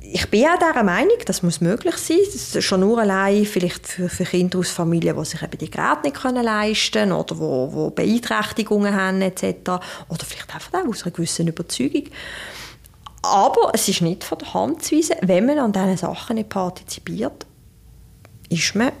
ich 0.00 0.28
bin 0.30 0.46
auch 0.46 0.58
dieser 0.58 0.82
Meinung, 0.82 1.16
das 1.26 1.42
muss 1.42 1.60
möglich 1.60 1.96
sein. 1.96 2.18
Das 2.24 2.54
ist 2.54 2.64
schon 2.64 2.80
nur 2.80 2.98
allein 2.98 3.44
vielleicht 3.44 3.86
für, 3.86 4.08
für 4.08 4.24
Kinder 4.24 4.58
aus 4.58 4.70
Familien, 4.70 5.16
die 5.16 5.24
sich 5.24 5.42
eben 5.42 5.58
die 5.58 5.70
Geräte 5.70 6.02
nicht 6.04 6.16
können 6.16 6.44
leisten 6.44 6.92
können 6.92 7.12
oder 7.12 7.38
wo, 7.38 7.72
wo 7.72 7.90
Beeinträchtigungen 7.90 8.94
haben 8.94 9.20
etc. 9.20 9.44
Oder 10.08 10.24
vielleicht 10.24 10.54
einfach 10.54 10.72
auch 10.74 10.88
aus 10.88 11.02
einer 11.02 11.12
gewissen 11.12 11.48
Überzeugung. 11.48 12.04
Aber 13.22 13.72
es 13.74 13.88
ist 13.88 14.00
nicht 14.00 14.24
von 14.24 14.38
der 14.38 14.54
Hand 14.54 14.84
zu 14.84 14.96
weisen, 14.96 15.16
wenn 15.22 15.46
man 15.46 15.58
an 15.58 15.72
diesen 15.72 15.96
Sachen 15.96 16.36
nicht 16.36 16.48
partizipiert, 16.48 17.46
ist 18.48 18.74
man 18.74 18.92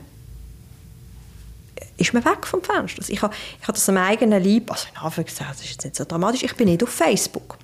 ist 1.96 2.14
man 2.14 2.24
weg 2.24 2.46
vom 2.46 2.62
Fenster. 2.62 3.00
Also 3.00 3.12
ich 3.12 3.20
habe, 3.22 3.34
ich 3.60 3.66
habe 3.66 3.72
das 3.72 3.88
am 3.88 3.96
eigenen 3.96 4.42
Leib, 4.42 4.70
also 4.70 4.86
in 4.92 4.98
Anführungszeichen, 4.98 5.52
das 5.52 5.62
ist 5.62 5.70
jetzt 5.70 5.84
nicht 5.84 5.96
so 5.96 6.04
dramatisch, 6.04 6.44
ich 6.44 6.54
bin 6.54 6.68
nicht 6.68 6.82
auf 6.82 6.90
Facebook. 6.90 7.58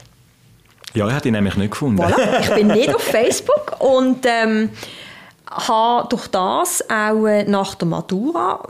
Ja, 0.94 1.08
ich 1.08 1.14
habe 1.14 1.28
ihn 1.28 1.32
nämlich 1.32 1.56
nicht 1.56 1.72
gefunden. 1.72 2.00
Voilà. 2.00 2.40
Ich 2.40 2.50
bin 2.54 2.68
nicht 2.68 2.94
auf 2.94 3.02
Facebook 3.02 3.76
und 3.80 4.24
ähm, 4.24 4.70
habe 5.50 6.08
durch 6.08 6.28
das 6.28 6.88
auch 6.88 7.26
äh, 7.26 7.44
nach 7.44 7.74
der 7.74 7.88
Matura 7.88 8.62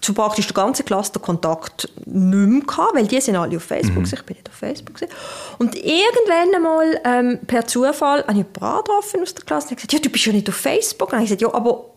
zu 0.00 0.14
praktisch 0.14 0.46
der 0.46 0.54
ganzen 0.54 0.84
Klasse 0.84 1.12
den 1.12 1.22
Kontakt 1.22 1.88
nicht 2.06 2.48
mehr 2.48 2.60
gehabt, 2.62 2.94
weil 2.94 3.06
die 3.06 3.20
sind 3.20 3.36
alle 3.36 3.56
auf 3.56 3.64
Facebook, 3.64 3.98
mhm. 3.98 4.10
ich 4.12 4.22
bin 4.22 4.36
nicht 4.36 4.48
auf 4.48 4.54
Facebook. 4.54 4.94
Gewesen. 4.94 5.12
Und 5.58 5.74
irgendwann 5.74 6.54
einmal 6.54 7.00
ähm, 7.04 7.38
per 7.46 7.66
Zufall 7.66 8.20
habe 8.22 8.32
ich 8.32 8.36
einen 8.38 8.52
Brat 8.52 8.84
getroffen 8.84 9.22
aus 9.22 9.34
der 9.34 9.44
Klasse 9.44 9.68
und 9.70 9.76
gesagt, 9.76 9.92
ja, 9.92 9.98
du 9.98 10.08
bist 10.08 10.26
ja 10.26 10.32
nicht 10.32 10.48
auf 10.48 10.56
Facebook. 10.56 11.12
Und 11.12 11.18
ich 11.18 11.24
gesagt, 11.24 11.42
ja, 11.42 11.52
aber 11.52 11.89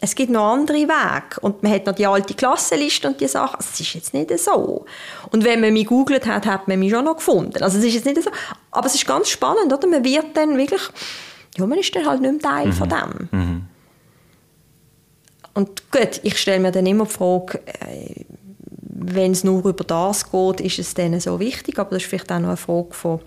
es 0.00 0.14
gibt 0.14 0.30
noch 0.30 0.52
andere 0.52 0.76
Wege. 0.76 1.40
Und 1.40 1.62
man 1.62 1.72
hat 1.72 1.86
noch 1.86 1.94
die 1.94 2.06
alte 2.06 2.34
Klassenliste 2.34 3.08
und 3.08 3.20
die 3.20 3.26
Sachen. 3.26 3.56
Es 3.58 3.78
ist 3.80 3.94
jetzt 3.94 4.14
nicht 4.14 4.36
so. 4.38 4.84
Und 5.30 5.44
wenn 5.44 5.60
man 5.60 5.72
mich 5.72 5.86
googelt 5.86 6.26
hat, 6.26 6.46
hat 6.46 6.68
man 6.68 6.78
mich 6.78 6.92
schon 6.92 7.04
noch 7.04 7.16
gefunden. 7.16 7.62
Also 7.62 7.78
es 7.78 7.84
ist 7.84 7.94
jetzt 7.94 8.06
nicht 8.06 8.22
so. 8.22 8.30
Aber 8.70 8.86
es 8.86 8.94
ist 8.94 9.06
ganz 9.06 9.28
spannend, 9.28 9.72
oder? 9.72 9.86
Man 9.88 10.04
wird 10.04 10.36
dann 10.36 10.56
wirklich, 10.56 10.82
ja, 11.56 11.66
man 11.66 11.78
ist 11.78 11.94
dann 11.94 12.06
halt 12.06 12.20
nicht 12.20 12.30
mehr 12.30 12.40
Teil 12.40 12.66
mhm. 12.66 12.72
von 12.72 12.88
dem. 12.88 13.28
Mhm. 13.30 13.62
Und 15.54 15.90
gut, 15.90 16.20
ich 16.22 16.38
stelle 16.38 16.60
mir 16.60 16.70
dann 16.70 16.86
immer 16.86 17.04
die 17.04 17.10
Frage, 17.10 17.60
äh, 17.80 18.24
wenn 19.00 19.32
es 19.32 19.42
nur 19.42 19.64
über 19.64 19.84
das 19.84 20.30
geht, 20.30 20.60
ist 20.60 20.78
es 20.78 20.94
denen 20.94 21.18
so 21.18 21.40
wichtig? 21.40 21.78
Aber 21.78 21.90
das 21.90 22.02
ist 22.02 22.08
vielleicht 22.08 22.30
auch 22.30 22.38
noch 22.38 22.48
eine 22.48 22.56
Frage 22.56 22.92
von, 22.92 23.20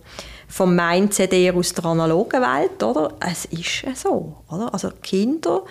vom 0.48 0.74
Mindset 0.74 1.34
eher 1.34 1.56
aus 1.56 1.74
der 1.74 1.86
analogen 1.86 2.42
Welt, 2.42 2.82
oder? 2.82 3.14
Es 3.20 3.46
ist 3.46 3.84
so, 3.98 4.38
oder? 4.50 4.74
Also 4.74 4.92
Kinder 5.02 5.64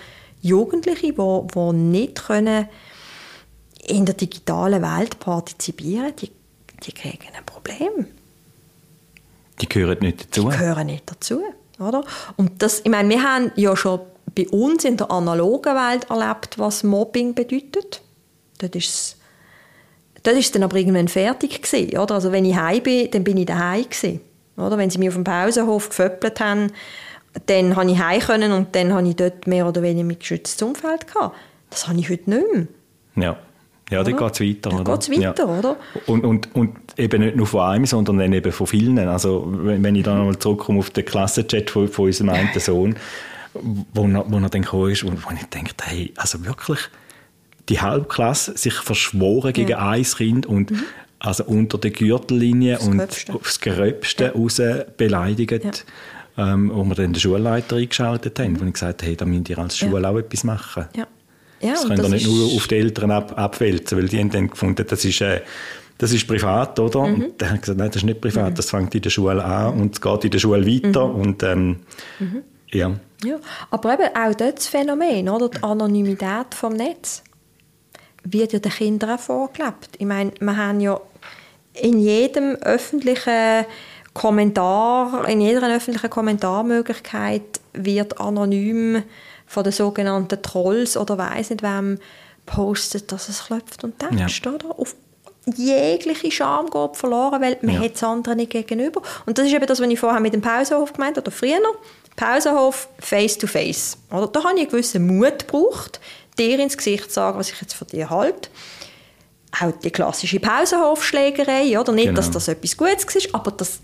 Jugendliche, 0.43 1.13
die, 1.13 1.47
die 1.55 1.73
nicht 1.73 2.27
können 2.27 2.69
in 3.87 4.07
der 4.07 4.15
digitalen 4.15 4.83
Welt 4.83 5.19
partizipieren 5.19 6.13
die, 6.21 6.31
die 6.85 6.93
kriegen 6.93 7.29
ein 7.37 7.45
Problem. 7.45 8.07
Die 9.61 9.69
gehören 9.69 9.99
nicht 10.01 10.27
dazu. 10.27 10.51
Die 10.51 10.57
gehören 10.57 10.87
nicht 10.87 11.11
dazu. 11.11 11.43
Oder? 11.79 12.05
Und 12.37 12.63
das, 12.63 12.81
ich 12.81 12.91
meine, 12.91 13.09
wir 13.09 13.23
haben 13.23 13.53
ja 13.57 13.77
schon 13.77 14.01
bei 14.35 14.49
uns 14.49 14.85
in 14.85 14.97
der 14.97 15.11
analogen 15.11 15.75
Welt 15.75 16.09
erlebt, 16.11 16.59
was 16.59 16.83
Mobbing 16.83 17.35
bedeutet. 17.35 18.03
Dort 18.59 18.77
ist 18.77 18.89
es 18.89 19.17
Dort 20.23 20.37
ist 20.37 20.55
dann 20.55 20.63
aber 20.63 20.77
irgendwann 20.77 21.09
fertig 21.09 21.63
gewesen, 21.63 21.97
oder? 21.99 22.15
Also 22.15 22.31
wenn 22.31 22.45
ich 22.45 22.55
heim 22.57 22.83
bin, 22.83 23.11
dann 23.11 23.25
bin 23.25 23.39
ich 23.39 23.47
daheim 23.47 23.85
gewesen, 23.85 24.21
oder? 24.57 24.77
Wenn 24.77 24.91
sie 24.91 24.99
mich 24.99 25.09
auf 25.09 25.15
dem 25.15 25.25
Pausenhof 25.25 25.89
geföppelt 25.89 26.41
haben, 26.41 26.73
dann 27.47 27.75
konnte 27.75 27.93
ich 27.93 27.99
heim 27.99 28.21
können 28.21 28.53
und 28.53 28.75
dann 28.75 28.93
hatte 28.93 29.09
ich 29.09 29.17
dort 29.17 29.47
mehr 29.47 29.67
oder 29.67 29.83
weniger 29.83 30.07
mit 30.07 30.21
geschütztes 30.21 30.61
Umfeld. 30.63 31.07
Gehabt. 31.07 31.37
Das 31.71 31.87
habe 31.89 31.99
ich 31.99 32.11
heute 32.11 32.31
nicht 32.31 32.45
mehr. 32.53 32.67
Ja. 33.25 33.37
Ja, 33.91 34.05
dann 34.05 34.17
geht 34.17 34.33
es 34.33 34.41
weiter. 34.41 34.71
Dann 34.71 34.85
geht 34.85 35.01
es 35.01 35.11
weiter, 35.11 35.47
ja. 35.49 35.59
oder? 35.59 35.77
Und, 36.07 36.25
und, 36.25 36.55
und 36.55 36.77
eben 36.97 37.23
nicht 37.23 37.35
nur 37.35 37.47
von 37.47 37.63
einem, 37.63 37.87
sondern 37.87 38.19
dann 38.19 38.33
eben 38.33 38.53
von 38.53 38.69
vielen. 38.69 38.97
Also 39.01 39.49
wenn, 39.49 39.95
ich 39.97 40.05
dann 40.05 40.19
nochmal 40.19 40.39
zurückkomme 40.39 40.79
auf 40.79 40.91
den 40.91 41.05
Klassenchat 41.05 41.71
von, 41.71 41.89
von 41.89 42.05
unserem 42.07 42.29
einen 42.31 42.51
Sohn, 42.57 42.95
wo, 43.53 44.05
wo 44.05 44.39
er 44.39 44.49
dann 44.49 44.63
gekommen 44.63 44.93
ist 44.93 45.03
und 45.03 45.25
wo 45.25 45.31
ich 45.35 45.45
denke, 45.47 45.73
hey, 45.83 46.13
also 46.17 46.45
wirklich, 46.45 46.79
die 47.69 47.81
Halbklasse 47.81 48.57
sich 48.57 48.75
verschworen 48.75 49.53
gegen 49.53 49.71
ja. 49.71 49.89
ein 49.89 50.05
Kind 50.05 50.47
und 50.47 50.71
mhm. 50.71 50.85
also 51.19 51.45
unter 51.45 51.77
der 51.77 51.91
Gürtellinie 51.91 52.77
das 52.77 52.87
und 52.87 52.99
Gröbste. 52.99 53.35
aufs 53.35 53.61
Gröbste 53.61 54.25
ja. 54.27 54.31
raus 54.31 54.63
beleidigt. 54.97 55.65
Ja 55.65 55.71
ähm, 56.37 56.71
wo 56.73 56.85
wir 56.85 56.95
dann 56.95 57.13
den 57.13 57.21
Schulleiter 57.21 57.77
eingeschaltet 57.77 58.39
haben, 58.39 58.53
mhm. 58.53 58.61
wo 58.61 58.65
ich 58.65 58.73
gesagt 58.73 59.03
habe, 59.03 59.09
hey, 59.09 59.17
da 59.17 59.25
müsst 59.25 59.49
ihr 59.49 59.59
als 59.59 59.79
Schule 59.79 60.03
ja. 60.03 60.11
auch 60.11 60.19
etwas 60.19 60.45
machen. 60.45 60.87
Ja. 60.97 61.07
Ja, 61.63 61.73
das 61.73 61.87
könnt 61.87 62.03
ihr 62.03 62.09
nicht 62.09 62.27
nur 62.27 62.55
auf 62.55 62.67
die 62.69 62.77
Eltern 62.77 63.11
ab, 63.11 63.39
abwälzen, 63.39 63.99
weil 63.99 64.09
die 64.09 64.19
haben 64.19 64.31
dann 64.31 64.49
gefunden, 64.49 64.85
das 64.89 65.05
ist, 65.05 65.21
äh, 65.21 65.43
das 65.99 66.13
ist 66.13 66.27
privat, 66.27 66.79
oder? 66.79 67.07
Mhm. 67.07 67.25
Und 67.25 67.43
dann 67.43 67.51
hat 67.51 67.61
gesagt, 67.61 67.79
nein, 67.79 67.89
das 67.89 67.97
ist 67.97 68.05
nicht 68.05 68.21
privat, 68.21 68.51
mhm. 68.51 68.55
das 68.55 68.71
fängt 68.71 68.95
in 68.95 69.03
der 69.03 69.11
Schule 69.11 69.45
an 69.45 69.79
und 69.79 69.95
es 69.95 70.01
geht 70.01 70.25
in 70.25 70.31
der 70.31 70.39
Schule 70.39 70.67
weiter 70.67 71.07
mhm. 71.07 71.15
und 71.21 71.43
ähm, 71.43 71.81
mhm. 72.19 72.43
ja. 72.71 72.93
ja. 73.25 73.37
Aber 73.71 73.93
eben 73.93 74.17
auch 74.17 74.35
das 74.35 74.69
Phänomen, 74.69 75.29
oder? 75.29 75.51
Die 75.51 75.63
Anonymität 75.63 76.55
vom 76.55 76.73
Netz 76.73 77.23
wird 78.25 78.55
ja 78.55 78.59
den 78.59 78.73
Kindern 78.73 79.11
auch 79.11 79.21
vorgelebt. 79.21 79.91
Ich 79.99 80.07
meine, 80.07 80.33
wir 80.41 80.57
haben 80.57 80.81
ja 80.81 80.99
in 81.75 82.01
jedem 82.01 82.57
öffentlichen 82.57 83.67
Kommentar, 84.13 85.29
in 85.29 85.41
jeder 85.41 85.75
öffentlichen 85.75 86.11
Kommentarmöglichkeit 86.11 87.61
wird 87.73 88.21
anonym 88.21 89.03
von 89.47 89.65
den 89.65 89.73
sogenannten 89.73 90.43
Trolls 90.43 90.97
oder 90.97 91.17
weiß 91.19 91.51
nicht 91.51 91.63
wem 91.63 91.99
postet, 92.47 93.13
dass 93.13 93.29
es 93.29 93.45
klopft 93.45 93.85
und 93.85 93.99
tätscht, 93.99 94.47
ja. 94.47 94.53
oder? 94.53 94.79
Auf 94.79 94.95
jegliche 95.57 96.31
Scham 96.31 96.69
geht 96.71 96.97
verloren, 96.97 97.41
weil 97.41 97.59
man 97.63 97.77
ja. 97.77 97.81
hat 97.83 97.95
es 97.95 98.03
anderen 98.03 98.39
nicht 98.39 98.51
gegenüber. 98.51 99.03
Und 99.27 99.39
das 99.39 99.47
ist 99.47 99.55
eben 99.55 99.67
das, 99.67 99.81
was 99.81 99.89
ich 99.89 99.99
vorher 99.99 100.21
mit 100.21 100.35
dem 100.35 100.43
Pausenhof 100.43 100.93
gemeint 100.93 101.17
habe, 101.17 101.29
oder 101.29 101.31
früher. 101.31 101.59
Pausenhof 102.17 102.89
face 102.99 103.39
to 103.39 103.47
face. 103.47 103.97
Oder? 104.11 104.27
Da 104.27 104.45
habe 104.45 104.55
ich 104.55 104.61
einen 104.63 104.71
gewissen 104.71 105.07
Mut 105.07 105.41
gebraucht, 105.41 106.01
dir 106.39 106.59
ins 106.59 106.77
Gesicht 106.77 107.05
zu 107.05 107.15
sagen, 107.15 107.39
was 107.39 107.51
ich 107.51 107.61
jetzt 107.61 107.75
von 107.75 107.87
dir 107.87 108.11
halte. 108.11 108.51
Auch 109.61 109.73
die 109.83 109.91
klassische 109.91 110.39
Pausenhofschlägerei, 110.39 111.79
oder? 111.79 111.93
Nicht, 111.93 112.07
genau. 112.07 112.17
dass 112.17 112.31
das 112.31 112.49
etwas 112.49 112.77
Gutes 112.77 113.07
war, 113.33 113.41
aber 113.41 113.51
das 113.53 113.81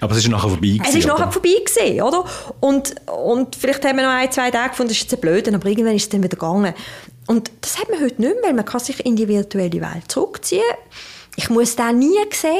aber 0.00 0.12
es 0.12 0.18
ist 0.18 0.28
nachher 0.28 0.48
vorbei 0.48 0.66
gewesen, 0.68 0.84
Es 0.88 0.94
ist 0.94 1.04
oder? 1.04 1.14
nachher 1.14 1.32
vorbei 1.32 1.54
gewesen, 1.64 2.02
oder? 2.02 2.24
Und, 2.60 2.94
und 3.10 3.56
vielleicht 3.56 3.84
haben 3.84 3.96
wir 3.96 4.04
noch 4.04 4.12
ein, 4.12 4.30
zwei 4.30 4.50
Tage 4.50 4.70
gefunden, 4.70 4.90
das 4.90 4.98
ist 4.98 5.10
jetzt 5.10 5.20
blöd, 5.20 5.52
aber 5.52 5.66
irgendwann 5.66 5.96
ist 5.96 6.04
es 6.04 6.08
dann 6.08 6.22
wieder 6.22 6.36
gegangen. 6.36 6.74
Und 7.26 7.50
das 7.60 7.78
hat 7.78 7.90
man 7.90 8.00
heute 8.00 8.20
nicht 8.20 8.34
mehr, 8.34 8.42
weil 8.42 8.54
man 8.54 8.64
kann 8.64 8.80
sich 8.80 9.04
in 9.04 9.16
die 9.16 9.28
virtuelle 9.28 9.80
Welt 9.80 10.04
zurückziehen. 10.08 10.62
Ich 11.36 11.50
muss 11.50 11.76
das 11.76 11.92
nie 11.92 12.16
sehen, 12.32 12.52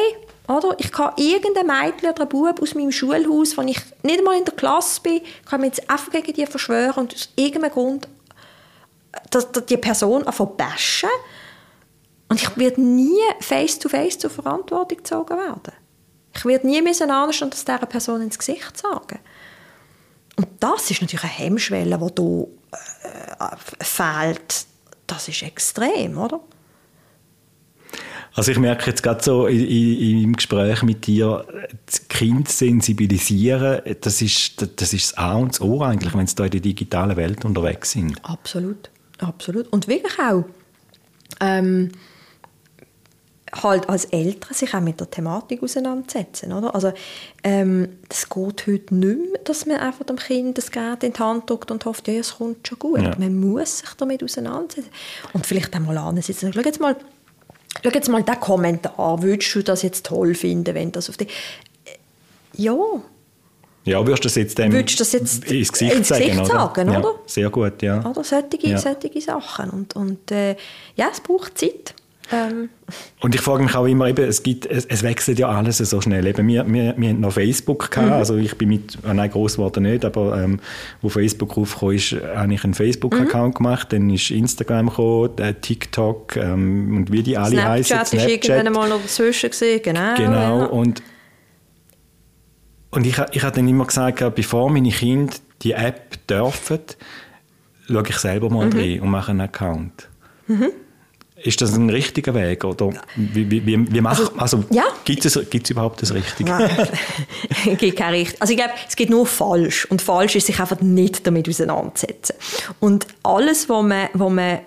oder? 0.49 0.75
Ich 0.79 0.91
kann 0.93 1.13
irgendein 1.17 1.67
Mädchen 1.67 2.11
oder 2.11 2.23
ein 2.23 2.29
Bub 2.29 2.61
aus 2.61 2.75
meinem 2.75 2.93
Schulhaus, 2.93 3.57
wenn 3.57 3.69
ich 3.69 3.81
nicht 4.03 4.25
mal 4.25 4.37
in 4.37 4.45
der 4.45 4.55
Klasse 4.55 5.01
bin, 5.01 5.21
kann 5.49 5.61
mich 5.61 5.77
jetzt 5.77 5.91
einfach 5.91 6.11
gegen 6.11 6.33
die 6.33 6.47
verschwören 6.47 6.95
und 7.05 7.15
aus 7.15 7.29
irgendeinem 7.37 7.73
Grund 7.73 8.09
dass, 9.31 9.51
dass 9.51 9.67
die 9.67 9.77
Person 9.77 10.27
einfach 10.27 10.47
bashen. 10.47 11.09
Und 12.29 12.43
ich 12.43 12.57
werde 12.57 12.81
nie 12.81 13.19
face 13.41 13.79
to 13.79 13.89
face 13.89 14.19
zur 14.19 14.31
Verantwortung 14.31 14.99
gezogen 14.99 15.37
werden. 15.37 15.73
Ich 16.35 16.45
werde 16.45 16.67
nie 16.67 16.83
müssen 16.83 17.11
anstehen, 17.11 17.51
das 17.51 17.65
dieser 17.65 17.79
Person 17.79 18.23
ins 18.23 18.39
Gesicht 18.39 18.77
sagen. 18.77 19.19
Und 20.37 20.49
das 20.61 20.91
ist 20.91 21.01
natürlich 21.01 21.25
eine 21.25 21.33
Hemmschwelle, 21.33 21.99
die 21.99 22.23
hier 22.23 22.47
äh, 23.41 23.85
fehlt. 23.85 24.67
Das 25.07 25.27
ist 25.27 25.43
extrem, 25.43 26.17
oder? 26.19 26.41
Also 28.35 28.53
ich 28.53 28.59
merke 28.59 28.87
jetzt 28.87 29.03
gerade 29.03 29.21
so 29.21 29.49
in, 29.49 29.67
in, 29.67 30.23
im 30.23 30.37
Gespräch 30.37 30.85
mit 30.85 31.07
dir, 31.09 31.45
das 31.87 32.07
Kind 32.07 32.49
sensibilisieren, 32.49 33.81
das 34.01 34.23
ist, 34.23 34.81
das 34.81 34.93
ist 34.93 35.13
das 35.13 35.19
A 35.19 35.35
und 35.35 35.55
das 35.55 35.61
O 35.61 35.83
eigentlich, 35.83 36.15
wenn 36.15 36.27
sie 36.27 36.37
da 36.37 36.45
in 36.45 36.53
der 36.53 36.61
digitalen 36.61 37.17
Welt 37.17 37.45
unterwegs 37.45 37.91
sind. 37.91 38.17
Absolut, 38.25 38.91
absolut. 39.19 39.67
Und 39.73 39.89
wirklich 39.89 40.17
auch 40.21 40.45
ähm, 41.41 41.91
halt 43.53 43.89
als 43.89 44.07
Eltern 44.07 44.55
sich 44.55 44.75
auch 44.75 44.81
mit 44.81 45.01
der 45.01 45.11
Thematik 45.11 45.63
auseinandersetzen. 45.63 46.53
Oder? 46.53 46.75
Also, 46.75 46.93
ähm, 47.43 47.89
das 48.09 48.29
geht 48.29 48.67
heute 48.67 48.95
nicht 48.95 49.19
mehr, 49.19 49.41
dass 49.45 49.67
man 49.67 49.79
einfach 49.79 50.05
dem 50.05 50.17
Kind 50.17 50.59
das 50.59 50.71
Gerät 50.71 51.03
in 51.03 51.13
die 51.13 51.19
Hand 51.19 51.49
drückt 51.49 51.71
und 51.71 51.85
hofft, 51.85 52.09
ja, 52.09 52.15
es 52.15 52.37
kommt 52.37 52.67
schon 52.67 52.79
gut. 52.79 53.03
Ja. 53.03 53.15
Man 53.19 53.39
muss 53.39 53.79
sich 53.79 53.91
damit 53.97 54.23
auseinandersetzen. 54.23 54.91
Und 55.33 55.47
vielleicht 55.47 55.75
einmal 55.75 55.99
ansitzen. 55.99 56.53
Schau 56.53 56.61
jetzt 56.61 56.81
mal, 56.81 56.97
schau 57.83 57.91
jetzt 57.91 58.09
mal 58.09 58.23
den 58.23 58.41
Kommentar. 58.41 59.23
Würdest 59.23 59.55
du 59.55 59.63
das 59.63 59.83
jetzt 59.83 60.07
toll 60.07 60.35
finden, 60.35 60.75
wenn 60.75 60.93
das 60.93 61.09
auf 61.09 61.17
die... 61.17 61.27
Ja. 62.55 62.77
Ja, 63.85 64.07
würdest 64.07 64.25
du 64.25 64.29
das 64.29 64.35
jetzt 64.35 64.59
dem 64.59 64.73
würdest 64.73 65.01
das 65.01 65.13
jetzt 65.13 65.45
ins 65.45 65.73
Gesicht, 65.73 65.95
ins 65.95 66.09
Gesicht 66.09 66.35
sagen, 66.35 66.47
sagen 66.47 66.89
oder? 66.91 67.01
Ja, 67.01 67.15
sehr 67.27 67.49
gut, 67.49 67.81
ja. 67.83 68.05
Oder 68.05 68.23
solche, 68.23 68.69
ja. 68.69 68.79
solche 68.79 69.21
Sachen. 69.21 69.71
Und, 69.71 69.97
und 69.97 70.31
äh, 70.31 70.57
ja, 70.97 71.09
es 71.11 71.21
braucht 71.21 71.57
Zeit. 71.57 71.95
Ähm. 72.31 72.69
Und 73.21 73.35
ich 73.35 73.41
frage 73.41 73.63
mich 73.63 73.75
auch 73.75 73.87
immer, 73.87 74.07
eben, 74.07 74.25
es, 74.27 74.43
gibt, 74.43 74.67
es, 74.67 74.85
es 74.85 75.03
wechselt 75.03 75.39
ja 75.39 75.49
alles 75.49 75.79
so 75.79 76.01
schnell. 76.01 76.27
Eben, 76.27 76.47
wir, 76.47 76.67
wir, 76.67 76.95
wir 76.97 77.09
hatten 77.09 77.21
noch 77.21 77.33
Facebook, 77.33 77.91
gehabt, 77.91 78.09
mhm. 78.09 78.13
also 78.13 78.37
ich 78.37 78.57
bin 78.57 78.69
mit, 78.69 78.99
oh 79.09 79.13
nein, 79.13 79.31
gross 79.31 79.55
geworden 79.55 79.85
nicht, 79.85 80.05
aber 80.05 80.43
ähm, 80.43 80.61
wo 81.01 81.09
Facebook 81.09 81.57
aufkam, 81.57 81.93
ist, 81.93 82.13
habe 82.13 82.53
ich 82.53 82.65
einen 82.65 82.75
Facebook-Account 82.75 83.55
mhm. 83.55 83.59
gemacht, 83.59 83.93
dann 83.93 84.11
ist 84.11 84.31
Instagram 84.31 84.89
gekommen, 84.89 85.39
äh, 85.39 85.55
TikTok 85.55 86.37
ähm, 86.37 86.99
und 86.99 87.13
wie 87.13 87.23
die 87.23 87.39
alle 87.39 87.53
Snapchat 87.53 87.71
heißen. 87.71 88.07
Snapchat 88.07 88.31
ist 88.31 88.49
irgendwann 88.49 88.73
mal 88.73 88.89
noch 88.89 89.03
dazwischen 89.03 89.51
gesehen, 89.51 89.81
genau. 89.83 90.15
Genau, 90.17 90.59
ja. 90.61 90.65
und, 90.67 91.03
und 92.91 93.07
ich, 93.07 93.19
ich 93.33 93.43
habe 93.43 93.57
dann 93.57 93.69
immer 93.69 93.87
gesagt, 93.87 94.35
bevor 94.35 94.71
meine 94.71 94.91
Kinder 94.91 95.35
die 95.63 95.73
App 95.73 96.27
dürfen, 96.27 96.81
schaue 97.87 98.05
ich 98.07 98.17
selber 98.17 98.51
mal 98.51 98.67
mhm. 98.67 98.79
rein 98.79 99.01
und 99.01 99.11
mache 99.11 99.31
einen 99.31 99.41
Account. 99.41 100.09
Mhm. 100.47 100.71
Ist 101.43 101.61
das 101.61 101.75
ein 101.75 101.89
richtiger 101.89 102.35
Weg? 102.35 102.65
Oder 102.65 102.91
wie, 103.15 103.51
wie, 103.51 103.65
wie, 103.65 103.93
wie 103.93 104.01
macht, 104.01 104.21
also, 104.21 104.33
also 104.37 104.65
ja. 104.71 104.85
gibt, 105.05 105.25
es, 105.25 105.39
gibt 105.51 105.67
es 105.67 105.71
überhaupt 105.71 106.03
das 106.03 106.13
Richtige? 106.13 106.51
Nein, 106.51 106.89
gibt 107.79 107.97
kein 107.97 108.15
richtig. 108.15 108.41
Also 108.41 108.53
ich 108.53 108.59
glaube, 108.59 108.73
es 108.89 108.97
gibt 108.97 109.11
nur 109.11 109.27
falsch. 109.27 109.85
Und 109.87 110.03
falsch 110.03 110.35
ist, 110.37 110.47
sich 110.47 110.59
einfach 110.59 110.81
nicht 110.81 111.27
damit 111.27 111.49
auseinandersetzen. 111.49 112.35
Und 112.81 113.07
alles, 113.23 113.69
was 113.69 113.85
man, 113.85 114.09
was 114.15 114.31
man 114.33 114.59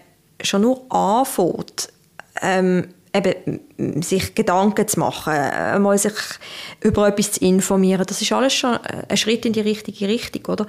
schon 0.42 0.62
nur 0.62 0.82
anfängt, 0.90 1.90
ähm, 2.42 2.88
eben, 3.14 4.02
sich 4.02 4.34
Gedanken 4.36 4.88
zu 4.88 5.00
machen, 5.00 5.34
mal 5.82 5.98
sich 5.98 6.14
über 6.82 7.08
etwas 7.08 7.34
zu 7.34 7.42
informieren, 7.42 8.06
das 8.08 8.22
ist 8.22 8.32
alles 8.32 8.54
schon 8.54 8.78
ein 8.78 9.18
Schritt 9.18 9.46
in 9.46 9.54
die 9.54 9.60
richtige 9.60 10.08
Richtung, 10.08 10.46
oder? 10.46 10.68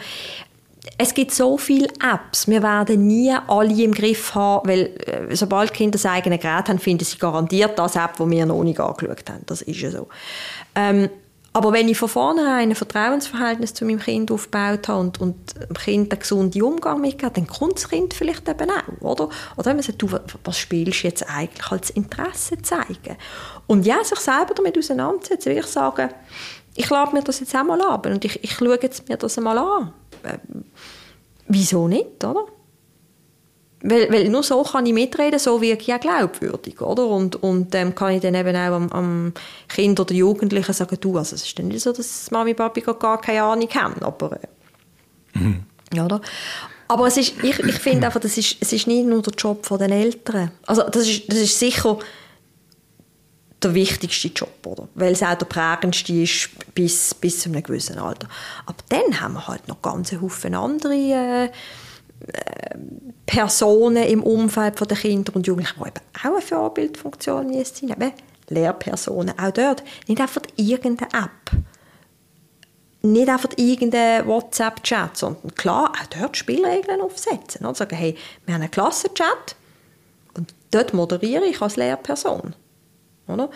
Es 0.99 1.15
gibt 1.15 1.33
so 1.33 1.59
viele 1.59 1.89
Apps. 2.01 2.49
Wir 2.49 2.63
werden 2.63 3.07
nie 3.07 3.33
alle 3.47 3.83
im 3.83 3.93
Griff 3.93 4.35
haben, 4.35 4.69
weil 4.69 4.81
äh, 5.07 5.35
sobald 5.35 5.73
Kinder 5.73 5.93
das 5.93 6.07
eigene 6.07 6.39
Gerät 6.39 6.69
haben, 6.69 6.79
finden 6.79 7.05
sie 7.05 7.19
garantiert 7.19 7.79
das 7.79 7.97
App, 7.97 8.17
die 8.19 8.29
wir 8.29 8.47
noch 8.47 8.65
nicht 8.65 8.81
angeschaut 8.81 9.31
haben. 9.31 9.43
Das 9.47 9.63
ist 9.63 9.81
ja 9.81 9.91
so. 9.91 10.09
Ähm, 10.75 11.09
aber 11.55 11.73
wenn 11.73 11.89
ich 11.89 11.99
von 11.99 12.09
vornherein 12.09 12.71
ein 12.71 12.75
Vertrauensverhältnis 12.75 13.75
zu 13.75 13.85
meinem 13.85 14.01
Kind 14.01 14.31
aufgebaut 14.31 14.89
habe 14.89 15.01
und, 15.01 15.21
und 15.21 15.37
dem 15.55 15.77
Kind 15.77 16.11
einen 16.11 16.21
gesunden 16.21 16.63
Umgang 16.63 17.01
mitgebe, 17.01 17.31
dann 17.33 17.47
kommt 17.47 17.75
das 17.75 17.91
Kind 17.91 18.15
vielleicht 18.15 18.49
eben 18.49 18.71
auch, 18.71 19.03
oder? 19.03 19.29
Oder 19.57 19.67
wenn 19.67 19.77
man 19.77 19.83
sagt, 19.83 20.01
du, 20.01 20.09
was 20.45 20.59
spielst 20.59 21.03
du 21.03 21.09
jetzt 21.09 21.29
eigentlich 21.29 21.71
als 21.71 21.91
Interesse 21.91 22.61
zeigen? 22.63 23.19
Und 23.67 23.85
ja, 23.85 24.03
sich 24.03 24.19
selber 24.19 24.55
damit 24.55 24.79
auseinandersetzen, 24.79 25.51
will 25.51 25.59
ich 25.59 25.67
sagen, 25.67 26.09
ich 26.75 26.89
lade 26.89 27.13
mir 27.13 27.23
das 27.23 27.41
jetzt 27.41 27.55
auch 27.55 27.65
mal 27.65 27.81
an 27.83 28.13
und 28.13 28.25
ich, 28.25 28.43
ich 28.43 28.53
schaue 28.53 28.79
jetzt 28.81 29.11
mir 29.11 29.19
das 29.19 29.37
einmal 29.37 29.59
an 29.59 29.93
äh, 30.23 30.39
wieso 31.49 31.89
nicht, 31.89 32.25
oder? 32.25 32.47
Weil, 33.85 34.13
weil 34.13 34.29
nur 34.29 34.45
so 34.45 34.63
kann 34.63 34.87
ich 34.87 34.93
mitreden, 34.93 35.41
so 35.41 35.61
wirke 35.61 35.83
ich 35.83 35.89
ja 35.89 35.99
glaubwürdig, 35.99 36.81
oder? 36.81 37.07
Und, 37.07 37.43
und 37.43 37.75
ähm, 37.75 37.95
kann 37.95 38.13
ich 38.13 38.21
dann 38.21 38.35
eben 38.35 38.55
auch 38.55 38.77
am, 38.77 38.93
am 38.93 39.33
Kind 39.69 39.99
oder 39.99 40.15
Jugendlichen 40.15 40.73
sagen, 40.73 40.97
du, 41.01 41.19
also 41.19 41.35
es 41.35 41.45
ist 41.45 41.59
dann 41.59 41.69
nicht 41.69 41.83
so, 41.83 41.93
dass 41.93 42.31
Mami 42.31 42.51
und 42.51 42.57
Papi 42.57 42.81
gar 42.81 43.21
keine 43.21 43.43
Ahnung 43.43 43.69
haben, 43.75 44.01
aber 44.03 44.39
äh, 45.35 45.39
mhm. 45.39 45.65
oder? 45.93 46.21
Aber 46.87 47.07
es 47.07 47.17
ist, 47.17 47.43
ich, 47.43 47.59
ich 47.59 47.79
finde 47.79 48.07
einfach, 48.07 48.21
das 48.21 48.37
ist, 48.37 48.57
es 48.61 48.73
ist 48.73 48.87
nicht 48.87 49.07
nur 49.07 49.23
der 49.23 49.33
Job 49.33 49.67
der 49.67 49.91
Eltern. 49.91 50.53
Also 50.67 50.83
das 50.83 51.09
ist, 51.09 51.29
das 51.29 51.39
ist 51.39 51.59
sicher 51.59 51.99
der 53.65 53.75
wichtigste 53.75 54.29
Job, 54.29 54.67
oder? 54.67 54.89
Weil 54.95 55.13
es 55.13 55.23
auch 55.23 55.35
der 55.35 55.47
prägendste 55.47 56.13
ist 56.13 56.51
bis, 56.75 57.15
bis 57.15 57.41
zu 57.41 57.49
einem 57.49 57.63
gewissen 57.63 57.99
Alter. 57.99 58.29
Aber 58.67 58.79
dann 58.89 59.21
haben 59.21 59.35
wir 59.35 59.49
halt 59.49 59.69
noch 59.69 59.83
ganz 59.83 60.13
Haufen 60.13 60.55
andere 60.55 60.95
äh, 60.95 61.45
äh, 61.45 61.51
Personen 63.27 64.05
im 64.05 64.23
Umfeld 64.23 64.79
der 64.81 64.97
Kinder 64.97 65.35
und 65.35 65.47
Jugendlichen, 65.47 65.81
die 65.83 65.89
eben 65.89 66.01
auch 66.21 66.37
eine 66.37 66.43
Vorbildfunktion 66.43 67.65
sind. 67.65 67.91
Eben 67.91 68.13
Lehrpersonen, 68.49 69.39
auch 69.39 69.51
dort. 69.51 69.83
Nicht 70.07 70.21
einfach 70.21 70.43
irgendeine 70.57 71.13
App. 71.13 71.63
Nicht 73.03 73.29
einfach 73.29 73.51
irgendein 73.57 74.27
WhatsApp-Chat, 74.27 75.17
sondern 75.17 75.55
klar, 75.55 75.93
auch 75.93 76.21
dort 76.21 76.37
Spielregeln 76.37 77.01
aufsetzen. 77.01 77.67
Und 77.67 77.77
sagen, 77.77 77.97
hey, 77.97 78.17
wir 78.45 78.55
haben 78.55 78.63
einen 78.63 78.71
Klassenchat 78.71 79.57
und 80.35 80.55
dort 80.71 80.95
moderiere 80.95 81.45
ich 81.45 81.61
als 81.61 81.77
Lehrperson. 81.77 82.55
Oder? 83.27 83.51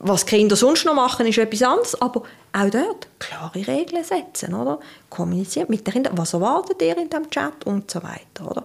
Was 0.00 0.26
Kinder 0.26 0.54
sonst 0.54 0.84
noch 0.84 0.94
machen, 0.94 1.26
ist 1.26 1.38
etwas 1.38 1.62
anderes, 1.62 2.00
aber 2.00 2.22
auch 2.52 2.70
dort 2.70 3.08
klare 3.18 3.66
Regeln 3.66 4.04
setzen, 4.04 4.54
oder? 4.54 4.78
Kommunizieren 5.10 5.66
mit 5.70 5.86
den 5.86 5.94
Kindern, 5.94 6.16
was 6.16 6.34
erwartet 6.34 6.80
ihr 6.82 6.96
in 6.96 7.10
diesem 7.10 7.28
Chat 7.30 7.66
und 7.66 7.90
so 7.90 8.00
weiter, 8.02 8.48
oder? 8.48 8.64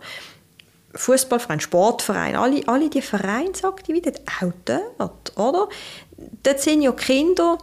Fußballverein, 0.95 1.59
Sportverein, 1.59 2.35
alle, 2.35 2.61
alle 2.67 2.87
die 2.87 3.01
Vereinsaktivitäten, 3.01 4.23
auch 4.41 4.51
dort, 4.63 5.37
oder? 5.37 5.69
Dort 6.43 6.59
sind 6.59 6.83
ja 6.83 6.91
Kinder 6.91 7.57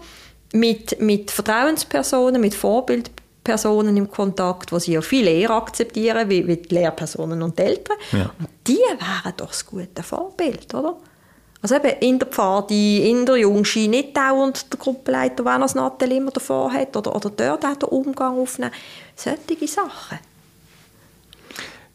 mit, 0.52 1.00
mit 1.00 1.30
Vertrauenspersonen, 1.30 2.40
mit 2.40 2.56
Vorbildpersonen 2.56 3.96
im 3.96 4.10
Kontakt, 4.10 4.72
die 4.72 4.80
sie 4.80 4.92
ja 4.94 5.00
viel 5.00 5.28
eher 5.28 5.50
akzeptieren, 5.50 6.28
wie, 6.28 6.44
wie 6.44 6.56
die 6.56 6.74
Lehrpersonen 6.74 7.40
und 7.40 7.56
die 7.56 7.62
Eltern. 7.62 7.96
Ja. 8.10 8.32
Und 8.36 8.48
die 8.66 8.78
wären 8.78 9.36
doch 9.36 9.48
das 9.48 9.64
gute 9.64 10.02
Vorbild, 10.02 10.74
oder? 10.74 10.96
Also 11.62 11.74
eben 11.76 11.98
in 12.00 12.18
der 12.18 12.28
Pfadi, 12.28 13.10
in 13.10 13.26
der 13.26 13.36
Jungski, 13.36 13.86
nicht 13.86 14.16
dauernd 14.16 14.72
der 14.72 14.78
Gruppenleiter, 14.78 15.44
wenn 15.44 15.52
er 15.52 15.60
das 15.60 15.74
Nattel 15.74 16.12
immer 16.12 16.30
davor 16.30 16.72
hat, 16.72 16.96
oder, 16.96 17.14
oder 17.14 17.28
dort 17.28 17.64
auch 17.66 17.76
den 17.76 17.88
Umgang 17.90 18.38
aufnehmen. 18.38 18.72
Solche 19.14 19.68
Sachen. 19.68 20.18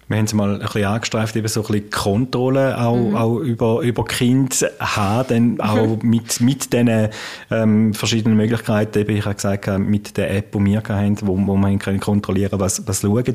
Wir 0.08 0.18
haben 0.18 0.26
es 0.26 0.34
mal 0.34 0.54
ein 0.54 0.60
bisschen 0.60 0.86
angestreift, 0.86 1.36
eben 1.36 1.48
so 1.48 1.62
ein 1.62 1.68
bisschen 1.68 1.90
Kontrolle 1.90 2.80
auch, 2.80 2.96
mhm. 2.96 3.16
auch 3.16 3.40
über, 3.40 3.82
über 3.82 4.06
Kind 4.06 4.64
haben, 4.80 5.58
dann 5.58 5.62
auch 5.62 5.98
mhm. 5.98 6.00
mit, 6.10 6.42
mit 6.42 6.72
diesen 6.74 7.10
ähm, 7.50 7.94
verschiedenen 7.96 8.38
Möglichkeiten, 8.38 9.00
eben 9.00 9.18
ich 9.18 9.26
habe 9.26 9.34
gesagt, 9.34 9.68
äh, 9.68 9.80
mit 9.80 10.16
der 10.18 10.30
App, 10.30 10.52
die 10.52 10.64
wir 10.64 10.84
haben, 10.88 11.18
wo, 11.22 11.36
wo 11.48 11.56
man 11.56 11.80
können 11.80 12.00
kontrollieren 12.00 12.60
was, 12.60 12.88
was 12.88 13.02
schauen 13.02 13.34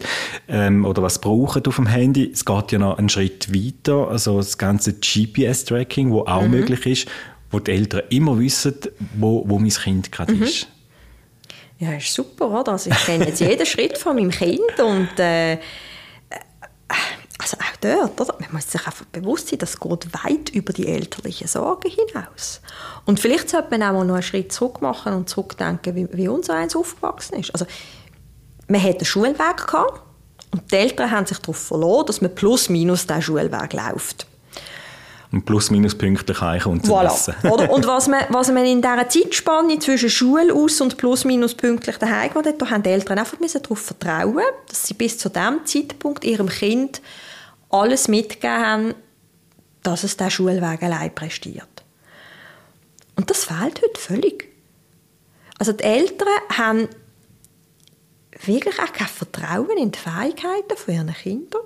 ähm, 0.48 0.84
oder 0.84 1.02
was 1.02 1.20
brauchen 1.20 1.66
auf 1.66 1.74
dem 1.74 1.86
Handy. 1.86 2.30
Es 2.32 2.44
geht 2.44 2.70
ja 2.70 2.78
noch 2.78 2.98
einen 2.98 3.08
Schritt 3.08 3.52
weiter, 3.52 4.08
also 4.08 4.36
das 4.36 4.56
ganze 4.56 4.92
GPS-Tracking, 4.92 6.12
wo 6.12 6.20
auch 6.20 6.42
mhm. 6.42 6.50
möglich 6.52 6.86
ist, 6.86 7.08
wo 7.50 7.58
die 7.58 7.72
Eltern 7.72 8.02
immer 8.10 8.38
wissen, 8.38 8.76
wo, 9.18 9.42
wo 9.44 9.58
mein 9.58 9.70
Kind 9.70 10.12
gerade 10.12 10.34
mhm. 10.34 10.44
ist. 10.44 10.68
Ja, 11.80 11.94
ist 11.94 12.12
super, 12.12 12.50
oder? 12.50 12.72
Also 12.72 12.90
ich 12.90 13.06
kenne 13.06 13.26
jetzt 13.26 13.40
jeden 13.40 13.66
Schritt 13.66 13.98
von 13.98 14.14
meinem 14.14 14.30
Kind 14.30 14.78
und 14.78 15.18
äh, 15.18 15.58
also 17.38 17.56
auch 17.56 17.76
dort, 17.80 18.20
oder? 18.20 18.36
man 18.38 18.52
muss 18.52 18.70
sich 18.70 18.86
einfach 18.86 19.04
bewusst 19.06 19.48
sein, 19.48 19.58
das 19.58 19.80
geht 19.80 20.12
weit 20.24 20.50
über 20.50 20.72
die 20.72 20.86
elterliche 20.86 21.48
Sorge 21.48 21.88
hinaus. 21.88 22.60
Und 23.06 23.18
vielleicht 23.18 23.48
sollte 23.48 23.70
man 23.70 23.82
auch 23.82 23.92
mal 23.92 24.04
noch 24.04 24.14
einen 24.14 24.22
Schritt 24.22 24.52
zurück 24.52 24.82
machen 24.82 25.14
und 25.14 25.28
zurückdenken, 25.28 25.94
wie, 25.94 26.08
wie 26.12 26.28
unser 26.28 26.54
eins 26.54 26.76
aufgewachsen 26.76 27.38
ist. 27.38 27.52
Also, 27.52 27.66
man 28.68 28.82
hatte 28.82 28.98
einen 28.98 29.04
Schulweg 29.04 29.66
gehabt 29.66 30.02
und 30.52 30.70
die 30.70 30.76
Eltern 30.76 31.10
haben 31.10 31.26
sich 31.26 31.38
darauf 31.38 31.56
verloren, 31.56 32.06
dass 32.06 32.20
man 32.20 32.34
plus 32.34 32.68
minus 32.68 33.06
diesen 33.06 33.22
Schulweg 33.22 33.72
läuft. 33.72 34.26
Und 35.32 35.44
plus 35.44 35.70
minus 35.70 35.94
pünktlich 35.94 36.66
und 36.66 36.84
zu 36.84 36.92
voilà. 36.92 37.50
Oder? 37.50 37.70
Und 37.70 37.86
was 37.86 38.08
man, 38.08 38.24
was 38.30 38.50
man 38.50 38.64
in 38.64 38.82
dieser 38.82 39.08
Zeitspanne 39.08 39.78
zwischen 39.78 40.10
Schule 40.10 40.52
aus 40.52 40.80
und 40.80 40.96
plus 40.96 41.24
minus 41.24 41.54
pünktlich 41.54 41.98
daheim 41.98 42.30
gemacht 42.30 42.46
hat, 42.46 42.60
da 42.60 42.70
haben 42.70 42.82
die 42.82 42.90
Eltern 42.90 43.18
einfach 43.18 43.36
darauf 43.38 43.78
vertrauen, 43.78 44.42
dass 44.68 44.88
sie 44.88 44.94
bis 44.94 45.18
zu 45.18 45.28
diesem 45.28 45.64
Zeitpunkt 45.64 46.24
ihrem 46.24 46.48
Kind 46.48 47.00
alles 47.68 48.08
mitgegeben 48.08 48.66
haben, 48.66 48.94
dass 49.84 50.02
es 50.02 50.16
diesen 50.16 50.30
Schulweg 50.30 50.82
allein 50.82 51.14
prestiert. 51.14 51.84
Und 53.14 53.30
das 53.30 53.44
fehlt 53.44 53.80
heute 53.82 54.00
völlig. 54.00 54.48
Also 55.58 55.72
die 55.72 55.84
Eltern 55.84 56.28
haben 56.56 56.88
wirklich 58.44 58.78
auch 58.80 58.92
kein 58.92 59.06
Vertrauen 59.06 59.76
in 59.78 59.92
die 59.92 59.98
Fähigkeiten 59.98 60.76
von 60.76 60.94
ihren 60.94 61.14
Kindern. 61.14 61.62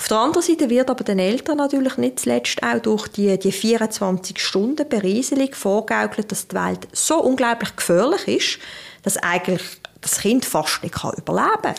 Auf 0.00 0.08
der 0.08 0.16
anderen 0.16 0.42
Seite 0.42 0.70
wird 0.70 0.88
aber 0.88 1.04
den 1.04 1.18
Eltern 1.18 1.58
natürlich 1.58 1.98
nicht 1.98 2.20
zuletzt 2.20 2.62
auch 2.62 2.78
durch 2.78 3.06
die, 3.08 3.38
die 3.38 3.52
24 3.52 4.38
Stunden 4.38 4.88
Berieselung 4.88 5.52
vorgaukelt, 5.52 6.32
dass 6.32 6.48
die 6.48 6.56
Welt 6.56 6.88
so 6.90 7.20
unglaublich 7.22 7.76
gefährlich 7.76 8.26
ist, 8.26 8.58
dass 9.02 9.18
eigentlich 9.18 9.60
das 10.00 10.20
Kind 10.20 10.46
fast 10.46 10.82
nicht 10.82 10.94
überleben 11.18 11.74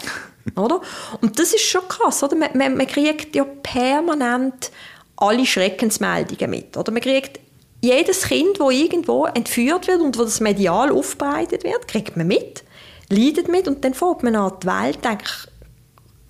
kann. 0.53 0.71
Und 1.19 1.39
das 1.39 1.51
ist 1.51 1.63
schon 1.63 1.87
krass. 1.87 2.21
Oder? 2.21 2.35
Man, 2.35 2.55
man, 2.55 2.77
man 2.77 2.85
kriegt 2.85 3.35
ja 3.35 3.43
permanent 3.43 4.69
alle 5.17 5.43
Schreckensmeldungen 5.47 6.51
mit. 6.51 6.77
Oder? 6.77 6.91
Man 6.91 7.01
kriegt 7.01 7.39
jedes 7.81 8.27
Kind, 8.27 8.59
das 8.59 8.71
irgendwo 8.71 9.25
entführt 9.25 9.87
wird 9.87 9.99
und 9.99 10.15
wo 10.19 10.25
das 10.25 10.41
medial 10.41 10.91
aufbereitet 10.91 11.63
wird, 11.63 11.87
kriegt 11.87 12.15
man 12.15 12.27
mit, 12.27 12.63
leidet 13.09 13.47
mit 13.47 13.67
und 13.67 13.83
dann 13.83 13.95
fängt 13.95 14.21
man 14.21 14.35
an, 14.35 14.53
die 14.61 14.67
Welt 14.67 15.07
eigentlich 15.07 15.47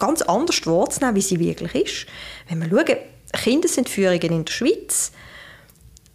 ganz 0.02 0.22
anders 0.22 0.66
wahrzunehmen, 0.66 1.16
wie 1.16 1.22
sie 1.22 1.40
wirklich 1.40 1.76
ist. 1.76 2.06
Wenn 2.50 2.60
wir 2.60 2.70
schauen, 2.70 2.98
Kindesentführungen 3.34 4.32
in 4.32 4.46
der 4.46 4.52
Schweiz, 4.52 5.12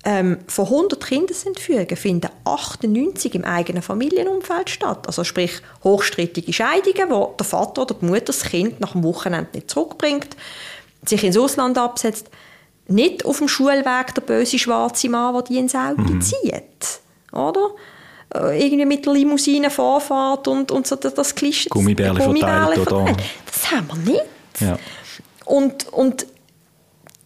ähm, 0.05 0.39
von 0.47 0.67
100 0.67 1.05
Kindesentführungen 1.05 1.97
finden 1.97 2.29
98 2.45 3.35
im 3.35 3.45
eigenen 3.45 3.83
Familienumfeld 3.83 4.71
statt. 4.71 5.05
Also 5.09 5.25
sprich 5.25 5.61
hochstrittige 5.83 6.53
Scheidungen, 6.53 7.11
wo 7.11 7.35
der 7.37 7.45
Vater 7.45 7.83
oder 7.83 7.95
die 7.95 8.05
Mutter 8.05 8.27
das 8.27 8.45
Kind 8.45 8.79
nach 8.79 8.93
dem 8.93 9.03
Wochenende 9.03 9.51
nicht 9.55 9.69
zurückbringt, 9.69 10.37
sich 11.05 11.25
ins 11.25 11.37
Ausland 11.37 11.77
absetzt. 11.77 12.31
Nicht 12.87 13.25
auf 13.25 13.39
dem 13.39 13.49
Schulweg 13.49 14.15
der 14.15 14.23
böse 14.23 14.61
schwarze 14.61 15.09
Mann, 15.09 15.35
der 15.35 15.43
die 15.43 15.59
ins 15.59 15.75
Auto 15.75 16.03
mhm. 16.03 16.23
zieht. 16.23 17.01
Oder? 17.33 17.71
Äh, 18.35 18.65
irgendwie 18.65 18.87
mit 18.87 19.07
der 19.07 19.13
Limousine 19.13 19.71
Vorfahrt 19.71 20.49
und, 20.49 20.71
und 20.73 20.87
so 20.87 20.97
das 20.97 21.35
Klischee. 21.35 21.69
Gummibärle, 21.69 22.21
verteilt, 22.21 22.79
oder? 22.93 23.17
Das 23.47 23.71
haben 23.71 23.89
wir 23.89 24.13
nicht. 24.13 24.25
Ja. 24.61 24.79
Und, 25.45 25.93
und 25.93 26.27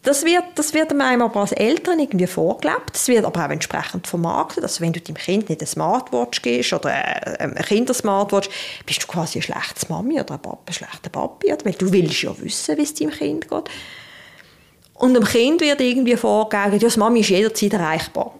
das 0.02 0.24
wird, 0.24 0.44
das 0.54 0.72
wird 0.74 0.92
einem 0.92 1.22
aber 1.22 1.40
als 1.40 1.52
Eltern 1.52 1.98
irgendwie 1.98 2.26
vorgelebt. 2.26 2.94
Das 2.94 3.08
wird 3.08 3.24
aber 3.24 3.44
auch 3.44 3.50
entsprechend 3.50 4.06
vermarktet. 4.06 4.62
Also 4.62 4.82
wenn 4.82 4.92
du 4.92 5.00
deinem 5.00 5.16
Kind 5.16 5.48
nicht 5.48 5.60
eine 5.60 5.66
Smartwatch 5.66 6.42
gibst 6.42 6.72
oder 6.72 6.90
eine 6.90 7.54
Kindersmartwatch, 7.54 8.48
bist 8.86 9.02
du 9.02 9.06
quasi 9.06 9.38
eine 9.38 9.42
schlechte 9.42 9.90
Mami 9.90 10.20
oder 10.20 10.34
ein, 10.34 10.40
Papa, 10.40 10.58
ein 10.66 10.72
schlechter 10.72 11.10
Papi. 11.10 11.54
Weil 11.64 11.72
du 11.74 11.92
willst 11.92 12.22
ja 12.22 12.34
wissen, 12.40 12.76
wie 12.78 12.82
es 12.82 12.94
deinem 12.94 13.10
Kind 13.10 13.48
geht. 13.48 13.70
Und 14.94 15.14
dem 15.14 15.24
Kind 15.24 15.60
wird 15.62 15.80
irgendwie 15.80 16.16
vorgegeben, 16.16 16.72
ja, 16.72 16.78
das 16.78 16.96
Mami 16.96 17.20
ist 17.20 17.30
jederzeit 17.30 17.72
erreichbar 17.72 18.34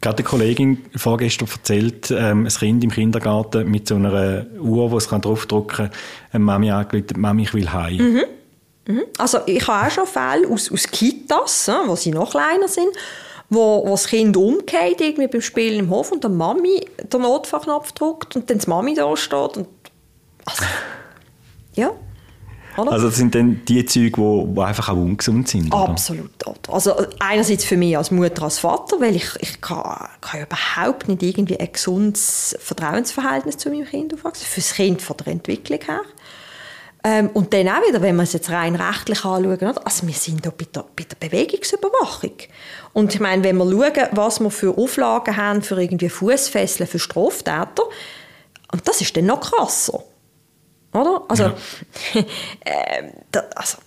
gerade 0.00 0.18
eine 0.18 0.24
Kollegin 0.24 0.84
vorgestern 0.96 1.48
erzählt, 1.48 2.10
ähm, 2.10 2.46
ein 2.46 2.48
Kind 2.48 2.84
im 2.84 2.90
Kindergarten 2.90 3.70
mit 3.70 3.88
so 3.88 3.96
einer 3.96 4.46
Uhr, 4.60 4.90
wo 4.90 4.96
es 4.96 5.08
draufdrücken 5.08 5.90
kann, 6.30 6.42
Mami 6.42 6.70
angerufen, 6.70 7.20
Mami, 7.20 7.42
ich 7.42 7.54
will 7.54 7.72
heim. 7.72 7.96
Mhm. 7.96 8.22
Mhm. 8.86 9.02
Also 9.18 9.38
ich 9.46 9.66
habe 9.66 9.86
auch 9.86 9.90
schon 9.90 10.06
Fälle 10.06 10.48
aus, 10.48 10.70
aus 10.70 10.88
Kitas, 10.88 11.70
wo 11.86 11.96
sie 11.96 12.10
noch 12.10 12.30
kleiner 12.30 12.68
sind, 12.68 12.88
wo, 13.48 13.84
wo 13.84 13.90
das 13.90 14.06
Kind 14.06 14.36
umgeht 14.36 15.00
irgendwie 15.00 15.28
beim 15.28 15.40
Spielen 15.40 15.80
im 15.80 15.90
Hof 15.90 16.10
und 16.12 16.24
der 16.24 16.30
Mami 16.30 16.86
den 17.02 17.20
Notfallknopf 17.20 17.92
drückt 17.92 18.36
und 18.36 18.50
dann 18.50 18.58
die 18.58 18.68
Mami 18.68 18.94
da 18.94 19.16
steht 19.16 19.56
und 19.56 19.68
also, 20.44 20.64
ja, 21.74 21.92
oder? 22.76 22.92
Also 22.92 23.06
das 23.06 23.16
sind 23.16 23.34
dann 23.34 23.62
die 23.66 23.84
Züge, 23.84 24.46
die, 24.46 24.60
einfach 24.60 24.88
auch 24.88 24.96
ungesund 24.96 25.48
sind? 25.48 25.74
Oder? 25.74 25.90
Absolut. 25.90 26.30
Also 26.68 26.94
einerseits 27.18 27.64
für 27.64 27.76
mich 27.76 27.96
als 27.96 28.10
Mutter, 28.10 28.42
als 28.42 28.58
Vater, 28.60 29.00
weil 29.00 29.16
ich, 29.16 29.28
ich 29.40 29.60
kann, 29.60 30.08
kann 30.20 30.42
überhaupt 30.42 31.08
nicht 31.08 31.22
irgendwie 31.22 31.58
ein 31.58 31.72
gesundes 31.72 32.56
Vertrauensverhältnis 32.60 33.58
zu 33.58 33.70
meinem 33.70 33.84
Kind 33.84 34.14
aufwachsen. 34.14 34.46
Für 34.46 34.60
das 34.60 34.74
Kind 34.74 35.02
von 35.02 35.16
der 35.18 35.28
Entwicklung 35.28 35.80
her. 35.80 36.02
Ähm, 37.04 37.30
und 37.34 37.52
dann 37.52 37.68
auch 37.68 37.86
wieder, 37.86 38.00
wenn 38.00 38.14
wir 38.16 38.22
es 38.22 38.32
jetzt 38.32 38.50
rein 38.50 38.76
rechtlich 38.76 39.24
anschauen, 39.24 39.78
also 39.84 40.06
wir 40.06 40.14
sind 40.14 40.46
da 40.46 40.50
bei 40.50 40.66
der, 40.72 40.84
bei 40.94 41.04
der 41.04 41.16
Bewegungsüberwachung. 41.16 42.34
Und 42.92 43.12
ich 43.12 43.20
meine, 43.20 43.42
wenn 43.42 43.56
wir 43.56 43.64
schauen, 43.64 44.08
was 44.12 44.40
wir 44.40 44.50
für 44.50 44.78
Auflagen 44.78 45.36
haben 45.36 45.62
für 45.62 45.80
irgendwie 45.80 46.08
Fußfesseln 46.08 46.88
für 46.88 47.00
Straftäter, 47.00 47.82
und 48.72 48.88
das 48.88 49.00
ist 49.00 49.16
dann 49.16 49.26
noch 49.26 49.40
krasser. 49.40 50.02
Oder? 50.92 51.22
Also, 51.28 51.44
ja. 51.44 51.54
äh, 52.64 53.12
da, 53.30 53.44
also 53.54 53.78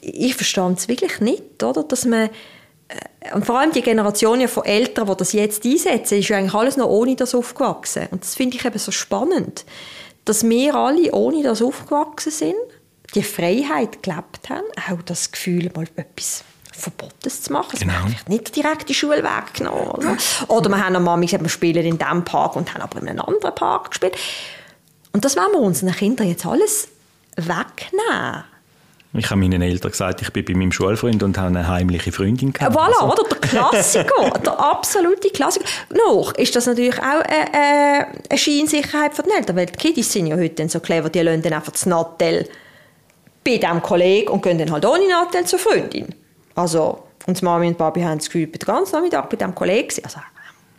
ich 0.00 0.34
verstehe 0.34 0.72
es 0.76 0.88
wirklich 0.88 1.20
nicht, 1.20 1.62
oder? 1.62 1.82
dass 1.82 2.04
man 2.04 2.28
äh, 2.88 3.34
und 3.34 3.44
vor 3.44 3.58
allem 3.58 3.72
die 3.72 3.82
Generation 3.82 4.46
von 4.48 4.64
Eltern, 4.64 5.08
die 5.08 5.16
das 5.16 5.32
jetzt 5.32 5.64
einsetzen, 5.64 6.18
ist 6.18 6.28
ja 6.28 6.38
eigentlich 6.38 6.54
alles 6.54 6.76
noch 6.76 6.88
ohne 6.88 7.16
das 7.16 7.34
aufgewachsen. 7.34 8.06
Und 8.10 8.22
das 8.22 8.34
finde 8.34 8.56
ich 8.56 8.64
eben 8.64 8.78
so 8.78 8.92
spannend, 8.92 9.64
dass 10.24 10.48
wir 10.48 10.74
alle 10.74 11.12
ohne 11.12 11.42
das 11.42 11.62
aufgewachsen 11.62 12.32
sind, 12.32 12.54
die 13.14 13.22
Freiheit 13.22 14.02
gelebt 14.02 14.50
haben, 14.50 14.66
auch 14.90 15.02
das 15.02 15.32
Gefühl, 15.32 15.70
mal 15.74 15.86
etwas 15.96 16.44
Verbotes 16.72 17.42
zu 17.42 17.52
machen. 17.52 17.78
Genau. 17.78 17.94
Also 17.94 18.06
vielleicht 18.08 18.28
nicht 18.28 18.56
direkt 18.56 18.88
die 18.88 18.94
Schulweg 18.94 19.54
genommen. 19.54 19.88
Oder, 19.88 20.16
oder 20.48 20.68
wir 20.68 20.84
haben 20.84 20.96
am 20.96 21.04
Mami 21.04 21.26
gesagt, 21.26 21.42
wir 21.42 21.48
spielen 21.48 21.84
in 21.84 21.98
diesem 21.98 22.24
Park 22.24 22.56
und 22.56 22.72
haben 22.74 22.82
aber 22.82 23.00
in 23.00 23.08
einem 23.08 23.20
anderen 23.20 23.54
Park 23.54 23.90
gespielt. 23.90 24.16
Und 25.16 25.24
das 25.24 25.34
wollen 25.34 25.50
wir 25.52 25.60
unseren 25.60 25.92
Kindern 25.92 26.28
jetzt 26.28 26.44
alles 26.44 26.88
wegnehmen. 27.36 28.44
Ich 29.14 29.30
habe 29.30 29.40
meinen 29.40 29.62
Eltern 29.62 29.90
gesagt, 29.90 30.20
ich 30.20 30.30
bin 30.30 30.44
bei 30.44 30.52
meinem 30.52 30.72
Schulfreund 30.72 31.22
und 31.22 31.38
habe 31.38 31.46
eine 31.46 31.66
heimliche 31.66 32.12
Freundin 32.12 32.52
gehabt. 32.52 32.76
Voilà, 32.76 33.00
also. 33.00 33.12
oder? 33.12 33.28
Der 33.30 33.38
Klassiker, 33.40 34.38
der 34.44 34.60
absolute 34.60 35.30
Klassiker. 35.30 35.64
Noch 36.06 36.34
ist 36.34 36.54
das 36.54 36.66
natürlich 36.66 36.98
auch 36.98 37.22
eine, 37.22 37.24
äh, 37.24 38.02
äh, 38.02 38.04
eine 38.28 38.38
Scheinsicherheit 38.38 39.14
für 39.14 39.22
die 39.22 39.30
Eltern, 39.30 39.56
weil 39.56 39.64
die 39.64 39.72
Kiddies 39.72 40.12
sind 40.12 40.26
ja 40.26 40.36
heute 40.36 40.68
so 40.68 40.80
clever, 40.80 41.08
die 41.08 41.20
lassen 41.20 41.40
dann 41.40 41.54
einfach 41.54 41.72
das 41.72 41.86
Nattel 41.86 42.46
bei 43.42 43.56
diesem 43.56 43.80
Kollegen 43.80 44.28
und 44.28 44.42
gehen 44.42 44.58
dann 44.58 44.70
halt 44.70 44.84
ohne 44.84 45.08
Nattel 45.08 45.46
zur 45.46 45.60
Freundin. 45.60 46.14
Also, 46.54 47.04
und 47.24 47.42
Mami 47.42 47.68
und 47.68 47.78
Papi 47.78 48.02
haben 48.02 48.18
das 48.18 48.26
Gefühl, 48.26 48.48
den 48.48 48.58
ganzen 48.58 48.96
Nachmittag 48.96 49.30
bei 49.30 49.36
diesem 49.38 49.54
Kollegen 49.54 49.88
also 50.04 50.18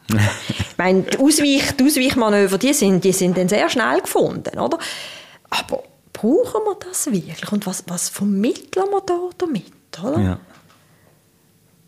ich 0.09 0.77
meine, 0.77 1.03
die, 1.03 1.19
Ausweich, 1.19 1.71
die 1.77 1.83
Ausweichmanöver, 1.83 2.57
die 2.57 2.73
sind, 2.73 3.03
die 3.03 3.11
sind 3.11 3.37
dann 3.37 3.49
sehr 3.49 3.69
schnell 3.69 4.01
gefunden, 4.01 4.57
oder? 4.57 4.77
Aber 5.49 5.83
brauchen 6.13 6.61
wir 6.65 6.77
das 6.87 7.07
wirklich? 7.07 7.51
Und 7.51 7.65
was, 7.65 7.83
was 7.87 8.09
vermitteln 8.09 8.85
wir 8.89 9.01
da 9.01 9.29
damit, 9.37 9.65
oder? 10.01 10.19
Ja. 10.19 10.39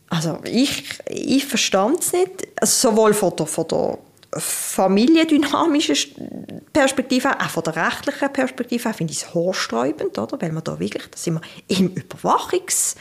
Also 0.09 0.39
ich, 0.43 0.99
ich 1.07 1.45
verstand 1.45 1.99
es 1.99 2.13
nicht, 2.13 2.47
also 2.59 2.89
sowohl 2.89 3.13
von 3.13 3.35
der, 3.35 3.45
von 3.45 3.67
der 3.67 3.99
familiendynamischen 4.31 6.61
Perspektive, 6.73 7.39
auch 7.39 7.49
von 7.49 7.63
der 7.63 7.75
rechtlichen 7.75 8.33
Perspektive, 8.33 8.93
finde 8.93 9.13
ich 9.13 9.23
es 9.23 9.33
haarsträubend, 9.33 10.17
oder? 10.17 10.41
Weil 10.41 10.51
wir 10.51 10.61
da 10.61 10.79
wirklich, 10.79 11.07
da 11.09 11.17
sind 11.17 11.35
wir 11.35 11.41
im 11.67 11.89
Überwachungs 11.89 12.95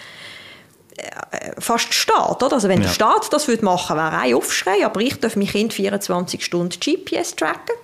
fast 1.59 1.93
Staat, 1.93 2.43
oder? 2.43 2.55
Also 2.55 2.69
wenn 2.69 2.81
ja. 2.81 2.87
der 2.87 2.95
Staat 2.95 3.33
das 3.33 3.49
würde 3.49 3.65
machen, 3.65 3.97
wäre 3.97 4.19
ein 4.19 4.35
Aufschrei, 4.35 4.85
aber 4.85 5.01
ich 5.01 5.19
darf 5.21 5.37
mein 5.37 5.47
Kind 5.47 5.73
24 5.73 6.45
Stunden 6.45 6.79
GPS 6.79 7.35
tracken. 7.37 7.77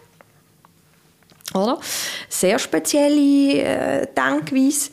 Oder? 1.55 1.79
Sehr 2.29 2.59
spezielle 2.59 3.63
äh, 3.63 4.07
Denkweise. 4.15 4.91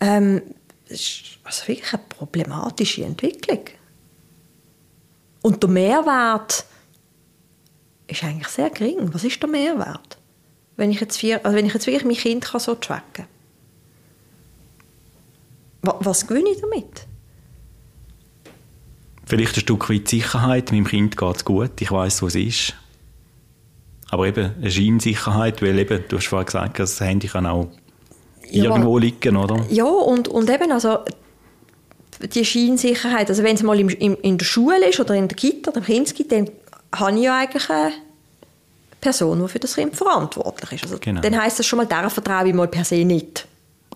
Ähm, 0.00 0.42
das 0.88 1.00
ist 1.00 1.22
also 1.44 1.68
wirklich 1.68 1.92
eine 1.92 2.02
problematische 2.08 3.04
Entwicklung. 3.04 3.64
Und 5.42 5.62
der 5.62 5.70
Mehrwert 5.70 6.64
ist 8.06 8.24
eigentlich 8.24 8.48
sehr 8.48 8.70
gering. 8.70 9.12
Was 9.12 9.24
ist 9.24 9.40
der 9.42 9.48
Mehrwert? 9.48 10.18
Wenn 10.76 10.90
ich 10.90 11.00
jetzt, 11.00 11.18
vier, 11.18 11.44
also 11.44 11.56
wenn 11.56 11.66
ich 11.66 11.74
jetzt 11.74 11.86
wirklich 11.86 12.04
mein 12.04 12.16
Kind 12.16 12.44
kann 12.44 12.60
so 12.60 12.74
tracken 12.74 13.26
kann. 15.82 15.96
Was 16.00 16.26
gewinne 16.26 16.50
ich 16.50 16.60
damit? 16.60 17.06
Vielleicht 19.26 19.56
ein 19.56 19.60
Stück 19.60 19.88
weit 19.90 20.08
Sicherheit. 20.08 20.70
Meinem 20.72 20.86
Kind 20.86 21.16
geht 21.16 21.36
es 21.36 21.44
gut. 21.44 21.80
Ich 21.80 21.90
weiß, 21.90 22.22
wo 22.22 22.26
es 22.26 22.34
ist. 22.34 22.74
Aber 24.10 24.26
eben 24.26 24.52
eine 24.60 24.70
Scheinsicherheit, 24.70 25.62
weil 25.62 25.78
eben, 25.78 26.04
du 26.08 26.18
hast 26.18 26.26
vorhin 26.26 26.46
gesagt, 26.46 26.78
das 26.78 27.00
Handy 27.00 27.26
kann 27.26 27.46
auch 27.46 27.68
ja, 28.50 28.64
irgendwo 28.64 28.98
liegen, 28.98 29.36
oder? 29.36 29.64
Ja, 29.70 29.86
und, 29.86 30.28
und 30.28 30.48
eben, 30.50 30.70
also 30.70 30.98
die 32.20 32.44
Scheinsicherheit, 32.44 33.28
also 33.28 33.42
wenn 33.42 33.56
es 33.56 33.62
mal 33.62 33.78
im, 33.78 33.88
im, 33.88 34.16
in 34.22 34.38
der 34.38 34.44
Schule 34.44 34.88
ist 34.88 35.00
oder 35.00 35.14
in 35.14 35.28
der 35.28 35.36
Kita 35.36 35.70
oder 35.70 35.88
im 35.88 36.04
dann 36.28 36.50
habe 36.94 37.16
ich 37.16 37.24
ja 37.24 37.38
eigentlich 37.38 37.70
eine 37.70 37.92
Person, 39.00 39.42
die 39.42 39.48
für 39.48 39.58
das 39.58 39.74
Kind 39.74 39.96
verantwortlich 39.96 40.72
ist. 40.72 40.84
Also, 40.84 40.98
genau. 41.00 41.20
Dann 41.20 41.40
heisst 41.40 41.58
das 41.58 41.66
schon 41.66 41.78
mal, 41.78 41.86
der 41.86 42.08
vertraue 42.08 42.48
ich 42.48 42.54
mal 42.54 42.68
per 42.68 42.84
se 42.84 43.04
nicht. 43.04 43.46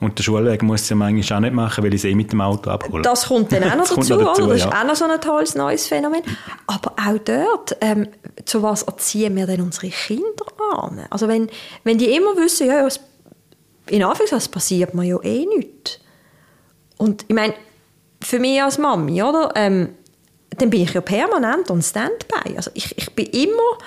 Und 0.01 0.17
der 0.17 0.23
Schulweg 0.23 0.63
muss 0.63 0.83
es 0.83 0.89
ja 0.91 0.97
manchmal 0.97 1.39
auch 1.39 1.41
nicht 1.41 1.55
machen, 1.55 1.83
weil 1.83 1.93
ich 1.93 2.01
es 2.01 2.05
eh 2.05 2.15
mit 2.15 2.31
dem 2.31 2.41
Auto 2.41 2.71
abhole. 2.71 3.03
Das 3.03 3.27
kommt 3.27 3.51
dann 3.51 3.65
auch 3.65 3.77
noch 3.77 3.89
dazu, 3.97 4.15
noch 4.15 4.27
dazu, 4.27 4.43
oder? 4.45 4.53
Das 4.53 4.61
ja. 4.61 4.69
ist 4.69 4.75
auch 4.75 4.85
noch 4.85 4.97
so 4.97 5.05
ein 5.07 5.21
tolles 5.21 5.55
neues 5.57 5.87
Phänomen. 5.89 6.23
Aber 6.67 6.93
auch 6.93 7.19
dort, 7.25 7.77
ähm, 7.81 8.09
zu 8.45 8.63
was 8.63 8.83
erziehen 8.83 9.35
wir 9.35 9.47
denn 9.47 9.61
unsere 9.61 9.89
Kinder 9.89 10.47
an? 10.77 11.01
Also 11.11 11.27
wenn, 11.27 11.49
wenn 11.83 11.99
die 11.99 12.15
immer 12.15 12.37
wissen, 12.37 12.69
ja, 12.69 12.85
was, 12.85 13.01
in 13.89 14.05
Anführungszeichen 14.05 14.53
passiert 14.53 14.95
mir 14.95 15.05
ja 15.05 15.21
eh 15.23 15.47
nichts. 15.47 15.99
Und 16.97 17.25
ich 17.27 17.35
meine, 17.35 17.55
für 18.23 18.39
mich 18.39 18.63
als 18.63 18.79
Mami, 18.79 19.23
oder? 19.23 19.53
Ähm, 19.57 19.91
dann 20.57 20.71
bin 20.71 20.83
ich 20.83 20.95
ja 20.95 21.01
permanent 21.01 21.71
on 21.71 21.83
Standby. 21.83 22.57
Also 22.57 22.71
ich, 22.75 22.97
ich 22.97 23.15
bin 23.15 23.27
immer 23.27 23.79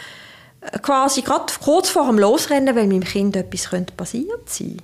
äh, 0.62 0.78
quasi 0.80 1.22
gerade 1.22 1.52
kurz 1.64 1.90
vor 1.90 2.08
dem 2.08 2.20
Losrennen, 2.20 2.76
weil 2.76 2.88
meinem 2.88 3.04
Kind 3.04 3.36
etwas 3.36 3.70
könnte 3.70 3.94
passiert 3.94 4.50
sein 4.50 4.78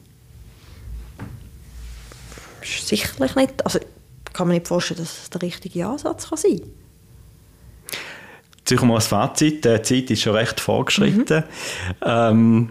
ist 2.70 2.88
sicherlich 2.88 3.36
nicht, 3.36 3.66
also 3.66 3.80
kann 4.34 4.48
man 4.48 4.56
nicht 4.56 4.68
vorstellen, 4.68 5.00
dass 5.00 5.24
es 5.24 5.30
der 5.30 5.42
richtige 5.42 5.88
Ansatz 5.88 6.30
kann 6.30 6.38
sein 6.38 6.62
kann. 8.66 8.88
mal 8.88 8.96
als 8.96 9.08
Fazit, 9.08 9.66
die 9.66 9.82
Zeit 9.82 10.12
ist 10.12 10.22
schon 10.22 10.36
recht 10.36 10.60
vorgeschritten. 10.60 11.44
Mhm. 11.44 12.06
Ähm, 12.06 12.70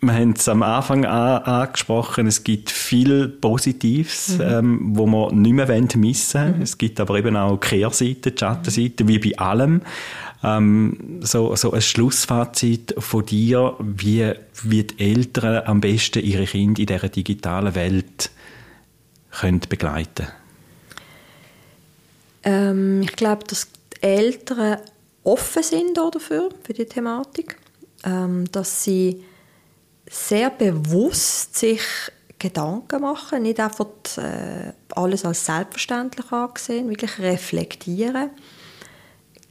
wir 0.00 0.12
haben 0.12 0.34
es 0.36 0.48
am 0.48 0.62
Anfang 0.62 1.04
an, 1.06 1.42
angesprochen, 1.42 2.28
es 2.28 2.44
gibt 2.44 2.70
viel 2.70 3.28
Positives, 3.28 4.38
mhm. 4.38 4.44
ähm, 4.44 4.80
wo 4.94 5.06
wir 5.06 5.32
nicht 5.32 5.52
mehr 5.52 5.66
missen 5.96 6.40
wollen. 6.40 6.56
Mhm. 6.58 6.62
Es 6.62 6.78
gibt 6.78 7.00
aber 7.00 7.18
eben 7.18 7.36
auch 7.36 7.58
Kehrseiten, 7.58 8.36
Schattenseiten, 8.38 9.08
wie 9.08 9.18
bei 9.18 9.38
allem. 9.38 9.82
Ähm, 10.44 11.18
so, 11.20 11.56
so 11.56 11.72
ein 11.72 11.82
Schlussfazit 11.82 12.94
von 12.98 13.26
dir, 13.26 13.74
wie, 13.80 14.32
wie 14.62 14.84
die 14.84 15.00
Eltern 15.00 15.64
am 15.66 15.80
besten 15.80 16.22
ihre 16.22 16.44
Kinder 16.44 16.80
in 16.80 16.86
dieser 16.86 17.08
digitalen 17.08 17.74
Welt 17.74 18.30
können 19.30 19.60
begleiten 19.68 20.26
ähm, 22.44 23.02
Ich 23.02 23.12
glaube, 23.12 23.44
dass 23.46 23.68
die 23.70 24.02
Eltern 24.02 24.78
offen 25.24 25.62
sind 25.62 25.96
dafür, 25.96 26.50
für 26.62 26.72
die 26.72 26.86
Thematik. 26.86 27.56
Ähm, 28.04 28.50
dass 28.52 28.84
sie 28.84 29.24
sehr 30.08 30.50
bewusst 30.50 31.58
sich 31.58 31.82
Gedanken 32.38 33.02
machen, 33.02 33.42
nicht 33.42 33.58
einfach 33.58 33.86
äh, 34.16 34.72
alles 34.94 35.24
als 35.24 35.44
selbstverständlich 35.44 36.30
angesehen, 36.30 36.88
wirklich 36.88 37.18
reflektieren, 37.18 38.30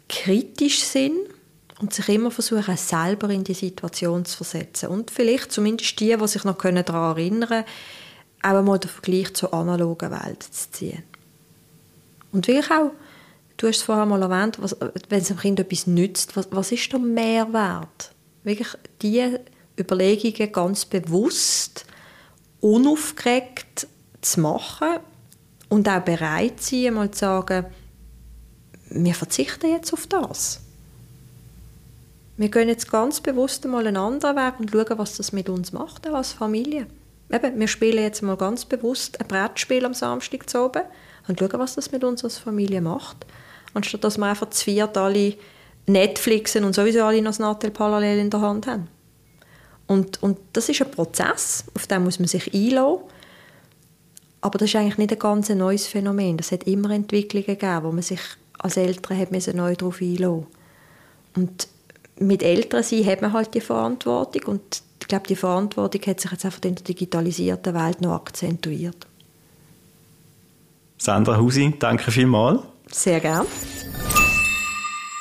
kritisch 0.07 0.84
sind 0.84 1.17
und 1.82 1.93
sich 1.93 2.07
immer 2.07 2.32
versuchen, 2.32 2.78
selber 2.78 3.30
in 3.30 3.43
die 3.43 3.53
Situation 3.53 4.23
zu 4.23 4.38
versetzen. 4.38 4.88
Und 4.88 5.11
vielleicht 5.11 5.51
zumindest 5.51 5.99
die, 5.99 6.15
die 6.15 6.28
sich 6.28 6.45
noch 6.45 6.57
daran 6.57 7.17
erinnern 7.17 7.49
können, 7.49 7.65
auch 8.43 8.49
einmal 8.49 8.79
den 8.79 8.89
Vergleich 8.89 9.33
zur 9.33 9.53
analogen 9.53 10.11
Welt 10.11 10.43
zu 10.43 10.71
ziehen. 10.71 11.03
Und 12.31 12.47
wirklich 12.47 12.71
auch, 12.71 12.91
du 13.57 13.67
hast 13.67 13.77
es 13.77 13.83
vorher 13.83 14.05
mal 14.05 14.21
erwähnt, 14.21 14.61
was, 14.61 14.75
wenn 15.09 15.21
es 15.21 15.27
dem 15.27 15.38
Kind 15.38 15.59
etwas 15.59 15.88
nützt, 15.88 16.35
was, 16.35 16.47
was 16.51 16.71
ist 16.71 16.91
der 16.91 16.99
Mehrwert? 16.99 18.11
Wirklich 18.43 18.69
die 19.01 19.38
Überlegungen 19.79 20.51
ganz 20.51 20.85
bewusst, 20.85 21.85
unaufgeregt 22.61 23.88
zu 24.21 24.39
machen 24.41 24.99
und 25.69 25.88
auch 25.88 26.01
bereit 26.01 26.61
sein, 26.61 26.93
mal 26.93 27.11
zu 27.11 27.19
sagen, 27.19 27.65
wir 28.89 29.13
verzichten 29.13 29.71
jetzt 29.71 29.93
auf 29.93 30.07
das. 30.07 30.61
Wir 32.38 32.49
gehen 32.49 32.69
jetzt 32.69 32.89
ganz 32.91 33.19
bewusst 33.19 33.65
mal 33.65 33.85
einen 33.88 33.97
anderen 33.97 34.35
Weg 34.35 34.59
und 34.59 34.71
schauen, 34.71 34.97
was 34.97 35.17
das 35.17 35.33
mit 35.33 35.49
uns 35.49 35.73
macht, 35.73 36.07
als 36.07 36.33
Familie. 36.33 36.88
Eben, 37.32 37.59
wir 37.59 37.67
spielen 37.67 38.03
jetzt 38.03 38.21
mal 38.21 38.38
ganz 38.38 38.65
bewusst 38.65 39.19
ein 39.19 39.28
Brettspiel 39.28 39.86
am 39.86 39.93
Samstag 39.93 40.49
zu 40.49 40.63
oben 40.65 40.84
und 41.28 41.39
schauen, 41.39 41.59
was 41.59 41.75
das 41.75 41.91
mit 41.91 42.03
uns 42.03 42.23
als 42.23 42.38
Familie 42.38 42.82
macht. 42.82 43.25
Anstatt 43.73 44.03
dass 44.03 44.17
wir 44.17 44.25
einfach 44.25 44.49
zu 44.49 44.63
viert 44.63 44.97
alle 44.97 45.36
Netflixen 45.88 46.63
und 46.63 46.73
sowieso 46.73 47.03
alle 47.03 47.21
noch 47.21 47.32
das 47.32 47.39
Natel 47.39 47.71
parallel 47.71 48.19
in 48.19 48.30
der 48.30 48.41
Hand 48.41 48.67
haben. 48.67 48.88
Und, 49.88 50.21
und 50.21 50.38
das 50.53 50.69
ist 50.69 50.82
ein 50.82 50.91
Prozess, 50.91 51.65
auf 51.73 51.88
den 51.88 52.03
muss 52.03 52.19
man 52.19 52.28
sich 52.28 52.53
einlassen. 52.53 53.03
Aber 54.41 54.57
das 54.57 54.69
ist 54.69 54.75
eigentlich 54.75 54.97
nicht 54.97 55.13
ein 55.13 55.19
ganz 55.19 55.49
neues 55.49 55.88
Phänomen. 55.88 56.38
Das 56.38 56.51
hat 56.51 56.65
immer 56.65 56.91
Entwicklungen 56.91 57.47
gegeben, 57.47 57.84
wo 57.84 57.91
man 57.91 58.01
sich 58.01 58.19
als 58.59 58.78
Eltern 58.78 59.17
hat 59.17 59.32
neu 59.32 59.75
darauf 59.75 60.01
einlassen 60.01 60.47
Und 61.36 61.67
mit 62.19 62.43
Eltern 62.43 62.84
sein 62.84 63.05
hat 63.05 63.21
man 63.21 63.34
halt 63.34 63.53
die 63.53 63.61
Verantwortung 63.61 64.43
und 64.53 64.82
ich 65.08 65.10
glaube, 65.10 65.26
die 65.26 65.38
Verantwortung 65.38 66.01
hat 66.05 66.20
sich 66.20 66.32
jetzt 66.32 66.43
einfach 66.43 66.62
in 66.66 66.76
der 66.76 66.84
digitalisierten 66.84 67.74
Welt 67.74 68.01
noch 68.01 68.12
akzentuiert. 68.12 69.08
Sandra 70.97 71.39
Husi, 71.39 71.76
danke 71.80 72.12
vielmals. 72.12 72.60
Sehr 72.91 73.22
gern. 73.22 73.45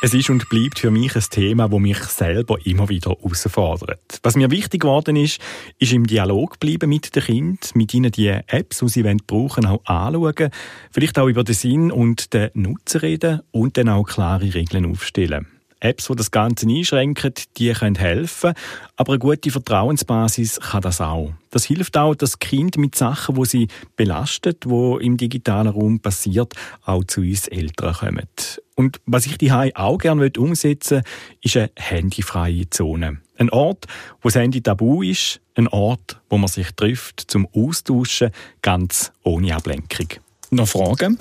Es 0.02 0.12
ist 0.12 0.28
und 0.28 0.48
bleibt 0.48 0.80
für 0.80 0.90
mich 0.90 1.14
ein 1.14 1.22
Thema, 1.30 1.68
das 1.68 1.78
mich 1.78 1.98
selber 1.98 2.58
immer 2.66 2.88
wieder 2.88 3.12
herausfordert. 3.12 4.18
Was 4.24 4.34
mir 4.34 4.50
wichtig 4.50 4.80
geworden 4.80 5.14
ist, 5.14 5.40
ist 5.78 5.92
im 5.92 6.04
Dialog 6.04 6.58
bleiben 6.58 6.88
mit 6.88 7.14
den 7.14 7.22
Kindern, 7.22 7.70
mit 7.74 7.94
ihnen 7.94 8.10
die 8.10 8.26
Apps, 8.26 8.80
die 8.80 8.88
sie 8.88 9.04
brauchen, 9.04 9.66
auch 9.66 9.84
anschauen, 9.84 10.50
vielleicht 10.90 11.16
auch 11.16 11.28
über 11.28 11.44
den 11.44 11.54
Sinn 11.54 11.92
und 11.92 12.34
den 12.34 12.50
Nutzen 12.54 13.02
reden 13.02 13.42
und 13.52 13.76
dann 13.76 13.88
auch 13.88 14.02
klare 14.02 14.52
Regeln 14.52 14.90
aufstellen. 14.90 15.46
Apps, 15.80 16.06
die 16.06 16.16
das 16.16 16.30
Ganze 16.30 16.66
einschränken, 16.66 17.34
die 17.56 17.72
können 17.72 17.96
helfen, 17.96 18.54
aber 18.96 19.12
eine 19.12 19.18
gute 19.18 19.50
Vertrauensbasis 19.50 20.60
kann 20.60 20.82
das 20.82 21.00
auch. 21.00 21.32
Das 21.50 21.64
hilft 21.64 21.96
auch, 21.96 22.14
dass 22.14 22.38
Kind 22.38 22.76
mit 22.78 22.94
Sachen, 22.94 23.34
die 23.36 23.44
sie 23.44 23.68
belastet, 23.96 24.64
wo 24.66 24.98
im 24.98 25.16
digitalen 25.16 25.68
Raum 25.68 26.00
passiert, 26.00 26.54
auch 26.84 27.04
zu 27.04 27.20
uns 27.20 27.48
Eltern 27.48 27.94
kommen. 27.94 28.28
Und 28.74 29.00
was 29.06 29.26
ich 29.26 29.38
die 29.38 29.52
auch 29.52 29.98
gerne 29.98 30.30
umsetzen 30.36 30.96
möchte, 30.96 31.10
ist 31.42 31.56
eine 31.56 31.70
handyfreie 31.76 32.68
Zone. 32.68 33.20
Ein 33.38 33.50
Ort, 33.50 33.86
wo 34.20 34.28
das 34.28 34.36
Handy 34.36 34.62
tabu 34.62 35.02
ist, 35.02 35.40
ein 35.54 35.68
Ort, 35.68 36.20
wo 36.28 36.38
man 36.38 36.48
sich 36.48 36.72
trifft 36.72 37.20
zum 37.20 37.46
Austauschen, 37.54 38.30
ganz 38.62 39.12
ohne 39.22 39.54
Ablenkung. 39.54 40.08
Noch 40.50 40.68
Fragen? 40.68 41.18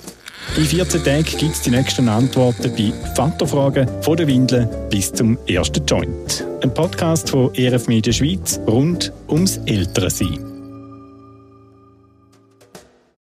In 0.56 0.64
14 0.64 1.02
Tagen 1.02 1.24
gibt 1.24 1.54
es 1.54 1.62
die 1.62 1.70
nächsten 1.70 2.08
Antworten 2.08 2.72
bei 2.76 2.92
Vaterfragen 3.14 3.88
von 4.02 4.16
der 4.16 4.26
Windel 4.26 4.66
bis 4.90 5.12
zum 5.12 5.36
ersten 5.46 5.84
Joint. 5.84 6.46
Ein 6.62 6.72
Podcast 6.72 7.30
von 7.30 7.52
ERF 7.54 7.88
Media 7.88 8.12
Schweiz 8.12 8.60
rund 8.66 9.12
ums 9.28 9.58
Ältere 9.66 10.10
sein. 10.10 10.45